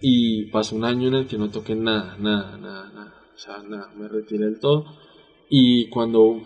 y 0.00 0.44
pasó 0.46 0.74
un 0.74 0.86
año 0.86 1.08
en 1.08 1.14
el 1.16 1.26
que 1.26 1.36
no 1.36 1.50
toqué 1.50 1.74
nada, 1.74 2.16
nada, 2.18 2.56
nada, 2.56 2.90
nada. 2.94 3.14
O 3.34 3.38
sea, 3.38 3.62
nada, 3.68 3.92
me 3.98 4.08
retiré 4.08 4.46
del 4.46 4.60
todo. 4.60 4.86
Y 5.50 5.90
cuando 5.90 6.40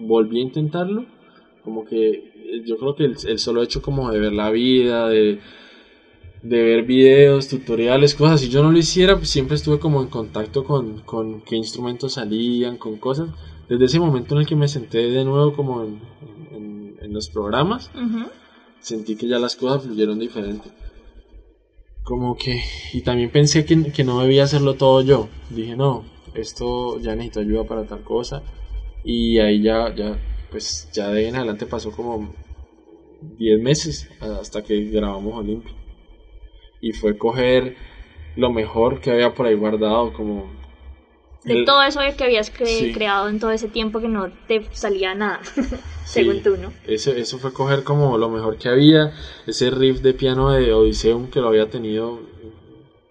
volví 0.00 0.38
a 0.38 0.44
intentarlo, 0.44 1.04
como 1.62 1.84
que 1.84 2.27
yo 2.64 2.76
creo 2.76 2.94
que 2.94 3.04
el, 3.04 3.16
el 3.26 3.38
solo 3.38 3.62
hecho 3.62 3.82
como 3.82 4.10
de 4.10 4.18
ver 4.18 4.32
la 4.32 4.50
vida, 4.50 5.08
de 5.08 5.40
de 6.42 6.62
ver 6.62 6.84
videos, 6.84 7.48
tutoriales, 7.48 8.14
cosas. 8.14 8.40
Si 8.40 8.48
yo 8.48 8.62
no 8.62 8.70
lo 8.70 8.78
hiciera, 8.78 9.16
pues 9.16 9.30
siempre 9.30 9.56
estuve 9.56 9.78
como 9.78 10.00
en 10.02 10.08
contacto 10.08 10.64
con, 10.64 11.00
con 11.00 11.40
qué 11.42 11.56
instrumentos 11.56 12.14
salían, 12.14 12.76
con 12.76 12.96
cosas. 12.96 13.30
Desde 13.68 13.84
ese 13.84 14.00
momento 14.00 14.34
en 14.34 14.42
el 14.42 14.46
que 14.46 14.56
me 14.56 14.68
senté 14.68 14.98
de 15.10 15.24
nuevo 15.24 15.52
como 15.54 15.82
en, 15.82 16.00
en, 17.00 17.12
los 17.12 17.28
programas, 17.30 17.90
sentí 18.80 19.16
que 19.16 19.28
ya 19.28 19.38
las 19.38 19.56
cosas 19.56 19.84
fluyeron 19.84 20.18
diferente. 20.18 20.70
Como 22.02 22.36
que, 22.36 22.62
y 22.92 23.02
también 23.02 23.30
pensé 23.30 23.64
que, 23.64 23.92
que 23.92 24.04
no 24.04 24.20
debía 24.20 24.44
hacerlo 24.44 24.74
todo 24.74 25.02
yo. 25.02 25.28
Dije, 25.50 25.76
no, 25.76 26.04
esto 26.34 26.98
ya 27.00 27.14
necesito 27.14 27.40
ayuda 27.40 27.64
para 27.64 27.84
tal 27.84 28.02
cosa. 28.02 28.42
Y 29.04 29.38
ahí 29.38 29.62
ya, 29.62 29.94
ya, 29.94 30.18
pues 30.50 30.88
ya 30.92 31.08
de 31.08 31.28
en 31.28 31.36
adelante 31.36 31.66
pasó 31.66 31.92
como 31.92 32.32
10 33.20 33.60
meses 33.60 34.08
hasta 34.20 34.62
que 34.62 34.84
grabamos 34.84 35.34
Olimpia 35.34 35.74
y 36.80 36.92
fue 36.92 37.16
coger 37.16 37.76
lo 38.36 38.52
mejor 38.52 39.00
que 39.00 39.10
había 39.10 39.34
por 39.34 39.46
ahí 39.46 39.54
guardado, 39.54 40.12
como... 40.12 40.50
De 41.44 41.64
todo 41.64 41.82
eso 41.82 42.00
que 42.16 42.24
habías 42.24 42.50
creado 42.50 43.28
en 43.28 43.40
todo 43.40 43.52
ese 43.52 43.68
tiempo 43.68 44.00
que 44.00 44.08
no 44.08 44.30
te 44.46 44.66
salía 44.72 45.14
nada, 45.14 45.40
según 46.04 46.42
tú, 46.42 46.56
¿no? 46.56 46.72
Eso, 46.86 47.12
eso 47.12 47.38
fue 47.38 47.52
coger 47.52 47.84
como 47.84 48.18
lo 48.18 48.28
mejor 48.28 48.58
que 48.58 48.68
había, 48.68 49.12
ese 49.46 49.70
riff 49.70 50.00
de 50.00 50.14
piano 50.14 50.50
de 50.50 50.72
Odiseum 50.72 51.30
que 51.30 51.40
lo 51.40 51.48
había 51.48 51.70
tenido 51.70 52.20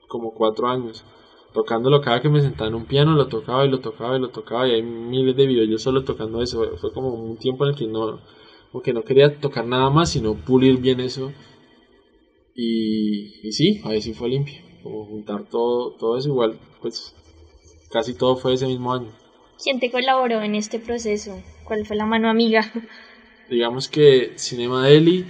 como 0.08 0.34
cuatro 0.34 0.68
años. 0.68 1.04
Tocándolo 1.54 2.02
cada 2.02 2.22
que 2.22 2.30
me 2.30 2.42
sentaba 2.42 2.68
en 2.68 2.76
un 2.76 2.86
piano, 2.86 3.16
lo 3.16 3.28
tocaba 3.28 3.66
y 3.66 3.70
lo 3.70 3.80
tocaba 3.80 4.16
y 4.18 4.20
lo 4.20 4.30
tocaba 4.30 4.68
y 4.68 4.74
hay 4.74 4.82
miles 4.84 5.36
de 5.36 5.48
videos 5.48 5.70
yo 5.70 5.78
solo 5.78 6.04
tocando 6.04 6.42
eso. 6.42 6.78
Fue 6.78 6.92
como 6.92 7.14
un 7.14 7.38
tiempo 7.38 7.66
en 7.66 7.72
el 7.72 7.76
que 7.76 7.88
no, 7.88 8.20
como 8.72 8.84
que 8.84 8.94
no 8.94 9.04
quería 9.04 9.40
tocar 9.40 9.66
nada 9.66 9.90
más, 9.90 10.12
sino 10.12 10.36
pulir 10.36 10.78
bien 10.78 11.00
eso 11.00 11.32
y, 12.58 13.48
y 13.48 13.52
sí, 13.52 13.82
ahí 13.86 14.02
sí 14.02 14.14
fue 14.14 14.30
limpio. 14.30 14.56
Como 14.82 15.06
juntar 15.06 15.44
todo, 15.50 15.92
todo 15.92 16.18
eso 16.18 16.30
igual, 16.30 16.60
pues 16.82 17.14
casi 17.92 18.16
todo 18.16 18.36
fue 18.36 18.54
ese 18.54 18.66
mismo 18.66 18.94
año. 18.94 19.14
¿Quién 19.64 19.80
te 19.80 19.92
colaboró 19.92 20.42
en 20.42 20.56
este 20.56 20.80
proceso? 20.80 21.42
¿Cuál 21.64 21.86
fue 21.86 21.96
la 21.96 22.06
mano 22.06 22.30
amiga? 22.30 22.72
Digamos 23.50 23.88
que 23.88 24.34
Cinema 24.36 24.86
Deli 24.88 25.26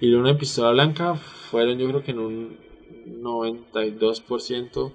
y 0.00 0.06
Luna 0.06 0.38
Pistola 0.38 0.70
Blanca 0.70 1.14
fueron 1.14 1.78
yo 1.78 1.88
creo 1.88 2.02
que 2.02 2.12
en 2.12 2.18
un 2.18 2.58
92% 3.22 4.92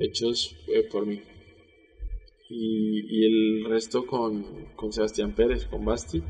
hechos 0.00 0.56
eh, 0.68 0.86
por 0.90 1.06
mí. 1.06 1.20
Y, 2.50 3.24
el 3.24 3.64
resto 3.68 4.06
con, 4.06 4.44
con 4.74 4.92
Sebastián 4.92 5.34
Pérez, 5.34 5.66
con 5.66 5.84
Basti 5.84 6.22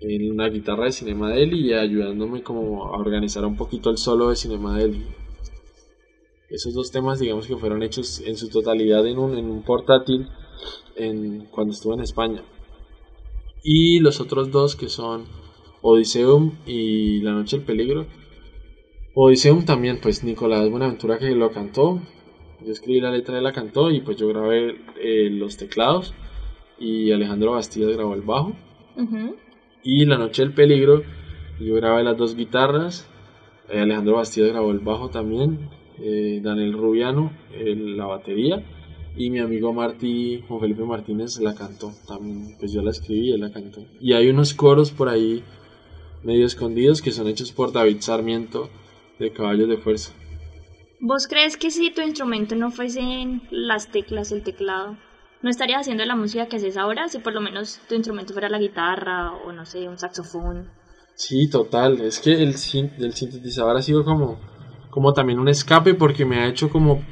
en 0.00 0.30
una 0.30 0.48
guitarra 0.48 0.84
de 0.84 0.92
Cinema 0.92 1.30
Deli 1.30 1.68
y 1.68 1.72
ayudándome 1.72 2.42
como 2.42 2.84
a 2.86 2.98
organizar 2.98 3.44
un 3.44 3.56
poquito 3.56 3.90
el 3.90 3.98
solo 3.98 4.28
de 4.28 4.36
Cinema 4.36 4.76
Deli. 4.76 5.04
Esos 6.50 6.74
dos 6.74 6.90
temas 6.90 7.18
digamos 7.18 7.46
que 7.46 7.56
fueron 7.56 7.82
hechos 7.82 8.20
en 8.20 8.36
su 8.36 8.48
totalidad 8.48 9.06
en 9.06 9.18
un, 9.18 9.36
en 9.38 9.46
un 9.46 9.62
portátil 9.62 10.28
en, 10.96 11.46
cuando 11.46 11.72
estuve 11.72 11.94
en 11.94 12.00
España. 12.00 12.44
Y 13.62 14.00
los 14.00 14.20
otros 14.20 14.50
dos 14.50 14.76
que 14.76 14.88
son 14.88 15.24
Odiseum 15.80 16.58
y 16.66 17.20
La 17.22 17.32
Noche 17.32 17.56
del 17.56 17.66
Peligro. 17.66 18.06
Odiseum 19.14 19.64
también, 19.64 20.00
pues 20.02 20.22
Nicolás 20.22 20.68
Buenaventura 20.68 21.18
que 21.18 21.30
lo 21.34 21.50
cantó. 21.50 22.00
Yo 22.64 22.72
escribí 22.72 23.00
la 23.00 23.10
letra, 23.10 23.34
de 23.34 23.42
la 23.42 23.52
cantó 23.52 23.90
y 23.90 24.00
pues 24.00 24.16
yo 24.16 24.28
grabé 24.28 24.76
eh, 25.00 25.28
los 25.30 25.56
teclados 25.56 26.14
y 26.78 27.12
Alejandro 27.12 27.52
Bastidas 27.52 27.94
grabó 27.94 28.14
el 28.14 28.22
bajo. 28.22 28.54
Y 29.82 30.06
La 30.06 30.16
Noche 30.16 30.42
del 30.42 30.54
Peligro, 30.54 31.02
yo 31.60 31.74
grabé 31.74 32.04
las 32.04 32.16
dos 32.16 32.36
guitarras, 32.36 33.08
eh, 33.68 33.80
Alejandro 33.80 34.14
Bastidas 34.14 34.50
grabó 34.50 34.70
el 34.70 34.78
bajo 34.78 35.10
también, 35.10 35.68
eh, 35.98 36.40
Daniel 36.42 36.72
Rubiano 36.72 37.32
la 37.52 38.06
batería 38.06 38.64
y 39.16 39.30
mi 39.30 39.38
amigo 39.38 39.72
Martí, 39.72 40.42
Juan 40.48 40.60
Felipe 40.60 40.84
Martínez 40.84 41.38
la 41.40 41.54
cantó 41.54 41.92
también, 42.06 42.56
pues 42.58 42.72
yo 42.72 42.82
la 42.82 42.90
escribí 42.90 43.28
y 43.28 43.32
él 43.32 43.40
la 43.40 43.52
cantó. 43.52 43.84
Y 44.00 44.12
hay 44.12 44.28
unos 44.28 44.54
coros 44.54 44.90
por 44.90 45.08
ahí 45.08 45.42
medio 46.22 46.46
escondidos 46.46 47.02
que 47.02 47.12
son 47.12 47.28
hechos 47.28 47.52
por 47.52 47.72
David 47.72 47.98
Sarmiento 48.00 48.70
de 49.18 49.30
Caballos 49.30 49.68
de 49.68 49.76
Fuerza. 49.76 50.12
¿Vos 51.06 51.26
crees 51.28 51.58
que 51.58 51.70
si 51.70 51.90
tu 51.90 52.00
instrumento 52.00 52.56
no 52.56 52.70
fuesen 52.70 53.42
las 53.50 53.90
teclas, 53.90 54.32
el 54.32 54.42
teclado, 54.42 54.96
no 55.42 55.50
estarías 55.50 55.82
haciendo 55.82 56.02
la 56.06 56.16
música 56.16 56.46
que 56.46 56.56
haces 56.56 56.78
ahora 56.78 57.08
si 57.08 57.18
por 57.18 57.34
lo 57.34 57.42
menos 57.42 57.78
tu 57.86 57.94
instrumento 57.94 58.32
fuera 58.32 58.48
la 58.48 58.58
guitarra 58.58 59.32
o 59.46 59.52
no 59.52 59.66
sé, 59.66 59.86
un 59.86 59.98
saxofón. 59.98 60.66
Sí, 61.14 61.50
total. 61.50 62.00
Es 62.00 62.20
que 62.20 62.32
el, 62.32 62.54
el 62.54 63.12
sintetizador 63.12 63.76
ha 63.76 63.82
sido 63.82 64.02
como, 64.02 64.38
como 64.88 65.12
también 65.12 65.38
un 65.38 65.48
escape 65.48 65.92
porque 65.92 66.24
me 66.24 66.38
ha 66.38 66.48
hecho 66.48 66.70
como, 66.70 67.02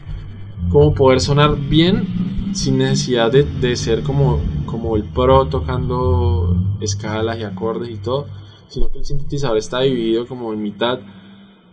como 0.70 0.94
poder 0.94 1.20
sonar 1.20 1.54
bien 1.58 2.54
sin 2.54 2.78
necesidad 2.78 3.30
de, 3.30 3.42
de 3.42 3.76
ser 3.76 4.02
como, 4.02 4.40
como 4.64 4.96
el 4.96 5.04
pro 5.04 5.48
tocando 5.48 6.56
escalas 6.80 7.38
y 7.38 7.42
acordes 7.42 7.90
y 7.90 7.98
todo, 7.98 8.26
sino 8.68 8.90
que 8.90 9.00
el 9.00 9.04
sintetizador 9.04 9.58
está 9.58 9.80
dividido 9.80 10.26
como 10.26 10.50
en 10.54 10.62
mitad 10.62 10.98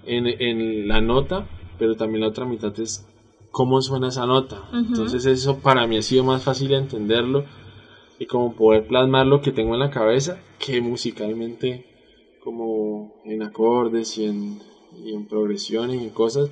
en, 0.03 0.27
en 0.27 0.89
la 0.89 0.99
nota, 0.99 1.47
pero 1.79 1.95
también 1.95 2.21
la 2.21 2.27
otra 2.27 2.45
mitad 2.45 2.77
es 2.79 3.05
cómo 3.51 3.81
suena 3.81 4.09
esa 4.09 4.25
nota. 4.25 4.69
Entonces 4.73 5.25
eso 5.25 5.57
para 5.57 5.87
mí 5.87 5.97
ha 5.97 6.01
sido 6.01 6.23
más 6.23 6.43
fácil 6.43 6.73
entenderlo 6.73 7.45
y 8.19 8.25
como 8.25 8.53
poder 8.53 8.85
plasmar 8.85 9.25
lo 9.25 9.41
que 9.41 9.51
tengo 9.51 9.73
en 9.73 9.79
la 9.79 9.89
cabeza 9.89 10.37
que 10.59 10.81
musicalmente 10.81 11.85
como 12.43 13.13
en 13.25 13.41
acordes 13.41 14.17
y 14.17 14.25
en, 14.25 14.59
y 15.03 15.13
en 15.13 15.25
progresiones 15.25 16.01
y 16.03 16.09
cosas. 16.09 16.49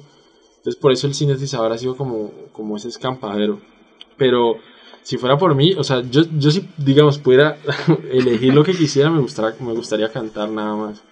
Entonces 0.57 0.81
por 0.81 0.91
eso 0.91 1.07
el 1.07 1.13
sintetizador 1.13 1.71
ha 1.71 1.77
sido 1.77 1.95
como, 1.95 2.31
como 2.53 2.77
ese 2.77 2.87
escampadero. 2.87 3.59
Pero 4.17 4.57
si 5.03 5.17
fuera 5.17 5.37
por 5.37 5.55
mí, 5.55 5.73
o 5.73 5.83
sea, 5.83 6.01
yo, 6.01 6.23
yo 6.37 6.51
si, 6.51 6.67
digamos, 6.77 7.17
pudiera 7.17 7.57
elegir 8.11 8.53
lo 8.53 8.63
que 8.63 8.73
quisiera, 8.73 9.09
me 9.09 9.21
gustaría, 9.21 9.57
me 9.59 9.73
gustaría 9.73 10.11
cantar 10.11 10.49
nada 10.49 10.75
más. 10.75 11.03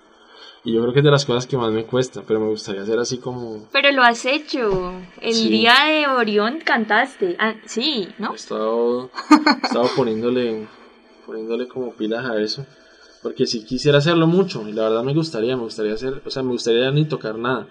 Y 0.67 0.73
yo 0.73 0.81
creo 0.81 0.93
que 0.93 0.99
es 0.99 1.05
de 1.05 1.11
las 1.11 1.25
cosas 1.25 1.45
que 1.45 1.57
más 1.57 1.71
me 1.71 1.85
cuesta, 1.85 2.23
pero 2.27 2.39
me 2.39 2.47
gustaría 2.47 2.81
hacer 2.81 2.97
así 2.97 3.19
como... 3.19 3.67
Pero 3.71 3.91
lo 3.91 4.01
has 4.03 4.25
hecho. 4.25 4.93
El 5.21 5.33
Sí. 5.35 5.49
día 5.49 5.75
de 5.87 6.07
Orión 6.07 6.59
cantaste. 6.65 7.35
Ah, 7.39 7.53
sí, 7.65 8.07
¿no? 8.17 8.31
He 8.33 8.35
estado, 8.35 9.11
he 9.29 9.65
estado 9.67 9.85
poniéndole, 9.95 10.65
poniéndole 11.27 11.67
como 11.67 11.91
pilas 11.93 12.25
a 12.25 12.41
eso. 12.41 12.65
Porque 13.21 13.45
si 13.45 13.63
quisiera 13.63 13.99
hacerlo 13.99 14.25
mucho, 14.25 14.67
y 14.67 14.71
la 14.73 14.83
verdad 14.89 15.03
me 15.03 15.13
gustaría, 15.13 15.55
me 15.55 15.63
gustaría 15.63 15.93
hacer, 15.93 16.21
o 16.25 16.29
sea, 16.31 16.41
me 16.41 16.51
gustaría 16.51 16.89
ni 16.89 17.05
tocar 17.05 17.37
nada. 17.37 17.67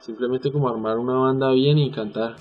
Simplemente 0.00 0.52
como 0.52 0.68
armar 0.68 0.98
una 0.98 1.14
banda 1.14 1.50
bien 1.52 1.78
y 1.78 1.90
cantar. 1.90 2.36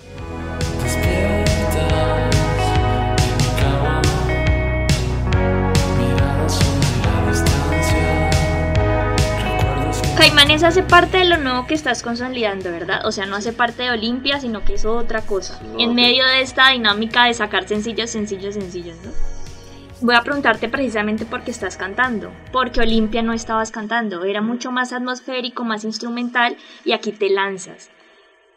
Caimanes 10.24 10.64
hace 10.64 10.84
parte 10.84 11.18
de 11.18 11.26
lo 11.26 11.36
nuevo 11.36 11.68
que 11.68 11.74
estás 11.74 12.02
consolidando, 12.02 12.72
¿verdad? 12.72 13.06
O 13.06 13.12
sea, 13.12 13.26
no 13.26 13.36
hace 13.36 13.52
parte 13.52 13.84
de 13.84 13.92
Olimpia, 13.92 14.40
sino 14.40 14.64
que 14.64 14.76
es 14.76 14.86
otra 14.86 15.20
cosa. 15.20 15.60
No, 15.62 15.78
en 15.78 15.94
medio 15.94 16.26
de 16.26 16.40
esta 16.40 16.70
dinámica 16.70 17.26
de 17.26 17.34
sacar 17.34 17.68
sencillos, 17.68 18.12
sencillos, 18.12 18.54
sencillos, 18.54 18.96
¿no? 19.04 19.12
Voy 20.00 20.16
a 20.16 20.22
preguntarte 20.22 20.70
precisamente 20.70 21.26
por 21.26 21.44
qué 21.44 21.52
estás 21.52 21.76
cantando. 21.76 22.32
Porque 22.54 22.80
Olimpia 22.80 23.22
no 23.22 23.34
estabas 23.34 23.70
cantando, 23.70 24.24
era 24.24 24.42
mucho 24.42 24.72
más 24.72 24.94
atmosférico, 24.94 25.66
más 25.66 25.84
instrumental 25.84 26.56
y 26.86 26.94
aquí 26.94 27.12
te 27.12 27.30
lanzas. 27.30 27.90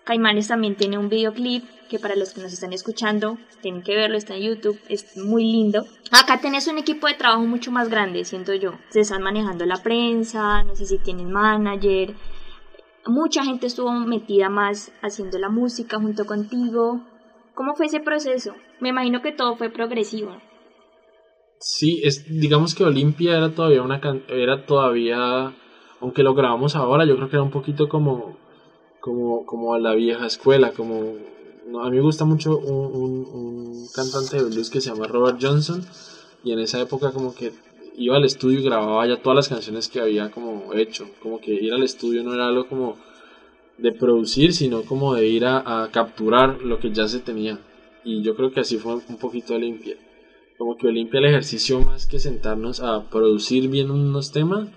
Caimanes 0.07 0.47
también 0.47 0.77
tiene 0.77 0.99
un 0.99 1.09
videoclip 1.09 1.65
que 1.91 1.99
para 1.99 2.15
los 2.15 2.33
que 2.33 2.41
nos 2.41 2.53
están 2.53 2.73
escuchando 2.73 3.39
tienen 3.61 3.83
que 3.83 3.97
verlo, 3.97 4.17
está 4.17 4.37
en 4.37 4.43
YouTube, 4.43 4.79
es 4.89 5.17
muy 5.17 5.43
lindo. 5.43 5.85
Acá 6.13 6.41
tenés 6.41 6.69
un 6.69 6.79
equipo 6.79 7.09
de 7.09 7.15
trabajo 7.15 7.43
mucho 7.43 7.73
más 7.73 7.89
grande, 7.89 8.25
siento 8.25 8.55
yo. 8.55 8.75
Se 8.91 9.01
están 9.01 9.23
manejando 9.23 9.67
la 9.67 9.83
prensa, 9.83 10.63
no 10.63 10.77
sé 10.77 10.87
si 10.87 10.99
tienen 10.99 11.33
manager. 11.33 12.15
Mucha 13.05 13.43
gente 13.45 13.67
estuvo 13.67 13.91
metida 13.91 14.49
más 14.49 14.93
haciendo 15.03 15.41
la 15.41 15.49
música 15.49 15.99
junto 15.99 16.25
contigo. 16.25 17.01
¿Cómo 17.57 17.75
fue 17.75 17.87
ese 17.87 17.99
proceso? 17.99 18.55
Me 18.79 18.91
imagino 18.91 19.23
que 19.23 19.33
todo 19.33 19.57
fue 19.57 19.71
progresivo. 19.71 20.37
Sí, 21.59 22.01
es, 22.05 22.25
digamos 22.29 22.77
que 22.77 22.85
Olimpia 22.85 23.37
era 23.37 23.51
todavía 23.51 23.83
una 23.83 24.01
era 24.29 24.67
todavía, 24.67 25.53
aunque 26.01 26.23
lo 26.23 26.33
grabamos 26.35 26.77
ahora, 26.77 27.05
yo 27.05 27.17
creo 27.17 27.29
que 27.29 27.37
era 27.37 27.43
un 27.43 27.51
poquito 27.51 27.89
como, 27.89 28.37
como, 29.07 29.47
como 29.47 29.73
a 29.73 29.79
la 29.79 29.95
vieja 29.95 30.27
escuela, 30.27 30.73
como, 30.73 31.15
no, 31.69 31.85
a 31.85 31.91
mí 31.91 31.97
me 31.97 32.03
gusta 32.03 32.25
mucho 32.25 32.59
un, 32.59 32.93
un, 32.93 33.13
un 33.33 33.87
cantante 33.95 34.37
de 34.37 34.51
blues 34.51 34.69
que 34.69 34.81
se 34.81 34.91
llama 34.91 35.07
Robert 35.07 35.39
Johnson, 35.41 35.81
y 36.43 36.51
en 36.51 36.59
esa 36.59 36.81
época 36.81 37.13
como 37.13 37.33
que 37.33 37.53
iba 37.97 38.17
al 38.17 38.25
estudio 38.25 38.59
y 38.59 38.65
grababa 38.65 39.07
ya 39.07 39.23
todas 39.23 39.37
las 39.37 39.49
canciones 39.49 39.87
que 39.89 40.01
había 40.01 40.33
como 40.33 40.75
hecho, 40.75 41.07
como 41.23 41.41
que 41.41 41.53
ir 41.53 41.73
al 41.73 41.85
estudio 41.85 42.25
no 42.25 42.35
era 42.35 42.49
algo 42.49 42.67
como 42.67 42.97
de 43.79 43.93
producir, 43.93 44.53
sino 44.53 44.83
como 44.83 45.15
de 45.15 45.29
ir 45.29 45.45
a, 45.45 45.85
a 45.85 45.89
capturar 45.93 46.61
lo 46.63 46.81
que 46.81 46.91
ya 46.91 47.07
se 47.07 47.21
tenía, 47.21 47.61
y 48.05 48.23
yo 48.23 48.35
creo 48.35 48.51
que 48.51 48.59
así 48.59 48.77
fue 48.77 48.97
un 48.97 49.19
poquito 49.19 49.55
Olimpia 49.55 49.97
como 50.59 50.77
que 50.79 50.89
Olimpia 50.89 51.19
el 51.19 51.27
ejercicio 51.27 51.81
más 51.81 52.07
que 52.07 52.19
sentarnos 52.19 52.81
a 52.81 53.05
producir 53.05 53.69
bien 53.69 53.91
unos 53.91 54.33
temas 54.33 54.69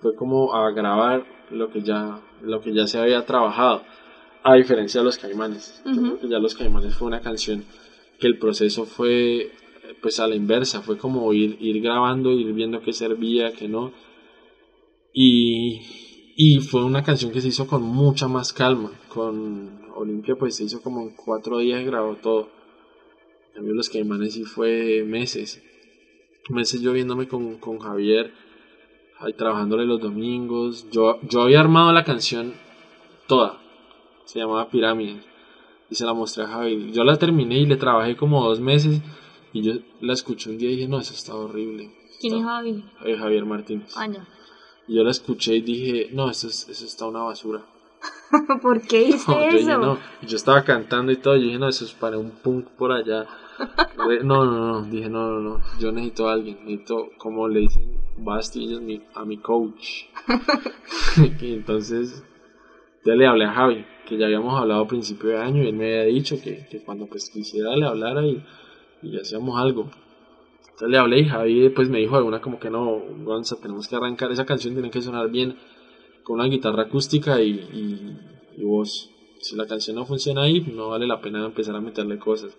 fue 0.00 0.14
como 0.14 0.54
a 0.54 0.70
grabar 0.70 1.26
lo 1.50 1.70
que 1.70 1.82
ya 1.82 2.22
lo 2.42 2.60
que 2.60 2.72
ya 2.72 2.86
se 2.86 2.98
había 2.98 3.24
trabajado 3.24 3.84
a 4.42 4.54
diferencia 4.54 5.00
de 5.00 5.04
los 5.04 5.18
Caimanes 5.18 5.82
Ujú. 5.84 6.00
creo 6.00 6.20
que 6.20 6.28
ya 6.28 6.38
los 6.38 6.54
Caimanes 6.54 6.94
fue 6.94 7.08
una 7.08 7.20
canción 7.20 7.64
que 8.18 8.26
el 8.26 8.38
proceso 8.38 8.84
fue 8.84 9.50
pues 10.02 10.20
a 10.20 10.26
la 10.26 10.34
inversa 10.34 10.82
fue 10.82 10.96
como 10.96 11.32
ir 11.32 11.56
ir 11.60 11.80
grabando 11.80 12.32
ir 12.32 12.52
viendo 12.52 12.80
qué 12.80 12.92
servía 12.92 13.52
qué 13.52 13.68
no 13.68 13.92
y 15.12 15.80
y 16.36 16.60
fue 16.60 16.84
una 16.84 17.02
canción 17.02 17.32
que 17.32 17.40
se 17.40 17.48
hizo 17.48 17.66
con 17.66 17.82
mucha 17.82 18.28
más 18.28 18.52
calma 18.52 18.92
con 19.08 19.80
Olimpia 19.94 20.36
pues 20.36 20.56
se 20.56 20.64
hizo 20.64 20.80
como 20.82 21.02
en 21.02 21.10
cuatro 21.10 21.58
días 21.58 21.80
y 21.82 21.84
grabó 21.84 22.16
todo 22.16 22.48
en 23.48 23.54
cambio 23.54 23.74
los 23.74 23.88
Caimanes 23.88 24.34
sí 24.34 24.44
fue 24.44 25.02
meses. 25.04 25.60
Meses 26.48 26.80
yo 26.80 26.92
viéndome 26.92 27.26
con, 27.26 27.58
con 27.58 27.78
Javier, 27.78 28.32
ahí 29.20 29.32
trabajándole 29.32 29.84
los 29.86 30.00
domingos. 30.00 30.86
Yo, 30.90 31.18
yo 31.22 31.42
había 31.42 31.60
armado 31.60 31.92
la 31.92 32.04
canción 32.04 32.54
toda. 33.26 33.58
Se 34.24 34.38
llamaba 34.38 34.68
Pirámides. 34.68 35.24
Y 35.90 35.94
se 35.94 36.04
la 36.04 36.12
mostré 36.12 36.44
a 36.44 36.48
Javier. 36.48 36.92
Yo 36.92 37.02
la 37.04 37.16
terminé 37.16 37.58
y 37.58 37.66
le 37.66 37.76
trabajé 37.76 38.16
como 38.16 38.44
dos 38.46 38.60
meses. 38.60 39.00
Y 39.52 39.62
yo 39.62 39.72
la 40.00 40.12
escuché 40.12 40.50
un 40.50 40.58
día 40.58 40.70
y 40.70 40.76
dije, 40.76 40.88
no, 40.88 40.98
eso 41.00 41.14
está 41.14 41.34
horrible. 41.34 41.90
¿Quién 42.20 42.36
es 42.36 42.44
Javi? 42.44 42.84
eh, 43.04 43.16
Javier 43.16 43.44
Martínez. 43.46 43.94
Ah, 43.96 44.06
no. 44.06 44.18
Y 44.86 44.96
yo 44.96 45.04
la 45.04 45.10
escuché 45.10 45.54
y 45.56 45.60
dije, 45.62 46.10
no, 46.12 46.28
eso, 46.30 46.46
es- 46.48 46.68
eso 46.68 46.84
está 46.84 47.06
una 47.06 47.20
basura. 47.22 47.64
¿Por 48.62 48.82
qué 48.82 49.02
hice 49.08 49.30
No, 49.30 49.40
yo 49.40 49.46
dije, 49.58 49.70
eso? 49.72 49.78
no. 49.80 49.98
Yo 50.22 50.36
estaba 50.36 50.62
cantando 50.64 51.10
y 51.12 51.16
todo, 51.16 51.36
yo 51.36 51.42
dije, 51.44 51.58
no, 51.58 51.68
eso 51.68 51.84
es 51.86 51.92
para 51.92 52.18
un 52.18 52.30
punk 52.30 52.66
por 52.76 52.92
allá. 52.92 53.26
No, 54.22 54.44
no, 54.44 54.80
no, 54.80 54.82
dije, 54.82 55.08
no, 55.08 55.30
no, 55.30 55.40
no, 55.40 55.60
yo 55.78 55.92
necesito 55.92 56.28
a 56.28 56.34
alguien, 56.34 56.58
necesito, 56.64 57.10
como 57.18 57.48
le 57.48 57.60
dicen 57.60 57.98
Basti 58.18 59.02
a 59.14 59.24
mi 59.24 59.38
coach. 59.38 60.04
y 61.40 61.54
entonces, 61.54 62.24
ya 63.04 63.14
le 63.14 63.26
hablé 63.26 63.44
a 63.44 63.52
Javi, 63.52 63.84
que 64.06 64.16
ya 64.16 64.26
habíamos 64.26 64.58
hablado 64.58 64.82
a 64.82 64.88
principio 64.88 65.30
de 65.30 65.38
año 65.38 65.62
y 65.62 65.68
él 65.68 65.74
me 65.74 66.00
había 66.00 66.14
dicho 66.14 66.36
que, 66.42 66.66
que 66.70 66.82
cuando 66.82 67.06
pues 67.06 67.30
quisiera 67.30 67.76
le 67.76 67.86
hablara 67.86 68.26
y, 68.26 68.44
y 69.02 69.18
hacíamos 69.18 69.58
algo. 69.58 69.90
Entonces 70.60 70.88
le 70.88 70.98
hablé 70.98 71.20
y 71.20 71.28
Javi 71.28 71.68
pues 71.70 71.88
me 71.88 71.98
dijo 71.98 72.16
alguna 72.16 72.40
como 72.40 72.58
que 72.58 72.70
no, 72.70 73.00
Gonza, 73.24 73.56
tenemos 73.60 73.88
que 73.88 73.96
arrancar, 73.96 74.30
esa 74.32 74.46
canción 74.46 74.74
tiene 74.74 74.90
que 74.90 75.02
sonar 75.02 75.30
bien 75.30 75.56
con 76.22 76.38
una 76.40 76.48
guitarra 76.48 76.84
acústica 76.84 77.40
y, 77.40 77.50
y, 77.50 78.18
y 78.56 78.64
voz. 78.64 79.10
Si 79.40 79.56
la 79.56 79.66
canción 79.66 79.96
no 79.96 80.04
funciona 80.04 80.42
ahí, 80.42 80.60
no 80.60 80.88
vale 80.88 81.06
la 81.06 81.20
pena 81.20 81.44
empezar 81.44 81.74
a 81.76 81.80
meterle 81.80 82.18
cosas. 82.18 82.56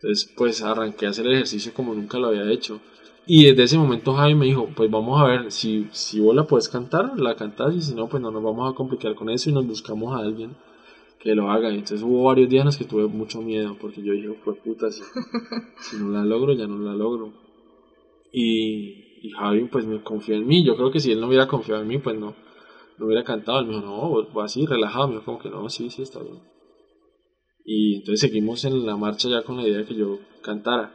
Entonces, 0.00 0.32
pues 0.36 0.62
arranqué 0.62 1.06
a 1.06 1.10
hacer 1.10 1.26
el 1.26 1.32
ejercicio 1.32 1.74
como 1.74 1.92
nunca 1.92 2.18
lo 2.18 2.28
había 2.28 2.50
hecho. 2.50 2.80
Y 3.26 3.44
desde 3.44 3.64
ese 3.64 3.78
momento 3.78 4.14
Javi 4.14 4.34
me 4.34 4.46
dijo, 4.46 4.68
pues 4.74 4.90
vamos 4.90 5.20
a 5.20 5.24
ver, 5.24 5.52
si, 5.52 5.88
si 5.90 6.20
vos 6.20 6.34
la 6.34 6.44
puedes 6.46 6.68
cantar, 6.68 7.18
la 7.18 7.34
cantás 7.34 7.74
y 7.74 7.82
si 7.82 7.94
no, 7.94 8.08
pues 8.08 8.22
no 8.22 8.30
nos 8.30 8.42
vamos 8.42 8.72
a 8.72 8.74
complicar 8.74 9.14
con 9.14 9.28
eso 9.28 9.50
y 9.50 9.52
nos 9.52 9.66
buscamos 9.66 10.14
a 10.14 10.20
alguien 10.20 10.56
que 11.18 11.34
lo 11.34 11.50
haga. 11.50 11.70
Y 11.70 11.74
entonces 11.74 12.02
hubo 12.02 12.24
varios 12.24 12.48
días 12.48 12.62
en 12.62 12.66
los 12.66 12.76
que 12.76 12.84
tuve 12.84 13.06
mucho 13.06 13.42
miedo 13.42 13.76
porque 13.80 14.02
yo 14.02 14.12
dije, 14.12 14.30
pues 14.44 14.58
puta, 14.60 14.90
si, 14.90 15.02
si 15.80 15.96
no 15.96 16.10
la 16.10 16.24
logro, 16.24 16.54
ya 16.54 16.66
no 16.66 16.78
la 16.78 16.94
logro. 16.94 17.32
Y, 18.32 19.18
y 19.20 19.30
Javi 19.30 19.64
pues 19.64 19.84
me 19.84 20.00
confió 20.02 20.36
en 20.36 20.46
mí. 20.46 20.64
Yo 20.64 20.76
creo 20.76 20.90
que 20.90 21.00
si 21.00 21.10
él 21.12 21.20
no 21.20 21.26
hubiera 21.26 21.48
confiado 21.48 21.82
en 21.82 21.88
mí, 21.88 21.98
pues 21.98 22.18
no, 22.18 22.34
no 22.98 23.06
hubiera 23.06 23.24
cantado. 23.24 23.58
Él 23.58 23.66
me 23.66 23.74
dijo, 23.74 24.26
no, 24.32 24.40
así, 24.42 24.64
relajado. 24.64 25.08
Me 25.08 25.14
dijo 25.14 25.24
como 25.24 25.38
que 25.38 25.50
no, 25.50 25.68
sí, 25.68 25.90
sí, 25.90 26.02
está 26.02 26.20
bien. 26.20 26.40
Y 27.70 27.96
entonces 27.96 28.20
seguimos 28.20 28.64
en 28.64 28.86
la 28.86 28.96
marcha 28.96 29.28
ya 29.28 29.42
con 29.42 29.58
la 29.58 29.62
idea 29.62 29.76
de 29.80 29.84
que 29.84 29.94
yo 29.94 30.20
cantara. 30.40 30.90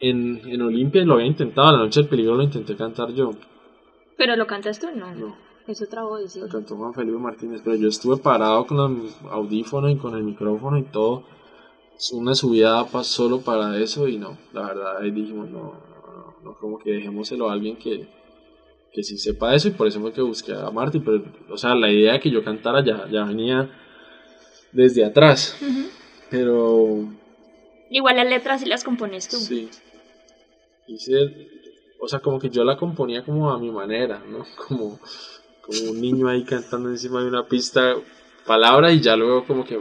En, 0.00 0.40
en 0.46 0.62
Olimpia 0.62 1.04
lo 1.04 1.14
había 1.14 1.26
intentado, 1.26 1.70
la 1.70 1.84
noche 1.84 2.00
del 2.00 2.08
peligro 2.08 2.34
lo 2.34 2.42
intenté 2.42 2.74
cantar 2.76 3.12
yo. 3.12 3.32
¿Pero 4.16 4.34
lo 4.36 4.46
cantas 4.46 4.80
tú? 4.80 4.86
No. 4.96 5.14
No, 5.14 5.36
Es 5.66 5.82
otra 5.82 6.04
voz, 6.04 6.32
sí. 6.32 6.40
lo 6.40 6.48
cantó 6.48 6.76
Juan 6.76 6.94
Felipe 6.94 7.18
Martínez, 7.18 7.60
pero 7.62 7.76
yo 7.76 7.88
estuve 7.88 8.16
parado 8.16 8.66
con 8.66 8.78
los 8.78 9.16
audífonos 9.30 9.92
y 9.92 9.96
con 9.96 10.16
el 10.16 10.22
micrófono 10.22 10.78
y 10.78 10.84
todo. 10.84 11.24
Una 12.14 12.34
subida 12.34 12.86
solo 13.02 13.42
para 13.42 13.78
eso 13.78 14.08
y 14.08 14.16
no, 14.16 14.38
la 14.54 14.68
verdad 14.68 14.96
ahí 15.02 15.10
dijimos 15.10 15.50
no, 15.50 15.58
no, 15.60 16.12
no, 16.14 16.34
no, 16.42 16.54
como 16.58 16.78
que 16.78 16.92
dejémoselo 16.92 17.50
a 17.50 17.52
alguien 17.52 17.76
que, 17.76 18.08
que 18.94 19.02
sí 19.02 19.18
sepa 19.18 19.54
eso 19.54 19.68
y 19.68 19.72
por 19.72 19.88
eso 19.88 20.00
fue 20.00 20.12
que 20.14 20.22
busqué 20.22 20.54
a 20.54 20.70
Marty, 20.70 21.00
pero 21.00 21.22
o 21.50 21.58
sea, 21.58 21.74
la 21.74 21.92
idea 21.92 22.14
de 22.14 22.20
que 22.20 22.30
yo 22.30 22.42
cantara 22.42 22.82
ya, 22.82 23.06
ya 23.10 23.24
venía 23.24 23.70
desde 24.72 25.04
atrás, 25.04 25.56
Ujú. 25.60 25.88
pero 26.30 27.08
Igual 27.90 28.16
las 28.16 28.26
letras 28.26 28.60
sí 28.60 28.66
las 28.66 28.84
compones 28.84 29.28
tú. 29.28 29.36
Sí. 29.36 29.68
Hice, 30.86 31.48
o 32.00 32.08
sea, 32.08 32.20
como 32.20 32.38
que 32.40 32.48
yo 32.50 32.64
la 32.64 32.76
componía 32.76 33.22
como 33.22 33.50
a 33.50 33.58
mi 33.58 33.70
manera, 33.70 34.22
¿no? 34.26 34.44
Como, 34.68 34.98
como 35.60 35.90
un 35.90 36.00
niño 36.00 36.28
ahí 36.28 36.42
cantando 36.44 36.88
encima 36.88 37.22
de 37.22 37.28
una 37.28 37.44
pista 37.44 37.94
palabras 38.44 38.92
y 38.94 39.00
ya 39.00 39.14
luego 39.14 39.44
como 39.44 39.64
que 39.64 39.78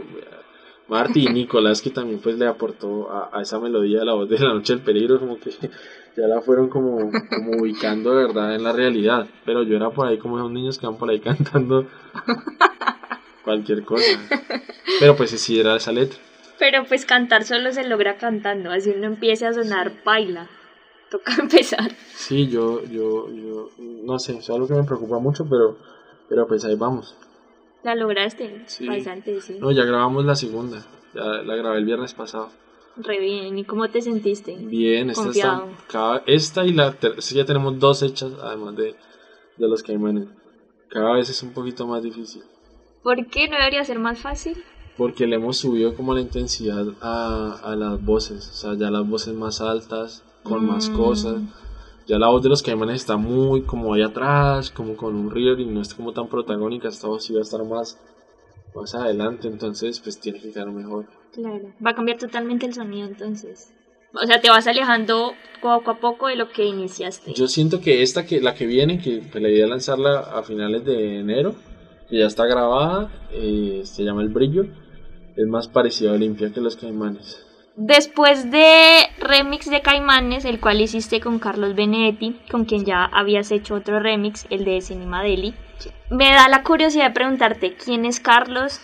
Marty 0.88 1.24
y 1.26 1.34
Nicolás 1.34 1.82
que 1.82 1.90
también 1.90 2.20
pues 2.20 2.38
le 2.38 2.46
aportó 2.46 3.10
a, 3.10 3.36
a 3.36 3.42
esa 3.42 3.60
melodía 3.60 4.06
la 4.06 4.14
voz 4.14 4.30
de 4.30 4.38
la 4.38 4.54
noche 4.54 4.74
del 4.74 4.84
peligro 4.84 5.20
como 5.20 5.40
que 5.40 5.50
ya 6.16 6.28
la 6.28 6.42
fueron 6.42 6.70
como, 6.70 7.10
como 7.30 7.58
ubicando 7.60 8.14
de 8.14 8.28
verdad 8.28 8.54
en 8.54 8.64
la 8.64 8.72
realidad 8.74 9.26
pero 9.44 9.64
yo 9.64 9.76
era 9.76 9.90
por 9.90 10.06
ahí 10.06 10.20
como 10.20 10.38
esos 10.38 10.52
niños 10.52 10.78
que 10.78 10.86
van 10.86 10.98
por 10.98 11.10
ahí 11.10 11.20
cantando 11.22 11.88
cualquier 13.44 13.84
cosa 13.86 14.28
pero 15.00 15.16
pues 15.16 15.32
sí 15.32 15.60
era 15.60 15.76
esa 15.76 15.92
letra 15.92 16.20
Pero 16.60 16.84
pues 16.86 17.06
cantar 17.06 17.44
solo 17.44 17.72
se 17.72 17.88
logra 17.88 18.18
cantando, 18.18 18.72
así 18.72 18.92
uno 18.92 19.08
empiece 19.08 19.46
a 19.48 19.54
sonar 19.54 19.92
baila. 20.06 20.48
Toca 21.10 21.34
empezar. 21.40 21.92
Sí, 22.16 22.48
yo, 22.48 22.84
yo, 22.86 23.30
yo, 23.34 23.70
no 23.80 24.18
sé, 24.20 24.38
es 24.38 24.50
algo 24.50 24.68
que 24.68 24.74
me 24.76 24.84
preocupa 24.84 25.18
mucho, 25.20 25.44
pero, 25.50 25.78
pero 26.30 26.48
pues 26.48 26.64
ahí 26.66 26.76
vamos. 26.76 27.16
La 27.84 27.96
lograste, 27.96 28.62
Sí. 28.68 28.86
bastante, 28.88 29.42
sí. 29.42 29.58
No, 29.60 29.72
ya 29.72 29.84
grabamos 29.86 30.24
la 30.24 30.36
segunda, 30.36 30.86
ya 31.16 31.24
la 31.24 31.56
grabé 31.56 31.80
el 31.80 31.86
viernes 31.86 32.14
pasado. 32.14 32.50
Re 32.96 33.20
bien, 33.20 33.58
¿y 33.58 33.64
cómo 33.66 33.90
te 33.90 34.02
sentiste? 34.02 34.56
Bien, 34.60 35.10
esta, 35.10 35.30
está, 35.32 35.66
cada, 35.88 36.24
esta 36.28 36.64
y 36.66 36.74
la 36.74 36.92
ter- 36.94 37.22
sí, 37.22 37.36
ya 37.36 37.44
tenemos 37.46 37.80
dos 37.80 38.04
hechas, 38.04 38.32
además 38.42 38.76
de, 38.76 38.96
de 39.58 39.68
los 39.68 39.82
caimanes. 39.82 40.28
Cada 40.90 41.14
vez 41.16 41.30
es 41.30 41.42
un 41.42 41.54
poquito 41.54 41.88
más 41.88 42.04
difícil. 42.04 42.44
¿Por 43.04 43.26
qué 43.28 43.48
no 43.48 43.58
debería 43.58 43.84
ser 43.84 44.00
más 44.00 44.20
fácil? 44.20 44.64
Porque 44.98 45.26
le 45.26 45.36
hemos 45.38 45.58
subido 45.58 45.96
como 45.96 46.14
la 46.14 46.22
intensidad 46.22 46.86
a, 47.02 47.60
a 47.64 47.76
las 47.76 48.04
voces. 48.04 48.50
O 48.50 48.54
sea, 48.54 48.74
ya 48.76 48.92
las 48.92 49.08
voces 49.08 49.34
más 49.34 49.62
altas, 49.62 50.24
con 50.44 50.66
más 50.66 50.90
Mm. 50.90 50.94
cosas. 50.96 51.42
Ya 52.08 52.18
la 52.20 52.28
voz 52.28 52.44
de 52.44 52.50
los 52.50 52.62
caimanes 52.62 53.02
está 53.02 53.16
muy 53.18 53.62
como 53.62 53.94
ahí 53.94 54.02
atrás, 54.02 54.70
como 54.70 54.96
con 54.98 55.16
un 55.16 55.32
río 55.32 55.58
y 55.58 55.66
no 55.66 55.82
está 55.82 55.96
como 55.96 56.12
tan 56.14 56.28
protagónica. 56.28 56.90
Esta 56.90 57.08
voz 57.08 57.32
va 57.34 57.40
a 57.40 57.42
estar 57.42 57.64
más, 57.64 57.98
más 58.76 58.94
adelante, 58.96 59.48
entonces 59.48 60.00
pues 60.00 60.20
tiene 60.20 60.40
que 60.40 60.52
quedar 60.52 60.72
mejor. 60.72 61.06
Claro. 61.34 61.74
Va 61.84 61.92
a 61.92 61.96
cambiar 61.96 62.18
totalmente 62.18 62.66
el 62.66 62.74
sonido 62.74 63.08
entonces. 63.08 63.72
O 64.14 64.26
sea, 64.26 64.42
te 64.42 64.50
vas 64.50 64.68
alejando 64.68 65.34
poco 65.62 65.92
a 65.92 66.00
poco 66.00 66.28
de 66.28 66.36
lo 66.36 66.50
que 66.50 66.66
iniciaste. 66.66 67.32
Yo 67.34 67.48
siento 67.48 67.80
que 67.80 68.02
esta, 68.02 68.26
que 68.26 68.42
la 68.42 68.54
que 68.56 68.66
viene, 68.66 69.00
que 69.00 69.22
la 69.40 69.48
idea 69.48 69.64
es 69.64 69.70
lanzarla 69.70 70.20
a 70.20 70.44
finales 70.44 70.84
de 70.84 71.20
enero, 71.20 71.56
que 72.12 72.20
ya 72.20 72.26
está 72.26 72.46
grabada, 72.46 73.10
eh, 73.32 73.82
se 73.86 74.04
llama 74.04 74.22
El 74.22 74.30
Brillo, 74.30 74.66
es 75.38 75.48
más 75.48 75.70
parecido 75.70 76.12
a 76.12 76.16
Olimpia 76.16 76.52
que 76.54 76.60
los 76.60 76.76
caimanes. 76.76 77.44
Después 77.78 78.52
de 78.52 79.08
remix 79.18 79.70
de 79.70 79.82
Caimanes, 79.82 80.44
el 80.44 80.60
cual 80.60 80.82
hiciste 80.82 81.22
con 81.22 81.40
Carlos 81.40 81.74
Benedetti, 81.74 82.38
con 82.52 82.66
quien 82.66 82.84
ya 82.84 83.06
habías 83.06 83.50
hecho 83.50 83.76
otro 83.76 84.02
remix, 84.02 84.46
el 84.50 84.66
de 84.66 84.82
Cinema 84.82 85.24
Deli, 85.24 85.56
me 86.10 86.32
da 86.32 86.50
la 86.50 86.64
curiosidad 86.64 87.06
de 87.06 87.14
preguntarte 87.14 87.76
quién 87.76 88.04
es 88.04 88.20
Carlos 88.20 88.82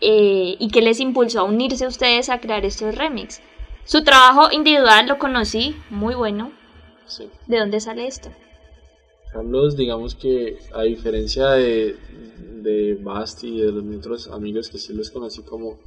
eh, 0.00 0.54
y 0.56 0.70
qué 0.70 0.80
les 0.80 1.00
impulsó 1.00 1.40
a 1.40 1.44
unirse 1.44 1.84
a 1.84 1.88
ustedes 1.88 2.30
a 2.30 2.38
crear 2.38 2.64
estos 2.64 2.94
remix. 2.94 3.42
Su 3.84 4.04
trabajo 4.04 4.52
individual 4.52 5.08
lo 5.08 5.18
conocí, 5.18 5.74
muy 5.90 6.14
bueno. 6.14 6.52
Sí. 7.06 7.28
¿De 7.48 7.58
dónde 7.58 7.80
sale 7.80 8.06
esto? 8.06 8.30
Carlos, 9.38 9.76
digamos 9.76 10.16
que 10.16 10.56
a 10.72 10.82
diferencia 10.82 11.50
de, 11.50 11.94
de 12.60 12.96
Basti 13.00 13.46
y 13.46 13.60
de 13.60 13.70
los 13.70 13.84
otros 13.96 14.26
amigos 14.26 14.68
que 14.68 14.78
sí 14.78 14.92
los 14.92 15.12
conocí 15.12 15.42
como 15.42 15.78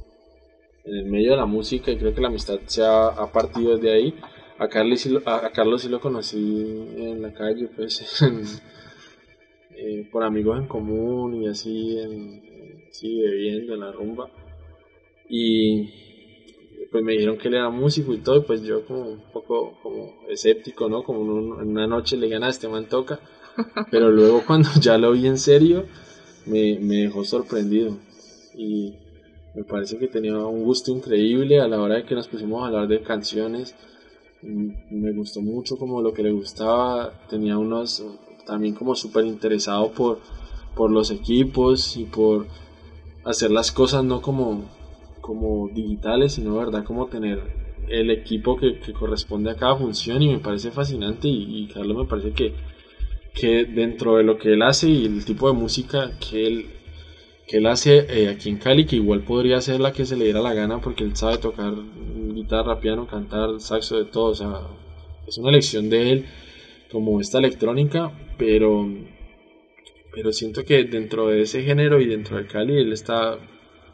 en 0.84 0.96
el 0.96 1.04
medio 1.04 1.32
de 1.32 1.36
la 1.36 1.44
música 1.44 1.90
y 1.90 1.98
creo 1.98 2.14
que 2.14 2.22
la 2.22 2.28
amistad 2.28 2.60
se 2.64 2.82
ha, 2.82 3.12
partido 3.30 3.76
desde 3.76 3.92
ahí, 3.92 4.14
a 4.56 4.68
Carlos, 4.68 5.02
sí 5.02 5.10
lo, 5.90 6.00
conocí 6.00 6.38
en 6.38 7.20
la 7.20 7.34
calle, 7.34 7.68
pues, 7.76 8.02
eh, 9.76 10.08
por 10.10 10.24
amigos 10.24 10.58
en 10.58 10.66
común 10.66 11.42
y 11.42 11.46
así, 11.46 11.98
en, 11.98 12.40
sí, 12.90 13.20
bebiendo 13.20 13.74
en 13.74 13.80
la 13.80 13.92
rumba. 13.92 14.30
Y 15.28 15.90
pues 16.90 17.04
me 17.04 17.12
dijeron 17.12 17.36
que 17.36 17.48
él 17.48 17.54
era 17.54 17.68
músico 17.68 18.14
y 18.14 18.18
todo, 18.18 18.38
y 18.38 18.42
pues 18.42 18.62
yo 18.62 18.82
como 18.86 19.10
un 19.10 19.22
poco 19.30 19.74
como 19.82 20.14
escéptico, 20.28 20.88
¿no? 20.88 21.02
Como 21.02 21.60
en 21.60 21.68
una 21.68 21.86
noche 21.86 22.16
le 22.16 22.28
dije, 22.28 22.38
"Ah, 22.42 22.68
man 22.70 22.88
toca. 22.88 23.20
Pero 23.90 24.10
luego 24.10 24.42
cuando 24.46 24.68
ya 24.80 24.98
lo 24.98 25.12
vi 25.12 25.26
en 25.26 25.38
serio, 25.38 25.86
me, 26.46 26.78
me 26.80 26.96
dejó 27.02 27.24
sorprendido. 27.24 27.98
Y 28.56 28.92
me 29.54 29.64
parece 29.64 29.98
que 29.98 30.08
tenía 30.08 30.36
un 30.38 30.64
gusto 30.64 30.90
increíble 30.92 31.60
a 31.60 31.68
la 31.68 31.80
hora 31.80 31.96
de 31.96 32.04
que 32.04 32.14
nos 32.14 32.28
pusimos 32.28 32.62
a 32.62 32.66
hablar 32.66 32.88
de 32.88 33.02
canciones. 33.02 33.74
Mm, 34.42 34.70
Me 34.90 35.12
gustó 35.12 35.40
mucho 35.42 35.76
como 35.76 36.02
lo 36.02 36.12
que 36.12 36.22
le 36.22 36.32
gustaba. 36.32 37.12
Tenía 37.28 37.58
unos 37.58 38.04
también 38.46 38.74
como 38.74 38.94
súper 38.94 39.24
interesado 39.26 39.92
por, 39.92 40.20
por 40.74 40.90
los 40.90 41.10
equipos 41.10 41.96
y 41.96 42.04
por 42.04 42.46
hacer 43.24 43.50
las 43.50 43.70
cosas 43.72 44.04
no 44.04 44.20
como, 44.20 44.68
como 45.20 45.68
digitales, 45.68 46.34
sino 46.34 46.56
verdad 46.56 46.84
como 46.84 47.06
tener 47.06 47.40
el 47.88 48.10
equipo 48.10 48.56
que, 48.56 48.78
que 48.80 48.92
corresponde 48.92 49.50
a 49.50 49.56
cada 49.56 49.76
función 49.76 50.22
y 50.22 50.28
me 50.28 50.38
parece 50.38 50.70
fascinante 50.70 51.28
y, 51.28 51.62
y 51.64 51.68
Carlos 51.68 51.96
me 51.96 52.06
parece 52.06 52.32
que, 52.32 52.54
que 53.34 53.64
dentro 53.64 54.16
de 54.16 54.24
lo 54.24 54.38
que 54.38 54.52
él 54.52 54.62
hace 54.62 54.88
y 54.88 55.06
el 55.06 55.24
tipo 55.24 55.48
de 55.48 55.54
música 55.54 56.12
que 56.18 56.46
él, 56.46 56.66
que 57.46 57.58
él 57.58 57.66
hace 57.66 58.06
eh, 58.08 58.28
aquí 58.28 58.48
en 58.48 58.58
Cali, 58.58 58.84
que 58.86 58.96
igual 58.96 59.22
podría 59.22 59.60
ser 59.60 59.80
la 59.80 59.92
que 59.92 60.04
se 60.04 60.16
le 60.16 60.24
diera 60.24 60.40
la 60.40 60.54
gana 60.54 60.80
porque 60.80 61.04
él 61.04 61.16
sabe 61.16 61.38
tocar 61.38 61.74
guitarra, 62.34 62.80
piano, 62.80 63.06
cantar, 63.06 63.60
saxo, 63.60 63.98
de 63.98 64.04
todo, 64.04 64.30
o 64.30 64.34
sea, 64.34 64.60
es 65.26 65.38
una 65.38 65.50
elección 65.50 65.88
de 65.88 66.12
él 66.12 66.26
como 66.90 67.20
esta 67.20 67.38
electrónica, 67.38 68.12
pero 68.38 68.86
pero 70.14 70.30
siento 70.32 70.64
que 70.64 70.84
dentro 70.84 71.28
de 71.28 71.42
ese 71.42 71.62
género 71.62 72.00
y 72.00 72.06
dentro 72.06 72.36
del 72.36 72.46
Cali 72.46 72.76
él 72.76 72.92
está 72.92 73.38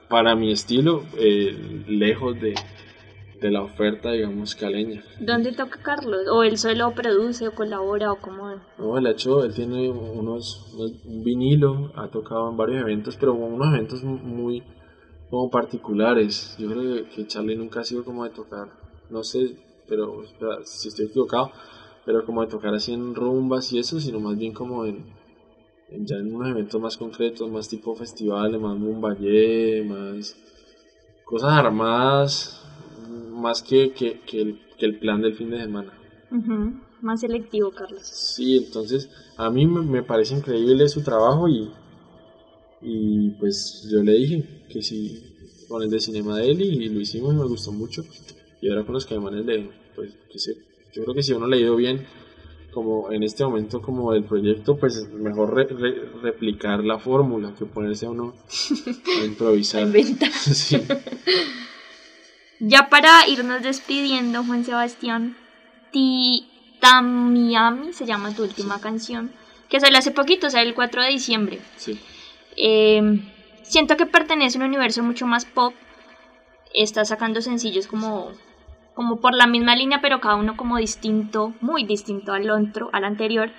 para 0.08 0.34
mi 0.34 0.50
estilo 0.50 1.04
eh, 1.16 1.56
lejos 1.86 2.40
de, 2.40 2.54
de 3.40 3.50
la 3.50 3.62
oferta 3.62 4.12
digamos 4.12 4.54
caleña 4.54 5.02
¿Dónde 5.20 5.52
toca 5.52 5.80
Carlos? 5.82 6.20
¿O 6.30 6.42
él 6.44 6.56
solo 6.58 6.92
produce 6.92 7.48
o 7.48 7.52
colabora 7.54 8.12
o 8.12 8.16
cómo? 8.20 8.48
no 8.78 8.98
él 8.98 9.06
ha 9.06 9.10
hecho 9.10 9.42
él 9.44 9.54
tiene 9.54 9.90
unos, 9.90 10.60
unos- 10.72 10.92
un 11.04 11.22
vinilo 11.24 11.90
ha 11.94 12.08
tocado 12.08 12.48
en 12.50 12.56
varios 12.56 12.80
eventos 12.82 13.16
pero 13.16 13.34
unos 13.34 13.68
eventos 13.74 14.02
muy 14.02 14.62
como 15.30 15.50
particulares 15.50 16.54
yo 16.58 16.68
creo 16.68 17.04
que, 17.14 17.26
Charlie 17.26 17.56
nunca 17.56 17.80
ha 17.80 17.84
sido 17.84 18.04
como 18.04 18.24
de 18.24 18.30
tocar 18.30 18.68
no 19.10 19.22
sé 19.22 19.56
pero 19.86 20.22
espera, 20.22 20.58
si 20.64 20.88
estoy 20.88 21.06
equivocado 21.06 21.50
pero 22.04 22.24
como 22.24 22.40
de 22.42 22.48
tocar 22.48 22.74
así 22.74 22.92
en 22.92 23.14
rumbas 23.14 23.72
y 23.72 23.78
eso 23.78 24.00
sino 24.00 24.18
más 24.20 24.36
bien 24.36 24.52
como 24.52 24.84
en 24.86 25.04
en- 25.90 26.06
ya 26.06 26.16
en 26.16 26.34
unos 26.34 26.50
eventos 26.50 26.78
más 26.80 26.96
concretos, 26.98 27.48
más 27.50 27.66
tipo 27.68 27.94
festivales, 27.94 28.60
más 28.60 28.76
Mumbayé, 28.76 29.82
más 29.84 30.34
cosas 31.24 31.50
armadas, 31.52 32.67
más 33.38 33.62
que, 33.62 33.90
que, 33.92 34.18
que 34.26 34.40
el, 34.42 34.58
que 34.78 34.86
el 34.86 34.98
plan 34.98 35.20
del 35.22 35.34
fin 35.34 35.50
de 35.50 35.58
semana. 35.60 35.92
Ujú, 36.30 36.74
Más 37.00 37.20
selectivo, 37.20 37.70
Carlos. 37.70 38.02
Sí, 38.04 38.56
entonces 38.56 39.08
a 39.36 39.50
mí 39.50 39.66
me, 39.66 40.02
parece 40.02 40.34
increíble 40.34 40.88
su 40.88 41.02
trabajo 41.02 41.48
y, 41.48 41.70
y 42.80 43.30
pues 43.30 43.86
yo 43.90 44.02
le 44.02 44.12
dije 44.12 44.44
que 44.68 44.82
sí 44.82 45.22
con 45.68 45.82
el 45.82 45.90
de 45.90 46.00
Cinema 46.00 46.38
de 46.38 46.50
él 46.50 46.60
y, 46.60 46.88
lo 46.88 47.00
hicimos 47.00 47.34
y 47.34 47.36
me 47.36 47.46
gustó 47.46 47.72
mucho. 47.72 48.02
Y 48.60 48.68
ahora 48.68 48.84
con 48.84 48.94
los 48.94 49.06
caimanes 49.06 49.46
de, 49.46 49.70
pues 49.94 50.10
que 50.30 50.38
sé, 50.38 50.56
yo 50.92 51.02
creo 51.02 51.14
que 51.14 51.22
si 51.22 51.32
uno 51.32 51.46
le 51.46 51.56
ha 51.56 51.60
ido 51.60 51.76
bien 51.76 52.04
como 52.72 53.10
en 53.12 53.22
este 53.22 53.44
momento 53.44 53.80
como 53.80 54.12
del 54.12 54.24
proyecto, 54.24 54.76
pues 54.76 55.08
mejor 55.12 55.54
re- 55.54 55.64
re- 55.64 56.04
replicar 56.22 56.84
la 56.84 56.98
fórmula 56.98 57.54
que 57.58 57.64
ponerse 57.66 58.06
a 58.06 58.10
uno 58.10 58.34
a 59.20 59.24
improvisar. 59.24 59.82
Inventa. 59.82 60.26
Sí. 60.32 60.76
Ya 62.60 62.88
para 62.88 63.26
irnos 63.28 63.62
despidiendo, 63.62 64.42
Juan 64.42 64.64
Sebastián, 64.64 65.36
Titamiami 65.92 67.92
se 67.92 68.04
llama 68.04 68.34
tu 68.34 68.42
última 68.42 68.80
canción, 68.80 69.32
que 69.68 69.78
salió 69.78 69.98
hace 69.98 70.10
poquito, 70.10 70.50
salió 70.50 70.68
el 70.68 70.74
4 70.74 71.02
de 71.02 71.08
diciembre. 71.08 71.60
Sí. 71.76 72.00
Eh, 72.56 73.20
siento 73.62 73.96
que 73.96 74.06
pertenece 74.06 74.58
a 74.58 74.60
un 74.60 74.66
universo 74.66 75.04
mucho 75.04 75.26
más 75.26 75.44
pop. 75.44 75.72
Está 76.74 77.04
sacando 77.04 77.40
sencillos 77.40 77.86
como, 77.86 78.32
como 78.94 79.20
por 79.20 79.34
la 79.34 79.46
misma 79.46 79.76
línea, 79.76 80.00
pero 80.00 80.20
cada 80.20 80.34
uno 80.34 80.56
como 80.56 80.78
distinto, 80.78 81.54
muy 81.60 81.84
distinto 81.84 82.32
al 82.32 82.50
otro, 82.50 82.90
al 82.92 83.04
anterior. 83.04 83.52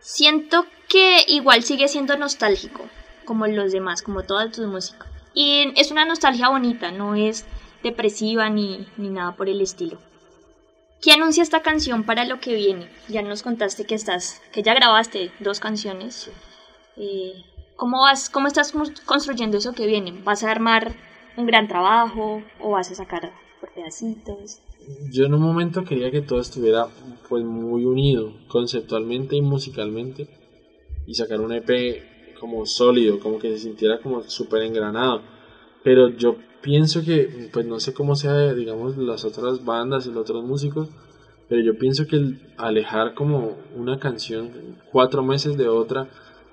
Siento 0.00 0.66
que 0.88 1.24
igual 1.28 1.62
sigue 1.62 1.86
siendo 1.86 2.16
nostálgico, 2.16 2.88
como 3.24 3.46
los 3.46 3.72
demás, 3.72 4.02
como 4.02 4.24
toda 4.24 4.50
tu 4.50 4.66
música. 4.66 5.06
Y 5.32 5.72
es 5.76 5.90
una 5.90 6.04
nostalgia 6.04 6.48
bonita, 6.48 6.90
no 6.90 7.14
es 7.14 7.46
depresiva 7.90 8.48
ni, 8.50 8.86
ni 8.96 9.08
nada 9.10 9.32
por 9.36 9.48
el 9.48 9.60
estilo. 9.60 9.98
¿Qué 11.02 11.12
anuncia 11.12 11.42
esta 11.42 11.60
canción 11.62 12.04
para 12.04 12.24
lo 12.24 12.40
que 12.40 12.54
viene? 12.54 12.88
Ya 13.08 13.22
nos 13.22 13.42
contaste 13.42 13.84
que 13.84 13.94
estás, 13.94 14.40
que 14.52 14.62
ya 14.62 14.74
grabaste 14.74 15.30
dos 15.40 15.60
canciones. 15.60 16.30
Eh, 16.96 17.32
¿cómo, 17.76 18.00
vas, 18.00 18.28
¿Cómo 18.30 18.46
estás 18.48 18.74
cons- 18.74 19.02
construyendo 19.04 19.58
eso 19.58 19.72
que 19.74 19.86
viene? 19.86 20.12
¿Vas 20.24 20.42
a 20.42 20.50
armar 20.50 20.94
un 21.36 21.46
gran 21.46 21.68
trabajo 21.68 22.42
o 22.60 22.70
vas 22.70 22.90
a 22.90 22.94
sacar 22.94 23.32
por 23.60 23.72
pedacitos? 23.72 24.60
Yo 25.12 25.24
en 25.26 25.34
un 25.34 25.42
momento 25.42 25.84
quería 25.84 26.10
que 26.10 26.22
todo 26.22 26.40
estuviera 26.40 26.88
pues 27.28 27.44
muy 27.44 27.84
unido 27.84 28.32
conceptualmente 28.48 29.36
y 29.36 29.42
musicalmente 29.42 30.28
y 31.06 31.14
sacar 31.14 31.40
un 31.40 31.52
EP 31.52 32.02
como 32.40 32.66
sólido, 32.66 33.18
como 33.20 33.38
que 33.38 33.50
se 33.50 33.58
sintiera 33.58 34.00
como 34.00 34.22
súper 34.22 34.62
engranado. 34.62 35.22
Pero 35.84 36.08
yo 36.10 36.36
pienso 36.66 37.04
que, 37.04 37.48
pues 37.52 37.64
no 37.64 37.78
sé 37.78 37.94
cómo 37.94 38.16
sea, 38.16 38.52
digamos, 38.52 38.96
las 38.96 39.24
otras 39.24 39.64
bandas 39.64 40.04
y 40.04 40.08
los 40.08 40.22
otros 40.22 40.42
músicos, 40.42 40.88
pero 41.48 41.62
yo 41.62 41.78
pienso 41.78 42.06
que 42.08 42.16
el 42.16 42.40
alejar 42.56 43.14
como 43.14 43.56
una 43.76 44.00
canción 44.00 44.50
cuatro 44.90 45.22
meses 45.22 45.56
de 45.56 45.68
otra 45.68 46.08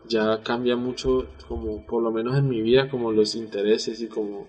ya 0.07 0.38
cambia 0.43 0.76
mucho, 0.76 1.26
como 1.47 1.84
por 1.88 2.03
lo 2.03 2.11
menos 2.11 2.38
en 2.38 2.47
mi 2.47 2.61
vida, 2.61 2.89
como 2.89 3.11
los 3.11 3.34
intereses 3.34 4.01
y 4.01 4.07
como 4.07 4.45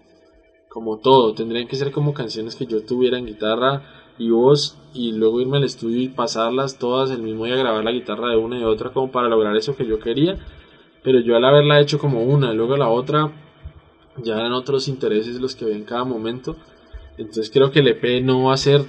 como 0.69 0.99
todo, 0.99 1.33
tendrían 1.35 1.69
que 1.69 1.77
ser 1.77 1.93
como 1.93 2.12
canciones 2.12 2.57
que 2.57 2.67
yo 2.67 2.83
tuviera 2.83 3.17
en 3.17 3.27
guitarra 3.27 3.81
y 4.19 4.31
voz 4.31 4.77
y 4.93 5.12
luego 5.12 5.41
irme 5.41 5.57
al 5.59 5.65
estudio 5.65 6.03
y 6.03 6.09
pasarlas 6.09 6.79
todas 6.79 7.11
el 7.11 7.23
mismo 7.23 7.47
día 7.47 7.55
grabar 7.57 7.85
la 7.85 7.93
guitarra 7.93 8.31
de 8.31 8.37
una 8.37 8.59
y 8.59 8.65
otra 8.65 8.91
como 8.91 9.11
para 9.12 9.29
lograr 9.29 9.57
eso 9.57 9.77
que 9.77 9.87
yo 9.87 9.99
quería, 10.01 10.37
pero 11.05 11.21
yo 11.21 11.37
al 11.37 11.45
haberla 11.45 11.81
hecho 11.81 11.99
como 11.99 12.25
una 12.25 12.53
y 12.53 12.57
luego 12.57 12.77
la 12.77 12.91
otra 12.91 13.31
ya 14.23 14.35
eran 14.35 14.53
otros 14.53 14.89
intereses 14.89 15.41
los 15.41 15.55
que 15.55 15.65
había 15.65 15.77
en 15.77 15.85
cada 15.85 16.05
momento 16.05 16.57
Entonces 17.19 17.51
creo 17.51 17.71
que 17.71 17.81
el 17.81 17.89
EP 17.89 18.23
no 18.23 18.45
va 18.45 18.55
a 18.55 18.59
ser 18.59 18.85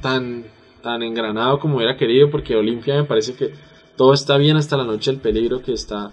tan, 0.00 0.44
tan 0.82 1.02
engranado 1.02 1.58
como 1.58 1.76
hubiera 1.76 1.96
querido, 1.96 2.30
porque 2.30 2.56
Olimpia 2.56 2.96
me 2.96 3.04
parece 3.04 3.34
que 3.34 3.52
todo 3.96 4.14
está 4.14 4.38
bien 4.38 4.56
hasta 4.56 4.76
la 4.76 4.84
noche 4.84 5.10
del 5.10 5.20
peligro, 5.20 5.62
que 5.62 5.72
está 5.72 6.12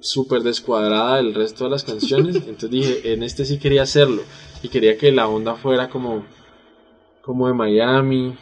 súper 0.00 0.42
descuadrada 0.42 1.20
el 1.20 1.34
resto 1.34 1.64
de 1.64 1.70
las 1.70 1.84
canciones. 1.84 2.36
Entonces 2.46 2.70
dije, 2.70 3.12
en 3.12 3.22
este 3.22 3.44
sí 3.44 3.58
quería 3.58 3.82
hacerlo. 3.82 4.22
Y 4.62 4.68
quería 4.68 4.98
que 4.98 5.10
la 5.12 5.28
onda 5.28 5.54
fuera 5.54 5.88
como, 5.88 6.24
como 7.22 7.48
de 7.48 7.54
Miami, 7.54 8.34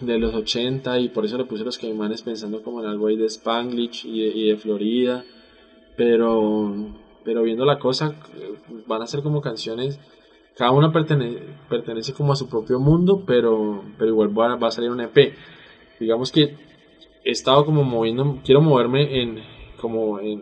de 0.00 0.18
los 0.18 0.34
80. 0.34 0.98
Y 1.00 1.08
por 1.10 1.24
eso 1.24 1.38
le 1.38 1.44
puse 1.44 1.64
los 1.64 1.78
caimanes 1.78 2.22
pensando 2.22 2.62
como 2.62 2.80
en 2.80 2.86
algo 2.86 3.06
ahí 3.06 3.16
de 3.16 3.26
Spanglish 3.26 4.04
y 4.06 4.20
de, 4.20 4.36
y 4.36 4.48
de 4.48 4.56
Florida. 4.56 5.24
Pero, 5.96 6.74
pero 7.24 7.42
viendo 7.42 7.64
la 7.64 7.78
cosa, 7.78 8.14
van 8.86 9.02
a 9.02 9.06
ser 9.06 9.22
como 9.22 9.40
canciones. 9.40 10.00
Cada 10.56 10.70
una 10.70 10.92
pertenece, 10.92 11.42
pertenece 11.68 12.12
como 12.12 12.32
a 12.32 12.36
su 12.36 12.48
propio 12.48 12.78
mundo, 12.78 13.24
pero, 13.26 13.84
pero 13.98 14.10
igual 14.10 14.38
va, 14.38 14.56
va 14.56 14.68
a 14.68 14.72
salir 14.72 14.90
un 14.90 15.00
EP. 15.00 15.34
Digamos 15.98 16.30
que 16.30 16.56
he 17.24 17.30
estado 17.30 17.64
como 17.64 17.84
moviendo, 17.84 18.40
quiero 18.44 18.60
moverme 18.60 19.22
en 19.22 19.42
como 19.80 20.20
en, 20.20 20.40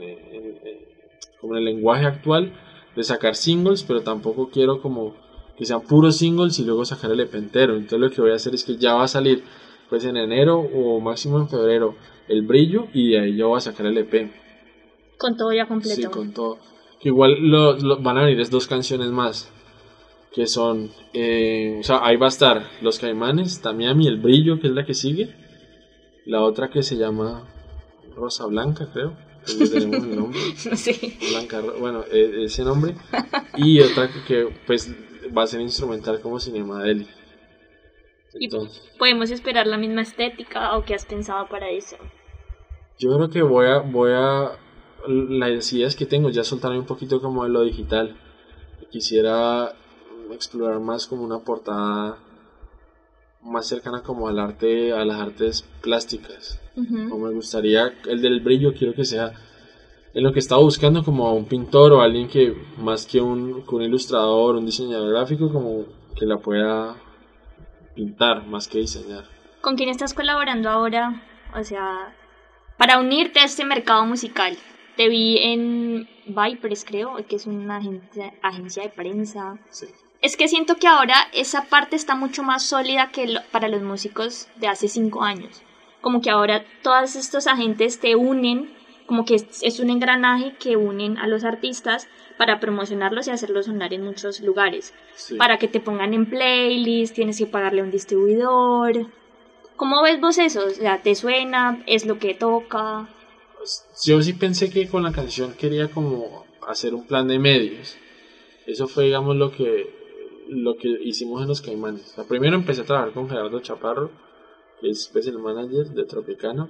como 1.40 1.54
en 1.54 1.58
el 1.58 1.64
lenguaje 1.64 2.06
actual 2.06 2.52
de 2.94 3.04
sacar 3.04 3.34
singles, 3.34 3.82
pero 3.82 4.02
tampoco 4.02 4.50
quiero 4.50 4.80
como 4.82 5.14
que 5.56 5.64
sean 5.64 5.82
puros 5.82 6.16
singles 6.16 6.58
y 6.58 6.64
luego 6.64 6.84
sacar 6.84 7.10
el 7.10 7.20
EP 7.20 7.34
entero. 7.34 7.74
Entonces 7.74 8.00
lo 8.00 8.10
que 8.10 8.20
voy 8.20 8.32
a 8.32 8.36
hacer 8.36 8.54
es 8.54 8.64
que 8.64 8.76
ya 8.76 8.94
va 8.94 9.04
a 9.04 9.08
salir 9.08 9.44
pues 9.88 10.04
en 10.04 10.16
enero 10.16 10.58
o 10.60 11.00
máximo 11.00 11.38
en 11.38 11.48
febrero 11.48 11.96
el 12.28 12.42
brillo 12.42 12.86
y 12.94 13.10
de 13.10 13.20
ahí 13.20 13.36
yo 13.36 13.48
voy 13.48 13.58
a 13.58 13.60
sacar 13.60 13.86
el 13.86 13.98
EP. 13.98 14.30
Con 15.20 15.36
todo 15.36 15.52
ya 15.52 15.66
completo. 15.68 15.94
Sí, 16.00 16.04
con 16.08 16.32
todo. 16.32 16.58
Que 17.00 17.10
igual 17.10 17.36
lo, 17.40 17.76
lo- 17.78 17.98
van 18.00 18.18
a 18.18 18.22
venir 18.24 18.40
es 18.40 18.50
dos 18.50 18.66
canciones 18.66 19.08
más. 19.10 19.52
Que 20.32 20.46
son, 20.46 20.90
eh, 21.12 21.78
o 21.80 21.82
sea, 21.82 22.00
ahí 22.04 22.16
va 22.16 22.26
a 22.26 22.28
estar 22.30 22.62
Los 22.82 22.98
Caimanes, 22.98 23.60
Tamiami, 23.62 24.06
El 24.06 24.18
Brillo, 24.18 24.60
que 24.60 24.68
es 24.68 24.72
la 24.72 24.84
que 24.86 24.94
sigue. 24.94 25.34
La 26.24 26.42
otra 26.42 26.70
que 26.70 26.82
se 26.82 26.96
llama 26.96 27.46
Rosa 28.14 28.46
Blanca, 28.46 28.88
creo. 28.92 29.16
que 29.46 29.66
tenemos 29.68 30.04
el 30.04 30.16
nombre. 30.16 30.40
sí. 30.76 31.18
Blanca, 31.30 31.60
bueno, 31.78 32.04
e- 32.10 32.44
ese 32.44 32.62
nombre. 32.64 32.94
Y 33.56 33.80
otra 33.80 34.08
que, 34.12 34.22
que, 34.26 34.54
pues 34.66 34.94
va 35.36 35.42
a 35.42 35.46
ser 35.46 35.60
instrumental 35.60 36.20
como 36.20 36.38
Cinema 36.40 36.82
Deli. 36.82 37.08
Y- 38.38 38.44
Entonces, 38.44 38.88
¿Podemos 38.98 39.30
esperar 39.30 39.66
la 39.66 39.76
misma 39.78 40.02
estética 40.02 40.76
o 40.76 40.84
qué 40.84 40.94
has 40.94 41.04
pensado 41.06 41.48
para 41.48 41.68
eso? 41.70 41.96
yo 42.98 43.16
creo 43.16 43.30
que 43.30 43.42
voy 43.42 43.66
a, 43.66 43.78
voy 43.78 44.10
a, 44.12 44.50
las 45.08 45.72
ideas 45.72 45.96
que 45.96 46.06
tengo 46.06 46.30
ya 46.30 46.44
soltarme 46.44 46.78
un 46.78 46.86
poquito 46.86 47.20
como 47.20 47.44
de 47.44 47.50
lo 47.50 47.62
digital. 47.62 48.16
Quisiera 48.90 49.74
explorar 50.32 50.80
más 50.80 51.06
como 51.06 51.22
una 51.24 51.40
portada 51.40 52.18
más 53.42 53.66
cercana 53.66 54.02
como 54.02 54.28
al 54.28 54.38
arte, 54.38 54.92
a 54.92 55.04
las 55.04 55.20
artes 55.20 55.64
plásticas. 55.80 56.60
O 56.76 57.18
me 57.18 57.32
gustaría, 57.32 57.92
el 58.06 58.22
del 58.22 58.40
brillo 58.40 58.72
quiero 58.72 58.94
que 58.94 59.04
sea 59.04 59.32
en 60.12 60.22
lo 60.22 60.32
que 60.32 60.40
estaba 60.40 60.60
buscando 60.62 61.04
como 61.04 61.26
a 61.26 61.32
un 61.32 61.44
pintor 61.44 61.92
o 61.92 62.00
alguien 62.00 62.28
que 62.28 62.54
más 62.78 63.06
que 63.06 63.20
un, 63.20 63.64
que 63.64 63.74
un 63.74 63.82
ilustrador, 63.82 64.56
un 64.56 64.66
diseñador 64.66 65.10
gráfico, 65.10 65.52
como 65.52 65.84
que 66.16 66.26
la 66.26 66.38
pueda 66.38 66.96
pintar 67.94 68.46
más 68.46 68.66
que 68.66 68.78
diseñar. 68.78 69.24
¿Con 69.60 69.76
quién 69.76 69.88
estás 69.88 70.14
colaborando 70.14 70.70
ahora? 70.70 71.22
O 71.54 71.62
sea, 71.62 72.14
para 72.78 72.98
unirte 72.98 73.40
a 73.40 73.44
este 73.44 73.64
mercado 73.64 74.04
musical. 74.06 74.56
Te 74.96 75.08
vi 75.08 75.38
en 75.38 76.08
Vipers, 76.26 76.84
creo, 76.84 77.16
que 77.28 77.36
es 77.36 77.46
una 77.46 77.78
agencia, 77.78 78.32
agencia 78.42 78.82
de 78.82 78.88
prensa. 78.90 79.58
Sí. 79.70 79.86
Es 80.20 80.36
que 80.36 80.48
siento 80.48 80.76
que 80.76 80.86
ahora 80.86 81.16
esa 81.32 81.64
parte 81.70 81.96
está 81.96 82.14
mucho 82.14 82.42
más 82.42 82.62
sólida 82.64 83.10
que 83.10 83.26
lo- 83.26 83.40
para 83.50 83.68
los 83.68 83.82
músicos 83.82 84.48
de 84.56 84.68
hace 84.68 84.88
cinco 84.88 85.22
años. 85.22 85.62
Como 86.02 86.20
que 86.20 86.30
ahora 86.30 86.64
todos 86.82 87.16
estos 87.16 87.46
agentes 87.46 88.00
te 88.00 88.16
unen, 88.16 88.70
como 89.06 89.24
que 89.24 89.36
es, 89.36 89.62
es 89.62 89.80
un 89.80 89.90
engranaje 89.90 90.54
que 90.58 90.76
unen 90.76 91.16
a 91.18 91.26
los 91.26 91.44
artistas 91.44 92.06
para 92.36 92.60
promocionarlos 92.60 93.26
y 93.26 93.30
hacerlos 93.30 93.66
sonar 93.66 93.92
en 93.94 94.04
muchos 94.04 94.40
lugares. 94.40 94.92
Sí. 95.14 95.36
Para 95.36 95.58
que 95.58 95.68
te 95.68 95.80
pongan 95.80 96.12
en 96.14 96.26
playlist, 96.26 97.14
tienes 97.14 97.38
que 97.38 97.46
pagarle 97.46 97.80
a 97.80 97.84
un 97.84 97.90
distribuidor. 97.90 99.06
¿Cómo 99.76 100.02
ves 100.02 100.20
vos 100.20 100.36
eso? 100.38 100.66
O 100.66 100.70
sea, 100.70 100.98
¿te 101.02 101.14
suena? 101.14 101.82
¿Es 101.86 102.04
lo 102.04 102.18
que 102.18 102.34
toca? 102.34 103.08
Yo 104.04 104.22
sí 104.22 104.32
pensé 104.32 104.70
que 104.70 104.88
con 104.88 105.02
la 105.02 105.12
canción 105.12 105.52
quería 105.52 105.90
como 105.90 106.44
hacer 106.66 106.94
un 106.94 107.06
plan 107.06 107.28
de 107.28 107.38
medios. 107.38 107.96
Eso 108.66 108.86
fue, 108.86 109.04
digamos, 109.04 109.36
lo 109.36 109.50
que, 109.50 109.90
lo 110.48 110.76
que 110.76 110.88
hicimos 111.02 111.42
en 111.42 111.48
los 111.48 111.60
Caimanes. 111.60 112.12
O 112.12 112.14
sea, 112.14 112.24
primero 112.24 112.56
empecé 112.56 112.82
a 112.82 112.84
trabajar 112.84 113.12
con 113.12 113.28
Gerardo 113.28 113.60
Chaparro, 113.60 114.10
que 114.80 114.90
es 114.90 115.08
pues, 115.12 115.26
el 115.26 115.38
manager 115.38 115.88
de 115.90 116.04
Tropicana. 116.04 116.68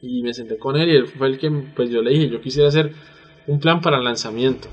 Y 0.00 0.22
me 0.22 0.34
senté 0.34 0.58
con 0.58 0.76
él 0.76 0.88
y 0.88 0.96
él 0.96 1.06
fue 1.06 1.28
el 1.28 1.38
que, 1.38 1.50
pues 1.50 1.90
yo 1.90 2.02
le 2.02 2.10
dije, 2.10 2.28
yo 2.28 2.40
quisiera 2.40 2.68
hacer 2.68 2.92
un 3.46 3.60
plan 3.60 3.80
para 3.80 3.98
el 3.98 4.04
lanzamiento. 4.04 4.68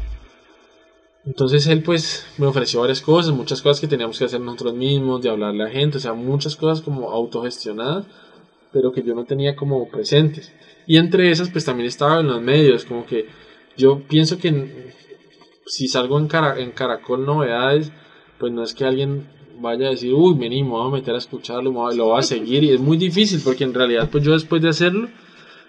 Entonces 1.25 1.67
él 1.67 1.83
pues 1.83 2.25
me 2.37 2.47
ofreció 2.47 2.81
varias 2.81 3.01
cosas, 3.01 3.31
muchas 3.33 3.61
cosas 3.61 3.79
que 3.79 3.87
teníamos 3.87 4.17
que 4.17 4.25
hacer 4.25 4.41
nosotros 4.41 4.73
mismos, 4.73 5.21
de 5.21 5.29
hablarle 5.29 5.63
a 5.63 5.67
la 5.67 5.71
gente, 5.71 5.97
o 5.97 6.01
sea, 6.01 6.13
muchas 6.13 6.55
cosas 6.55 6.81
como 6.81 7.11
autogestionadas, 7.11 8.07
pero 8.71 8.91
que 8.91 9.03
yo 9.03 9.13
no 9.13 9.25
tenía 9.25 9.55
como 9.55 9.87
presentes. 9.89 10.53
Y 10.87 10.97
entre 10.97 11.31
esas 11.31 11.49
pues 11.49 11.65
también 11.65 11.87
estaba 11.87 12.19
en 12.19 12.27
los 12.27 12.41
medios, 12.41 12.85
como 12.85 13.05
que 13.05 13.25
yo 13.77 14.01
pienso 14.07 14.37
que 14.37 14.93
si 15.65 15.87
salgo 15.87 16.17
en, 16.19 16.27
Cara- 16.27 16.59
en 16.59 16.71
Caracol 16.71 17.25
Novedades, 17.25 17.91
pues 18.39 18.51
no 18.51 18.63
es 18.63 18.73
que 18.73 18.85
alguien 18.85 19.27
vaya 19.59 19.87
a 19.87 19.91
decir, 19.91 20.13
uy, 20.13 20.35
vení, 20.37 20.63
me 20.63 20.69
voy 20.69 20.87
a 20.87 20.91
meter 20.91 21.13
a 21.13 21.19
escucharlo, 21.19 21.71
voy 21.71 21.95
lo 21.95 22.05
voy 22.05 22.19
a 22.19 22.23
seguir, 22.23 22.63
y 22.63 22.71
es 22.71 22.79
muy 22.79 22.97
difícil, 22.97 23.41
porque 23.43 23.63
en 23.63 23.73
realidad 23.73 24.09
pues 24.11 24.23
yo 24.23 24.33
después 24.33 24.61
de 24.61 24.69
hacerlo, 24.69 25.09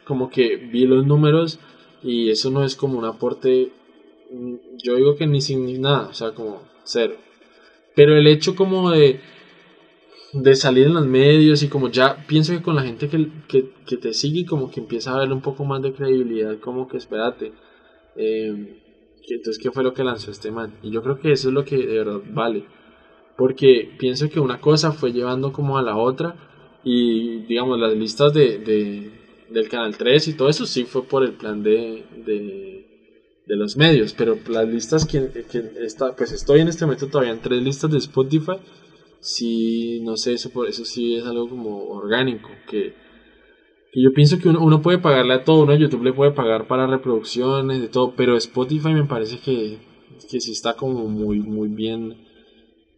como 0.06 0.30
que 0.30 0.56
vi 0.56 0.86
los 0.86 1.06
números 1.06 1.58
y 2.02 2.30
eso 2.30 2.50
no 2.50 2.64
es 2.64 2.74
como 2.74 2.98
un 2.98 3.04
aporte, 3.04 3.70
mm, 4.32 4.54
yo 4.82 4.96
digo 4.96 5.14
que 5.16 5.26
ni 5.26 5.40
sin 5.40 5.66
ni 5.66 5.78
nada, 5.78 6.08
o 6.08 6.14
sea, 6.14 6.32
como 6.32 6.62
cero. 6.84 7.16
Pero 7.94 8.16
el 8.16 8.26
hecho 8.26 8.54
como 8.56 8.90
de, 8.90 9.20
de 10.32 10.54
salir 10.56 10.86
en 10.86 10.94
los 10.94 11.06
medios 11.06 11.62
y 11.62 11.68
como 11.68 11.88
ya 11.88 12.16
pienso 12.26 12.52
que 12.52 12.62
con 12.62 12.74
la 12.76 12.82
gente 12.82 13.08
que, 13.08 13.28
que, 13.48 13.96
te 13.98 14.12
sigue 14.14 14.46
como 14.46 14.70
que 14.70 14.80
empieza 14.80 15.14
a 15.14 15.18
verle 15.18 15.34
un 15.34 15.42
poco 15.42 15.64
más 15.64 15.82
de 15.82 15.92
credibilidad, 15.92 16.58
como 16.58 16.88
que 16.88 16.96
espérate, 16.96 17.52
eh, 18.16 18.54
entonces 19.28 19.58
qué 19.62 19.70
fue 19.70 19.82
lo 19.82 19.92
que 19.94 20.04
lanzó 20.04 20.30
este 20.30 20.50
man. 20.50 20.74
Y 20.82 20.90
yo 20.90 21.02
creo 21.02 21.18
que 21.18 21.32
eso 21.32 21.48
es 21.48 21.54
lo 21.54 21.64
que 21.64 21.76
de 21.78 21.98
verdad 21.98 22.20
vale. 22.24 22.66
Porque 23.36 23.90
pienso 23.98 24.28
que 24.28 24.40
una 24.40 24.60
cosa 24.60 24.92
fue 24.92 25.12
llevando 25.12 25.52
como 25.52 25.78
a 25.78 25.82
la 25.82 25.96
otra 25.96 26.36
y 26.84 27.40
digamos 27.46 27.78
las 27.78 27.94
listas 27.96 28.32
de, 28.32 28.58
de- 28.58 29.10
del 29.50 29.68
Canal 29.68 29.96
3 29.96 30.28
y 30.28 30.34
todo 30.34 30.48
eso 30.48 30.66
sí 30.66 30.84
fue 30.84 31.02
por 31.06 31.24
el 31.24 31.32
plan 31.34 31.62
de, 31.62 32.04
de, 32.26 32.86
de 33.46 33.56
los 33.56 33.76
medios, 33.76 34.12
pero 34.14 34.38
las 34.48 34.68
listas 34.68 35.04
que, 35.06 35.30
que 35.50 35.62
está, 35.80 36.14
pues 36.16 36.32
estoy 36.32 36.60
en 36.60 36.68
este 36.68 36.84
momento 36.86 37.06
todavía 37.08 37.32
en 37.32 37.40
tres 37.40 37.62
listas 37.62 37.90
de 37.90 37.98
Spotify, 37.98 38.58
sí, 39.22 40.00
no 40.02 40.16
sé, 40.16 40.34
eso 40.34 40.50
por 40.50 40.68
eso 40.68 40.84
sí 40.84 41.14
es 41.14 41.24
algo 41.24 41.48
como 41.48 41.86
orgánico, 41.88 42.50
que, 42.68 42.94
que 43.92 44.02
yo 44.02 44.12
pienso 44.12 44.38
que 44.38 44.48
uno, 44.48 44.60
uno 44.60 44.82
puede 44.82 44.98
pagarle 44.98 45.34
a 45.34 45.44
todo, 45.44 45.62
uno 45.62 45.72
a 45.72 45.78
YouTube 45.78 46.02
le 46.02 46.12
puede 46.12 46.32
pagar 46.32 46.66
para 46.66 46.86
reproducciones, 46.86 47.80
de 47.80 47.88
todo, 47.88 48.14
pero 48.16 48.36
Spotify 48.36 48.92
me 48.92 49.04
parece 49.04 49.38
que, 49.38 49.78
que 50.28 50.40
sí 50.40 50.52
está 50.52 50.74
como 50.74 51.06
muy, 51.08 51.38
muy 51.38 51.68
bien, 51.68 52.18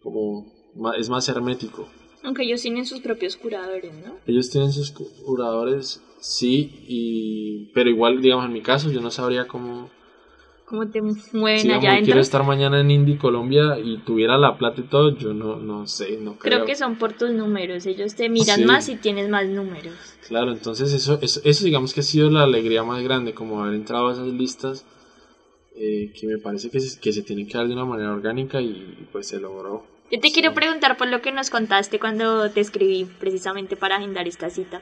como 0.03 0.53
es 0.99 1.09
más 1.11 1.29
hermético. 1.29 1.89
Aunque 2.22 2.43
ellos 2.43 2.62
tienen 2.62 2.87
sus 2.87 3.01
propios 3.01 3.37
curadores, 3.37 3.93
¿no? 3.95 4.16
Ellos 4.27 4.49
tienen 4.49 4.72
sus 4.72 4.93
curadores, 4.93 6.03
sí, 6.20 6.72
y 6.89 7.70
pero 7.75 7.91
igual, 7.91 8.22
digamos, 8.22 8.47
en 8.47 8.53
mi 8.55 8.62
caso, 8.62 8.91
yo 8.91 9.01
no 9.03 9.11
sabría 9.11 9.47
cómo... 9.47 9.91
¿Cómo 10.67 10.89
te 10.89 11.03
mueven 11.03 11.61
Si 11.61 11.71
allá 11.71 11.91
adentro? 11.91 12.05
quiero 12.07 12.21
estar 12.21 12.43
mañana 12.45 12.81
en 12.81 12.91
Indie 12.91 13.19
Colombia 13.19 13.79
y 13.79 13.99
tuviera 13.99 14.39
la 14.39 14.57
plata 14.57 14.81
y 14.81 14.85
todo, 14.85 15.15
yo 15.17 15.35
no, 15.35 15.57
no 15.57 15.87
sé, 15.87 16.17
no 16.17 16.37
creo. 16.37 16.59
Creo 16.59 16.65
que 16.67 16.75
son 16.75 16.97
por 16.97 17.12
tus 17.12 17.31
números. 17.33 17.85
Ellos 17.85 18.15
te 18.15 18.29
miran 18.31 18.61
Sí. 18.61 18.65
más 18.65 18.89
y 18.89 18.97
tienes 18.97 19.29
más 19.29 19.47
números. 19.47 19.95
Claro, 20.27 20.53
entonces 20.53 20.93
eso, 20.93 21.19
eso, 21.21 21.41
eso 21.45 21.65
digamos 21.67 21.93
que 21.93 22.01
ha 22.01 22.03
sido 22.03 22.31
la 22.31 22.45
alegría 22.45 22.83
más 22.83 23.03
grande, 23.03 23.35
como 23.35 23.62
haber 23.62 23.75
entrado 23.75 24.09
a 24.09 24.12
esas 24.12 24.29
listas 24.29 24.87
eh, 25.77 26.12
que 26.19 26.27
me 26.27 26.39
parece 26.39 26.71
que 26.71 26.81
se, 26.81 26.99
que 26.99 27.12
se 27.12 27.23
tienen 27.23 27.47
que 27.47 27.59
dar 27.59 27.67
de 27.67 27.75
una 27.75 27.85
manera 27.85 28.12
orgánica 28.12 28.61
y 28.62 29.07
pues 29.12 29.29
se 29.29 29.39
logró. 29.41 29.85
Yo 30.11 30.21
te 30.21 30.29
Sí. 30.29 30.35
quiero 30.35 30.55
preguntar 30.55 30.97
por 30.97 31.09
lo 31.09 31.21
que 31.21 31.33
nos 31.33 31.51
contaste 31.51 31.99
cuando 31.99 32.51
te 32.51 32.61
escribí 32.61 33.07
precisamente 33.19 33.77
para 33.77 33.97
agendar 33.97 34.27
esta 34.29 34.49
cita. 34.51 34.81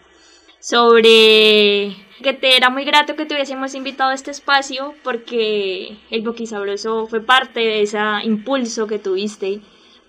Sobre 0.62 1.96
que 2.22 2.32
te 2.34 2.56
era 2.56 2.70
muy 2.70 2.84
grato 2.84 3.16
que 3.16 3.26
te 3.26 3.34
hubiésemos 3.34 3.74
invitado 3.74 4.10
a 4.10 4.14
este 4.14 4.30
espacio 4.30 4.94
porque 5.02 5.98
el 6.08 6.22
Boquisabroso 6.22 7.08
fue 7.08 7.20
parte 7.20 7.58
de 7.58 7.82
ese 7.82 7.98
impulso 8.22 8.86
que 8.86 9.00
tuviste 9.00 9.60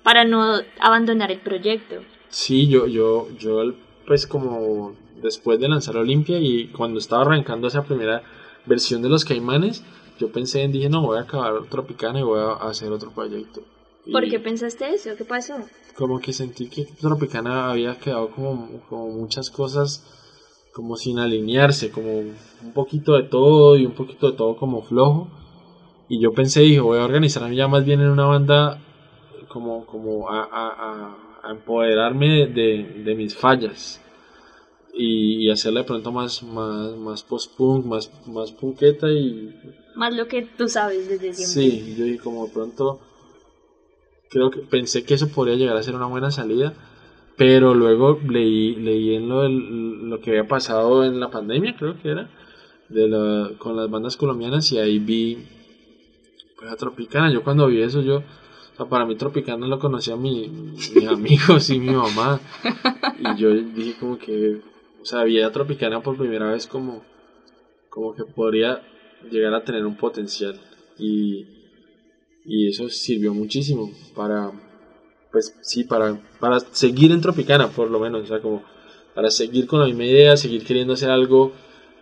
para 0.03 0.25
no 0.25 0.59
abandonar 0.79 1.31
el 1.31 1.39
proyecto. 1.39 2.03
Sí, 2.29 2.67
yo, 2.67 2.85
yo, 2.85 3.29
yo, 3.39 3.73
pues 4.05 4.27
como 4.27 4.93
después 5.23 5.59
de 5.59 5.69
lanzar 5.69 5.97
Olimpia 5.97 6.37
y 6.37 6.67
cuando 6.67 6.99
estaba 6.99 7.23
arrancando 7.23 7.67
esa 7.67 7.83
primera 7.83 8.21
versión 8.67 9.01
de 9.01 9.09
los 9.09 9.25
Caimanes, 9.25 9.83
yo 10.19 10.31
pensé 10.31 10.61
en, 10.61 10.71
dije, 10.71 10.87
no, 10.87 11.01
voy 11.01 11.17
a 11.17 11.21
acabar 11.21 11.63
Tropicana 11.67 12.19
y 12.19 12.23
voy 12.23 12.39
a 12.39 12.69
hacer 12.69 12.91
otro 12.91 13.09
proyecto. 13.09 13.63
¿Por 14.11 14.29
qué 14.29 14.39
pensaste 14.39 14.93
eso? 14.93 15.15
¿Qué 15.17 15.25
pasó? 15.25 15.55
Como 15.95 16.19
que 16.19 16.31
sentí 16.31 16.67
que 16.67 16.85
Tropicana 16.85 17.71
había 17.71 17.97
quedado 17.97 18.29
como, 18.29 18.81
como 18.87 19.07
muchas 19.07 19.49
cosas 19.49 20.03
como 20.73 20.95
sin 20.97 21.19
alinearse, 21.19 21.91
como 21.91 22.19
un 22.19 22.73
poquito 22.73 23.13
de 23.13 23.23
todo 23.23 23.77
y 23.77 23.85
un 23.85 23.93
poquito 23.93 24.31
de 24.31 24.37
todo 24.37 24.55
como 24.55 24.81
flojo. 24.81 25.29
Y 26.09 26.21
yo 26.21 26.33
pensé, 26.33 26.61
dije, 26.61 26.81
voy 26.81 26.99
a 26.99 27.05
organizarme 27.05 27.55
ya 27.55 27.67
más 27.67 27.85
bien 27.85 28.01
en 28.01 28.09
una 28.09 28.25
banda 28.25 28.79
como, 29.49 29.85
como 29.85 30.29
a, 30.29 30.43
a, 30.43 30.67
a- 31.45 31.51
empoderarme 31.51 32.47
de, 32.47 33.03
de 33.05 33.15
mis 33.15 33.35
fallas 33.35 34.01
y, 34.93 35.45
y 35.47 35.49
hacerla 35.51 35.81
de 35.81 35.87
pronto 35.87 36.11
más, 36.11 36.43
más, 36.43 36.95
más 36.97 37.23
post-punk, 37.23 37.85
más, 37.85 38.11
más 38.27 38.51
punketa 38.51 39.11
y 39.11 39.53
Más 39.95 40.13
lo 40.13 40.27
que 40.27 40.43
tú 40.43 40.67
sabes 40.67 41.07
desde 41.07 41.33
siempre. 41.33 41.45
Sí, 41.45 41.95
yo 41.97 42.05
dije 42.05 42.19
como 42.19 42.45
de 42.47 42.53
pronto 42.53 42.99
creo 44.29 44.49
que 44.49 44.61
pensé 44.61 45.03
que 45.03 45.13
eso 45.13 45.27
podría 45.29 45.55
llegar 45.55 45.77
a 45.77 45.83
ser 45.83 45.95
una 45.95 46.07
buena 46.07 46.31
salida, 46.31 46.73
pero 47.37 47.73
luego 47.73 48.19
leí 48.27 48.75
leí 48.75 49.15
en 49.15 49.29
lo 49.29 49.47
lo 49.47 50.19
que 50.21 50.31
había 50.31 50.47
pasado 50.47 51.03
en 51.03 51.19
la 51.19 51.29
pandemia, 51.29 51.75
creo 51.77 51.99
que 52.01 52.09
era, 52.09 52.29
de 52.89 53.07
la, 53.07 53.51
con 53.57 53.75
las 53.75 53.89
bandas 53.89 54.17
colombianas 54.17 54.71
y 54.71 54.79
ahí 54.79 54.99
vi 54.99 55.37
pues 56.57 56.71
a 56.71 56.75
Tropicana. 56.75 57.31
Yo 57.31 57.43
cuando 57.43 57.67
vi 57.67 57.81
eso 57.81 58.01
yo 58.01 58.23
o 58.73 58.75
sea, 58.75 58.85
para 58.87 59.05
mí 59.05 59.15
Tropicana 59.15 59.67
lo 59.67 59.77
conocía 59.77 60.15
mi, 60.15 60.47
mis 60.47 61.07
amigos 61.07 61.69
y 61.69 61.79
mi 61.79 61.91
mamá. 61.91 62.39
Y 63.19 63.39
yo 63.39 63.53
dije 63.53 63.95
como 63.99 64.17
que, 64.17 64.61
o 65.01 65.05
sea, 65.05 65.23
vi 65.23 65.41
a 65.41 65.51
Tropicana 65.51 66.01
por 66.01 66.17
primera 66.17 66.51
vez 66.51 66.65
como, 66.65 67.03
como 67.89 68.15
que 68.15 68.23
podría 68.23 68.81
llegar 69.29 69.53
a 69.53 69.63
tener 69.63 69.85
un 69.85 69.95
potencial. 69.95 70.59
Y, 70.97 71.45
y 72.45 72.67
eso 72.67 72.89
sirvió 72.89 73.33
muchísimo 73.33 73.91
para, 74.15 74.51
pues 75.33 75.57
sí, 75.61 75.83
para, 75.83 76.15
para 76.39 76.59
seguir 76.59 77.11
en 77.11 77.19
Tropicana 77.19 77.67
por 77.67 77.89
lo 77.89 77.99
menos. 77.99 78.21
O 78.21 78.25
sea, 78.27 78.39
como 78.39 78.63
para 79.15 79.31
seguir 79.31 79.65
con 79.65 79.79
la 79.79 79.87
misma 79.87 80.05
idea, 80.05 80.37
seguir 80.37 80.63
queriendo 80.63 80.93
hacer 80.93 81.09
algo, 81.09 81.51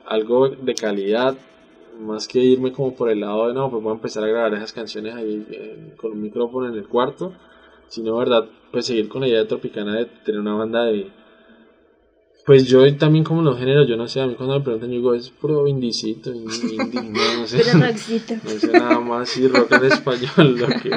algo 0.05 0.49
de 0.49 0.75
calidad, 0.75 1.38
más 1.97 2.27
que 2.27 2.39
irme 2.39 2.73
como 2.73 2.93
por 2.93 3.09
el 3.09 3.21
lado 3.21 3.47
de 3.47 3.53
no, 3.53 3.71
pues 3.71 3.82
voy 3.82 3.91
a 3.91 3.95
empezar 3.95 4.25
a 4.25 4.27
grabar 4.27 4.53
esas 4.53 4.73
canciones 4.73 5.15
ahí 5.15 5.47
eh, 5.49 5.93
con 5.95 6.11
un 6.11 6.21
micrófono 6.21 6.67
en 6.67 6.75
el 6.75 6.88
cuarto, 6.88 7.34
sino, 7.88 8.17
verdad, 8.17 8.45
pues 8.69 8.86
seguir 8.86 9.07
con 9.07 9.21
la 9.21 9.29
idea 9.29 9.39
de 9.39 9.45
Tropicana 9.45 9.95
de 9.95 10.05
tener 10.05 10.41
una 10.41 10.55
banda 10.55 10.84
de. 10.84 11.09
Pues 12.45 12.67
yo 12.67 12.95
también, 12.97 13.23
como 13.23 13.43
los 13.43 13.59
géneros, 13.59 13.87
yo 13.87 13.95
no 13.97 14.07
sé, 14.07 14.19
a 14.19 14.25
mí 14.25 14.33
cuando 14.35 14.57
me 14.57 14.63
preguntan, 14.63 14.89
yo 14.89 14.95
digo, 14.95 15.13
es 15.13 15.29
puro 15.29 15.67
indicito, 15.67 16.31
indie, 16.33 16.77
no, 17.03 17.45
sé. 17.45 17.61
Pero. 17.63 17.79
No 17.79 18.59
sé 18.59 18.67
nada 18.73 18.99
más, 18.99 19.37
y 19.37 19.47
rock 19.47 19.71
en 19.73 19.85
español. 19.85 20.57
Lo 20.57 20.67
que, 20.67 20.91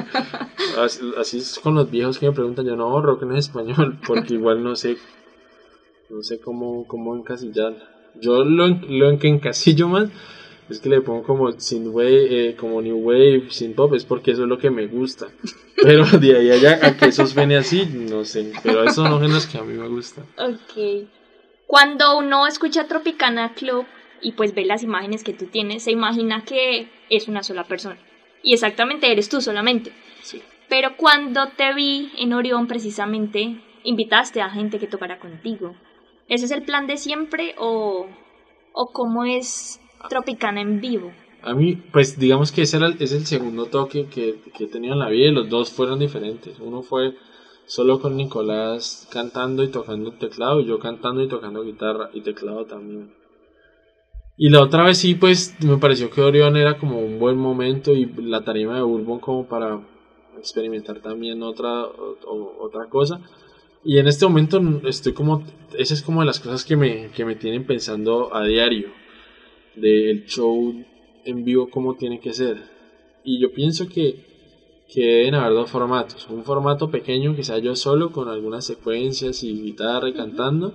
así, 0.79 1.01
así 1.19 1.39
es 1.39 1.59
con 1.59 1.75
los 1.75 1.91
viejos 1.91 2.19
que 2.19 2.27
me 2.27 2.33
preguntan, 2.33 2.65
yo 2.65 2.77
no, 2.77 3.01
rock 3.01 3.25
en 3.25 3.37
español, 3.37 3.99
porque 4.07 4.35
igual 4.35 4.65
no 4.65 4.75
sé, 4.75 4.97
no 6.09 6.23
sé 6.23 6.41
cómo, 6.41 6.87
cómo 6.87 7.15
encasillar. 7.15 7.75
Yo 8.21 8.45
lo, 8.45 8.69
lo 8.69 9.11
en 9.11 9.19
que 9.19 9.29
encasillo 9.29 9.89
más 9.89 10.09
es 10.71 10.79
que 10.79 10.89
le 10.89 11.03
pongo 11.03 11.25
como 11.25 11.53
sin 11.61 11.89
wave, 11.89 12.49
eh, 12.49 12.57
como 12.57 12.81
new 12.81 12.97
wave, 12.97 13.49
sin 13.51 13.75
pop, 13.75 13.93
es 13.95 14.05
porque 14.05 14.31
eso 14.31 14.45
es 14.45 14.49
lo 14.49 14.59
que 14.59 14.71
me 14.71 14.87
gusta. 14.87 15.29
Pero 15.83 16.07
de 16.19 16.37
ahí 16.37 16.51
allá 16.51 16.79
a 16.83 16.97
que 16.97 17.07
eso 17.07 17.27
suene 17.27 17.57
así, 17.57 17.85
no 17.87 18.25
sé. 18.25 18.53
Pero 18.63 18.83
esos 18.83 18.95
son 18.95 19.11
los 19.11 19.21
géneros 19.21 19.47
que 19.47 19.59
a 19.59 19.63
mí 19.63 19.75
me 19.75 19.89
gustan. 19.89 20.25
Ok. 20.39 21.07
Cuando 21.67 22.17
uno 22.19 22.47
escucha 22.47 22.87
Tropicana 22.87 23.55
Club 23.55 23.87
y 24.21 24.33
pues 24.33 24.55
ve 24.55 24.65
las 24.65 24.83
imágenes 24.83 25.25
que 25.25 25.33
tú 25.33 25.47
tienes, 25.47 25.83
se 25.85 25.91
imagina 25.91 26.45
que 26.45 26.89
es 27.11 27.29
una 27.29 27.43
sola 27.43 27.65
persona. 27.65 27.99
Y 28.43 28.53
exactamente 28.53 29.11
eres 29.11 29.29
tú 29.29 29.41
solamente. 29.41 29.93
Sí. 30.23 30.43
Pero 30.69 30.97
cuando 30.97 31.49
te 31.49 31.73
vi 31.75 32.11
en 32.19 32.33
Orión 32.33 32.67
precisamente, 32.67 33.61
invitaste 33.83 34.41
a 34.41 34.51
gente 34.51 34.79
que 34.79 34.87
tocara 34.87 35.19
contigo. 35.19 35.75
¿Ese 36.29 36.47
es 36.47 36.51
el 36.51 36.63
plan 36.63 36.87
de 36.87 36.97
siempre 36.97 37.55
o, 37.59 38.07
o 38.73 38.87
cómo 38.93 39.25
es 39.25 39.81
Tropicana 40.09 40.61
en 40.61 40.81
vivo? 40.81 41.13
A 41.43 41.53
mí, 41.55 41.77
pues 41.93 42.19
digamos 42.19 42.51
que 42.53 42.63
ese 42.63 42.79
era 42.79 42.87
el- 42.87 42.97
es 43.01 43.13
el 43.13 43.27
segundo 43.27 43.67
toque 43.67 44.07
que, 44.07 44.37
que 44.57 44.65
he 44.65 44.69
tenido 44.69 44.95
en 44.95 45.01
la 45.01 45.09
vida 45.11 45.29
y 45.29 45.33
los 45.35 45.51
dos 45.51 45.71
fueron 45.71 45.99
diferentes. 45.99 46.59
Uno 46.59 46.83
fue 46.83 47.15
solo 47.67 48.01
con 48.01 48.17
Nicolás 48.17 49.07
cantando 49.11 49.63
y 49.63 49.69
tocando 49.69 50.11
el 50.11 50.19
teclado 50.19 50.61
y 50.61 50.67
yo 50.67 50.79
cantando 50.79 51.23
y 51.23 51.29
tocando 51.29 51.63
guitarra 51.63 52.11
y 52.13 52.23
teclado 52.23 52.65
también. 52.67 53.11
Y 54.37 54.49
la 54.51 54.63
otra 54.63 54.85
vez 54.85 54.99
sí, 54.99 55.15
pues 55.15 55.55
me 55.65 55.79
pareció 55.79 56.11
que 56.11 56.21
Orión 56.21 56.57
era 56.57 56.77
como 56.79 56.99
un 57.01 57.19
buen 57.19 57.37
momento 57.37 57.93
y 57.93 58.07
la 58.17 58.43
tarima 58.43 58.75
de 58.77 58.83
Bourbon 58.83 59.21
como 59.21 59.47
para 59.47 59.81
experimentar 60.39 61.01
también 61.01 61.43
otra, 61.43 61.85
o- 61.85 62.57
otra 62.59 62.87
cosa. 62.89 63.21
Y 63.85 63.99
en 63.99 64.09
este 64.09 64.27
momento 64.27 64.61
estoy 64.85 65.13
como, 65.13 65.45
esa 65.77 65.95
es 65.95 66.03
como 66.03 66.21
de 66.21 66.27
las 66.27 66.41
cosas 66.41 66.65
que 66.65 66.77
me, 66.77 67.11
que 67.13 67.25
me 67.25 67.37
tienen 67.37 67.65
pensando 67.67 68.35
a 68.35 68.45
diario 68.45 68.91
del 69.77 70.27
show 70.27 70.75
en 71.25 71.45
vivo 71.45 71.69
como 71.71 71.95
tiene 71.97 72.21
que 72.21 72.33
ser. 72.33 72.59
Y 73.25 73.41
yo 73.41 73.53
pienso 73.53 73.89
que, 73.89 74.17
que 74.93 75.01
deben 75.03 75.35
haber 75.35 75.55
dos 75.55 75.71
formatos. 75.71 76.29
Un 76.29 76.45
formato 76.45 76.91
pequeño 76.91 77.35
que 77.35 77.45
sea 77.45 77.59
yo 77.59 77.75
solo 77.77 78.13
con 78.13 78.29
algunas 78.29 78.65
secuencias 78.65 79.43
y 79.43 79.63
guitarra 79.63 80.09
y 80.09 80.15
cantando. 80.15 80.75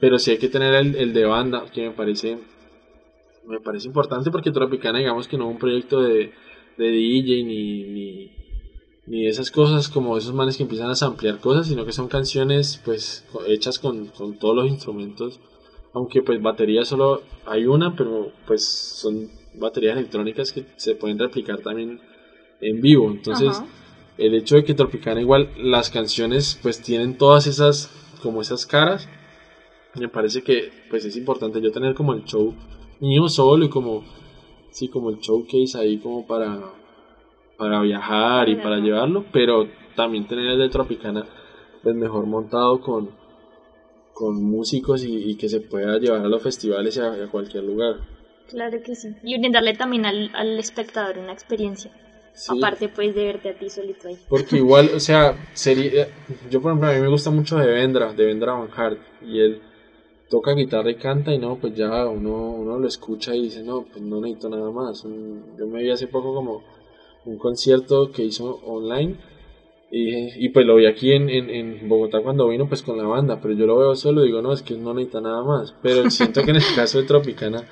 Pero 0.00 0.18
sí 0.18 0.30
hay 0.30 0.38
que 0.38 0.48
tener 0.48 0.74
el, 0.74 0.96
el 0.96 1.12
de 1.12 1.24
banda 1.24 1.64
que 1.72 1.82
me 1.88 1.90
parece 1.90 2.38
me 3.46 3.60
parece 3.60 3.88
importante 3.88 4.30
porque 4.30 4.52
Tropicana 4.52 4.98
digamos 4.98 5.26
que 5.26 5.36
no 5.36 5.48
es 5.48 5.52
un 5.54 5.58
proyecto 5.58 6.02
de, 6.02 6.32
de 6.78 6.84
DJ 6.88 7.44
ni, 7.44 7.82
ni, 7.84 8.30
ni 9.06 9.26
esas 9.26 9.50
cosas 9.50 9.88
como 9.88 10.16
esos 10.16 10.34
manes 10.34 10.56
que 10.56 10.62
empiezan 10.62 10.90
a 10.90 10.94
samplear 10.94 11.40
cosas, 11.40 11.66
sino 11.66 11.84
que 11.84 11.92
son 11.92 12.08
canciones 12.08 12.80
pues 12.84 13.26
hechas 13.48 13.78
con, 13.78 14.06
con 14.08 14.38
todos 14.38 14.54
los 14.54 14.68
instrumentos 14.68 15.40
aunque 15.92 16.22
pues 16.22 16.40
batería 16.40 16.84
solo 16.84 17.22
hay 17.46 17.66
una, 17.66 17.96
pero 17.96 18.32
pues 18.46 18.64
son 18.64 19.28
baterías 19.54 19.96
electrónicas 19.96 20.52
que 20.52 20.64
se 20.76 20.94
pueden 20.94 21.18
replicar 21.18 21.58
también 21.60 22.00
en 22.60 22.80
vivo. 22.80 23.10
Entonces, 23.10 23.48
Ajá. 23.48 23.66
el 24.18 24.34
hecho 24.34 24.56
de 24.56 24.64
que 24.64 24.74
Tropicana 24.74 25.20
igual 25.20 25.50
las 25.56 25.90
canciones 25.90 26.58
pues 26.62 26.82
tienen 26.82 27.16
todas 27.16 27.46
esas 27.46 27.90
como 28.22 28.40
esas 28.42 28.66
caras, 28.66 29.08
me 29.94 30.08
parece 30.08 30.42
que 30.42 30.70
pues 30.90 31.04
es 31.04 31.16
importante 31.16 31.60
yo 31.60 31.72
tener 31.72 31.94
como 31.94 32.12
el 32.12 32.24
show 32.24 32.54
mío 33.00 33.28
solo 33.28 33.64
y 33.64 33.68
como 33.68 34.04
sí, 34.70 34.88
como 34.88 35.10
el 35.10 35.18
showcase 35.18 35.78
ahí 35.78 35.98
como 35.98 36.26
para 36.26 36.60
para 37.56 37.80
viajar 37.82 38.48
y 38.48 38.56
para 38.56 38.78
llevarlo, 38.78 39.24
pero 39.32 39.68
también 39.96 40.26
tener 40.26 40.46
el 40.46 40.58
de 40.58 40.68
Tropicana 40.68 41.26
pues 41.82 41.94
mejor 41.94 42.26
montado 42.26 42.80
con 42.80 43.10
con 44.12 44.42
músicos 44.42 45.02
y, 45.04 45.30
y 45.30 45.36
que 45.36 45.48
se 45.48 45.60
pueda 45.60 45.98
llevar 45.98 46.20
a 46.20 46.28
los 46.28 46.42
festivales 46.42 46.96
y 46.96 47.00
a, 47.00 47.16
y 47.16 47.22
a 47.22 47.28
cualquier 47.28 47.64
lugar. 47.64 47.96
Claro 48.48 48.78
que 48.84 48.94
sí. 48.94 49.08
Y 49.22 49.38
brindarle 49.38 49.74
también 49.74 50.04
al, 50.04 50.30
al 50.34 50.58
espectador 50.58 51.18
una 51.18 51.32
experiencia. 51.32 51.90
Sí, 52.34 52.58
Aparte 52.58 52.88
pues 52.88 53.14
de 53.14 53.24
verte 53.24 53.48
a 53.50 53.54
ti 53.54 53.68
solito 53.68 54.08
ahí. 54.08 54.16
Porque 54.28 54.56
igual, 54.56 54.90
o 54.94 55.00
sea, 55.00 55.34
sería, 55.54 56.06
yo 56.50 56.60
por 56.60 56.70
ejemplo 56.70 56.88
a 56.88 56.92
mí 56.94 57.00
me 57.00 57.08
gusta 57.08 57.30
mucho 57.30 57.56
Devendra, 57.58 58.12
Devendra 58.14 58.54
Van 58.54 58.70
Hart, 58.74 58.98
y 59.22 59.40
él 59.40 59.60
toca 60.30 60.54
guitarra 60.54 60.90
y 60.90 60.96
canta 60.96 61.32
y 61.34 61.38
no, 61.38 61.58
pues 61.60 61.74
ya 61.74 62.06
uno, 62.08 62.52
uno 62.52 62.78
lo 62.78 62.86
escucha 62.88 63.34
y 63.34 63.42
dice, 63.44 63.62
no, 63.62 63.84
pues 63.92 64.02
no 64.04 64.20
necesito 64.20 64.48
nada 64.48 64.70
más. 64.70 65.04
Un- 65.04 65.56
Yo 65.58 65.66
me 65.66 65.82
vi 65.82 65.90
hace 65.90 66.06
poco 66.06 66.34
como 66.34 66.62
un 67.26 67.38
concierto 67.38 68.10
que 68.12 68.24
hizo 68.24 68.60
online 68.64 69.16
y, 69.90 70.46
y 70.46 70.48
pues 70.50 70.64
lo 70.66 70.76
vi 70.76 70.86
aquí 70.86 71.12
en, 71.12 71.28
en, 71.28 71.50
en 71.50 71.88
Bogotá 71.88 72.20
cuando 72.22 72.48
vino 72.48 72.68
pues 72.68 72.82
con 72.82 72.96
la 72.96 73.04
banda, 73.04 73.40
pero 73.42 73.54
yo 73.54 73.66
lo 73.66 73.76
veo 73.76 73.94
solo 73.96 74.22
y 74.22 74.26
digo, 74.26 74.40
no, 74.40 74.52
es 74.52 74.62
que 74.62 74.76
no 74.76 74.94
necesita 74.94 75.20
nada 75.20 75.42
más. 75.42 75.74
Pero 75.82 76.08
siento 76.10 76.42
que 76.44 76.50
en 76.50 76.56
el 76.56 76.62
caso 76.76 76.98
de 76.98 77.04
Tropicana, 77.04 77.66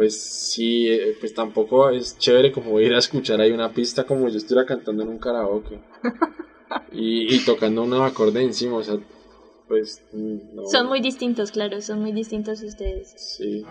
pues 0.00 0.18
sí, 0.18 0.88
eh, 0.88 1.14
pues 1.20 1.34
tampoco 1.34 1.90
es 1.90 2.16
chévere 2.16 2.52
como 2.52 2.80
ir 2.80 2.94
a 2.94 2.98
escuchar 3.00 3.38
ahí 3.38 3.52
una 3.52 3.70
pista 3.70 4.04
como 4.04 4.30
yo 4.30 4.38
estuviera 4.38 4.64
cantando 4.66 5.02
en 5.02 5.10
un 5.10 5.18
karaoke 5.18 5.78
y, 6.92 7.34
y 7.34 7.44
tocando 7.44 7.82
un 7.82 7.92
acorde 7.92 8.42
encima, 8.42 8.76
o 8.76 8.82
sea, 8.82 8.96
pues 9.68 10.02
no. 10.14 10.64
Son 10.72 10.86
muy 10.86 11.02
distintos, 11.02 11.52
claro, 11.52 11.82
son 11.82 12.00
muy 12.00 12.12
distintos 12.12 12.62
ustedes. 12.62 13.12
Sí. 13.18 13.62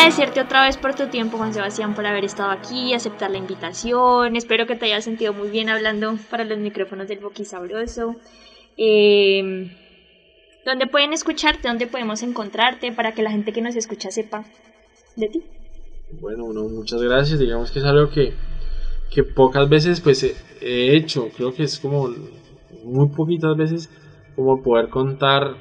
Agradecerte 0.00 0.40
otra 0.40 0.64
vez 0.64 0.78
por 0.78 0.94
tu 0.94 1.08
tiempo, 1.08 1.36
Juan 1.36 1.52
Sebastián, 1.52 1.94
por 1.94 2.06
haber 2.06 2.24
estado 2.24 2.50
aquí, 2.50 2.94
aceptar 2.94 3.30
la 3.30 3.36
invitación. 3.36 4.34
Espero 4.34 4.66
que 4.66 4.74
te 4.74 4.86
hayas 4.86 5.04
sentido 5.04 5.34
muy 5.34 5.50
bien 5.50 5.68
hablando 5.68 6.16
para 6.30 6.44
los 6.44 6.58
micrófonos 6.58 7.06
del 7.06 7.18
Boqui 7.18 7.44
Sabroso. 7.44 8.16
Eh, 8.78 9.70
¿Dónde 10.64 10.86
pueden 10.86 11.12
escucharte? 11.12 11.68
¿Dónde 11.68 11.86
podemos 11.86 12.22
encontrarte? 12.22 12.92
Para 12.92 13.12
que 13.12 13.22
la 13.22 13.30
gente 13.30 13.52
que 13.52 13.60
nos 13.60 13.76
escucha 13.76 14.10
sepa 14.10 14.46
de 15.16 15.28
ti. 15.28 15.42
Bueno, 16.18 16.50
no, 16.54 16.62
muchas 16.62 17.02
gracias. 17.02 17.38
Digamos 17.38 17.70
que 17.70 17.80
es 17.80 17.84
algo 17.84 18.08
que, 18.08 18.32
que 19.10 19.22
pocas 19.22 19.68
veces 19.68 20.00
pues 20.00 20.22
he 20.22 20.96
hecho. 20.96 21.28
Creo 21.36 21.52
que 21.52 21.64
es 21.64 21.78
como 21.78 22.08
muy 22.84 23.10
poquitas 23.10 23.54
veces 23.54 23.90
como 24.34 24.62
poder 24.62 24.88
contar 24.88 25.56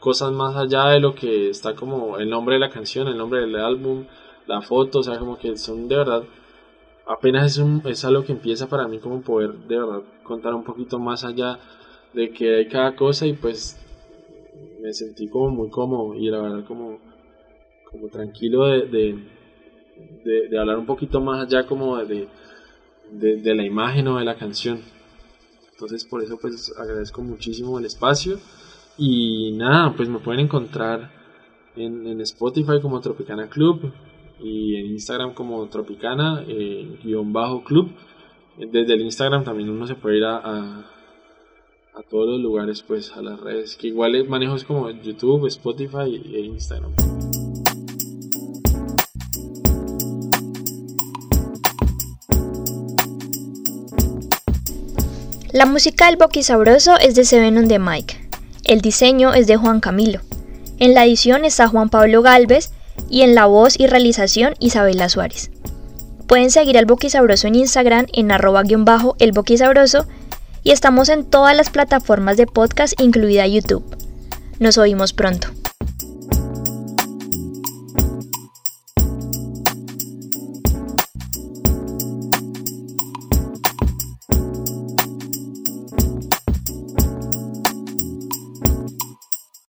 cosas 0.00 0.32
más 0.32 0.56
allá 0.56 0.88
de 0.88 1.00
lo 1.00 1.14
que 1.14 1.50
está 1.50 1.74
como 1.74 2.18
el 2.18 2.30
nombre 2.30 2.54
de 2.54 2.60
la 2.60 2.70
canción, 2.70 3.08
el 3.08 3.18
nombre 3.18 3.40
del 3.40 3.56
álbum, 3.56 4.04
la 4.46 4.62
foto, 4.62 5.00
o 5.00 5.02
sea, 5.02 5.18
como 5.18 5.38
que 5.38 5.56
son 5.56 5.88
de 5.88 5.96
verdad, 5.96 6.22
apenas 7.06 7.52
es, 7.52 7.58
un, 7.58 7.82
es 7.86 8.04
algo 8.04 8.24
que 8.24 8.32
empieza 8.32 8.68
para 8.68 8.86
mí 8.86 8.98
como 8.98 9.20
poder 9.22 9.54
de 9.54 9.78
verdad 9.78 10.02
contar 10.22 10.54
un 10.54 10.64
poquito 10.64 10.98
más 10.98 11.24
allá 11.24 11.58
de 12.12 12.30
que 12.30 12.56
hay 12.56 12.68
cada 12.68 12.94
cosa 12.94 13.26
y 13.26 13.32
pues 13.32 13.78
me 14.80 14.92
sentí 14.92 15.28
como 15.28 15.50
muy 15.50 15.70
cómodo 15.70 16.14
y 16.14 16.30
la 16.30 16.40
verdad 16.40 16.64
como, 16.66 16.98
como 17.90 18.08
tranquilo 18.08 18.66
de, 18.66 18.86
de, 18.86 20.48
de, 20.48 20.58
hablar 20.58 20.78
un 20.78 20.86
poquito 20.86 21.20
más 21.20 21.46
allá 21.46 21.66
como 21.66 21.96
de, 21.96 22.28
de, 23.10 23.54
la 23.54 23.64
imagen 23.64 24.06
o 24.08 24.18
de 24.18 24.24
la 24.24 24.36
canción. 24.36 24.80
Entonces 25.72 26.04
por 26.04 26.22
eso 26.22 26.38
pues 26.40 26.72
agradezco 26.78 27.22
muchísimo 27.22 27.78
el 27.78 27.84
espacio 27.84 28.38
y 28.98 29.52
nada, 29.52 29.94
pues 29.96 30.08
me 30.08 30.18
pueden 30.18 30.40
encontrar 30.40 31.10
en, 31.76 32.20
Spotify 32.22 32.80
como 32.82 33.00
Tropicana 33.00 33.48
Club 33.48 33.92
y 34.40 34.76
en 34.76 34.86
Instagram 34.86 35.34
como 35.34 35.64
Tropicana 35.68 36.44
eh, 36.46 36.98
guion 37.02 37.32
bajo 37.32 37.62
club. 37.62 37.90
Desde 38.58 38.94
el 38.94 39.02
Instagram 39.02 39.44
también 39.44 39.70
uno 39.70 39.86
se 39.86 39.94
puede 39.94 40.18
ir 40.18 40.24
a, 40.24 40.36
a, 40.38 40.78
a, 41.94 42.02
todos 42.10 42.28
los 42.28 42.40
lugares, 42.40 42.82
pues 42.82 43.12
a 43.16 43.22
las 43.22 43.38
redes, 43.38 43.76
que 43.76 43.86
igual 43.86 44.26
manejo 44.28 44.56
es 44.56 44.64
como 44.64 44.90
YouTube, 44.90 45.46
Spotify 45.46 46.16
e 46.16 46.40
Instagram. 46.40 46.92
La 55.52 55.66
música 55.66 56.06
del 56.06 56.16
Boqui 56.16 56.42
Sabroso 56.42 56.98
es 56.98 57.14
de 57.14 57.24
Seven 57.24 57.56
on 57.56 57.68
the 57.68 57.78
Mic. 57.78 58.27
El 58.68 58.82
diseño 58.82 59.32
es 59.32 59.46
de 59.46 59.56
Juan 59.56 59.80
Camilo. 59.80 60.20
En 60.78 60.92
la 60.92 61.06
edición 61.06 61.46
está 61.46 61.68
Juan 61.68 61.88
Pablo 61.88 62.20
Galvez 62.20 62.70
y 63.08 63.22
en 63.22 63.34
la 63.34 63.46
voz 63.46 63.80
y 63.80 63.86
realización 63.86 64.56
Isabela 64.58 65.08
Suárez. 65.08 65.50
Pueden 66.26 66.50
seguir 66.50 66.76
al 66.76 66.84
Boquisabroso 66.84 67.46
en 67.46 67.54
Instagram 67.54 68.08
en 68.12 68.30
arroba 68.30 68.62
guion 68.64 68.84
bajo 68.84 69.16
el 69.20 69.32
Boquisabroso 69.32 70.06
y 70.62 70.72
estamos 70.72 71.08
en 71.08 71.24
todas 71.24 71.56
las 71.56 71.70
plataformas 71.70 72.36
de 72.36 72.46
podcast 72.46 73.00
incluida 73.00 73.46
YouTube. 73.46 73.96
Nos 74.58 74.76
oímos 74.76 75.14
pronto. 75.14 75.48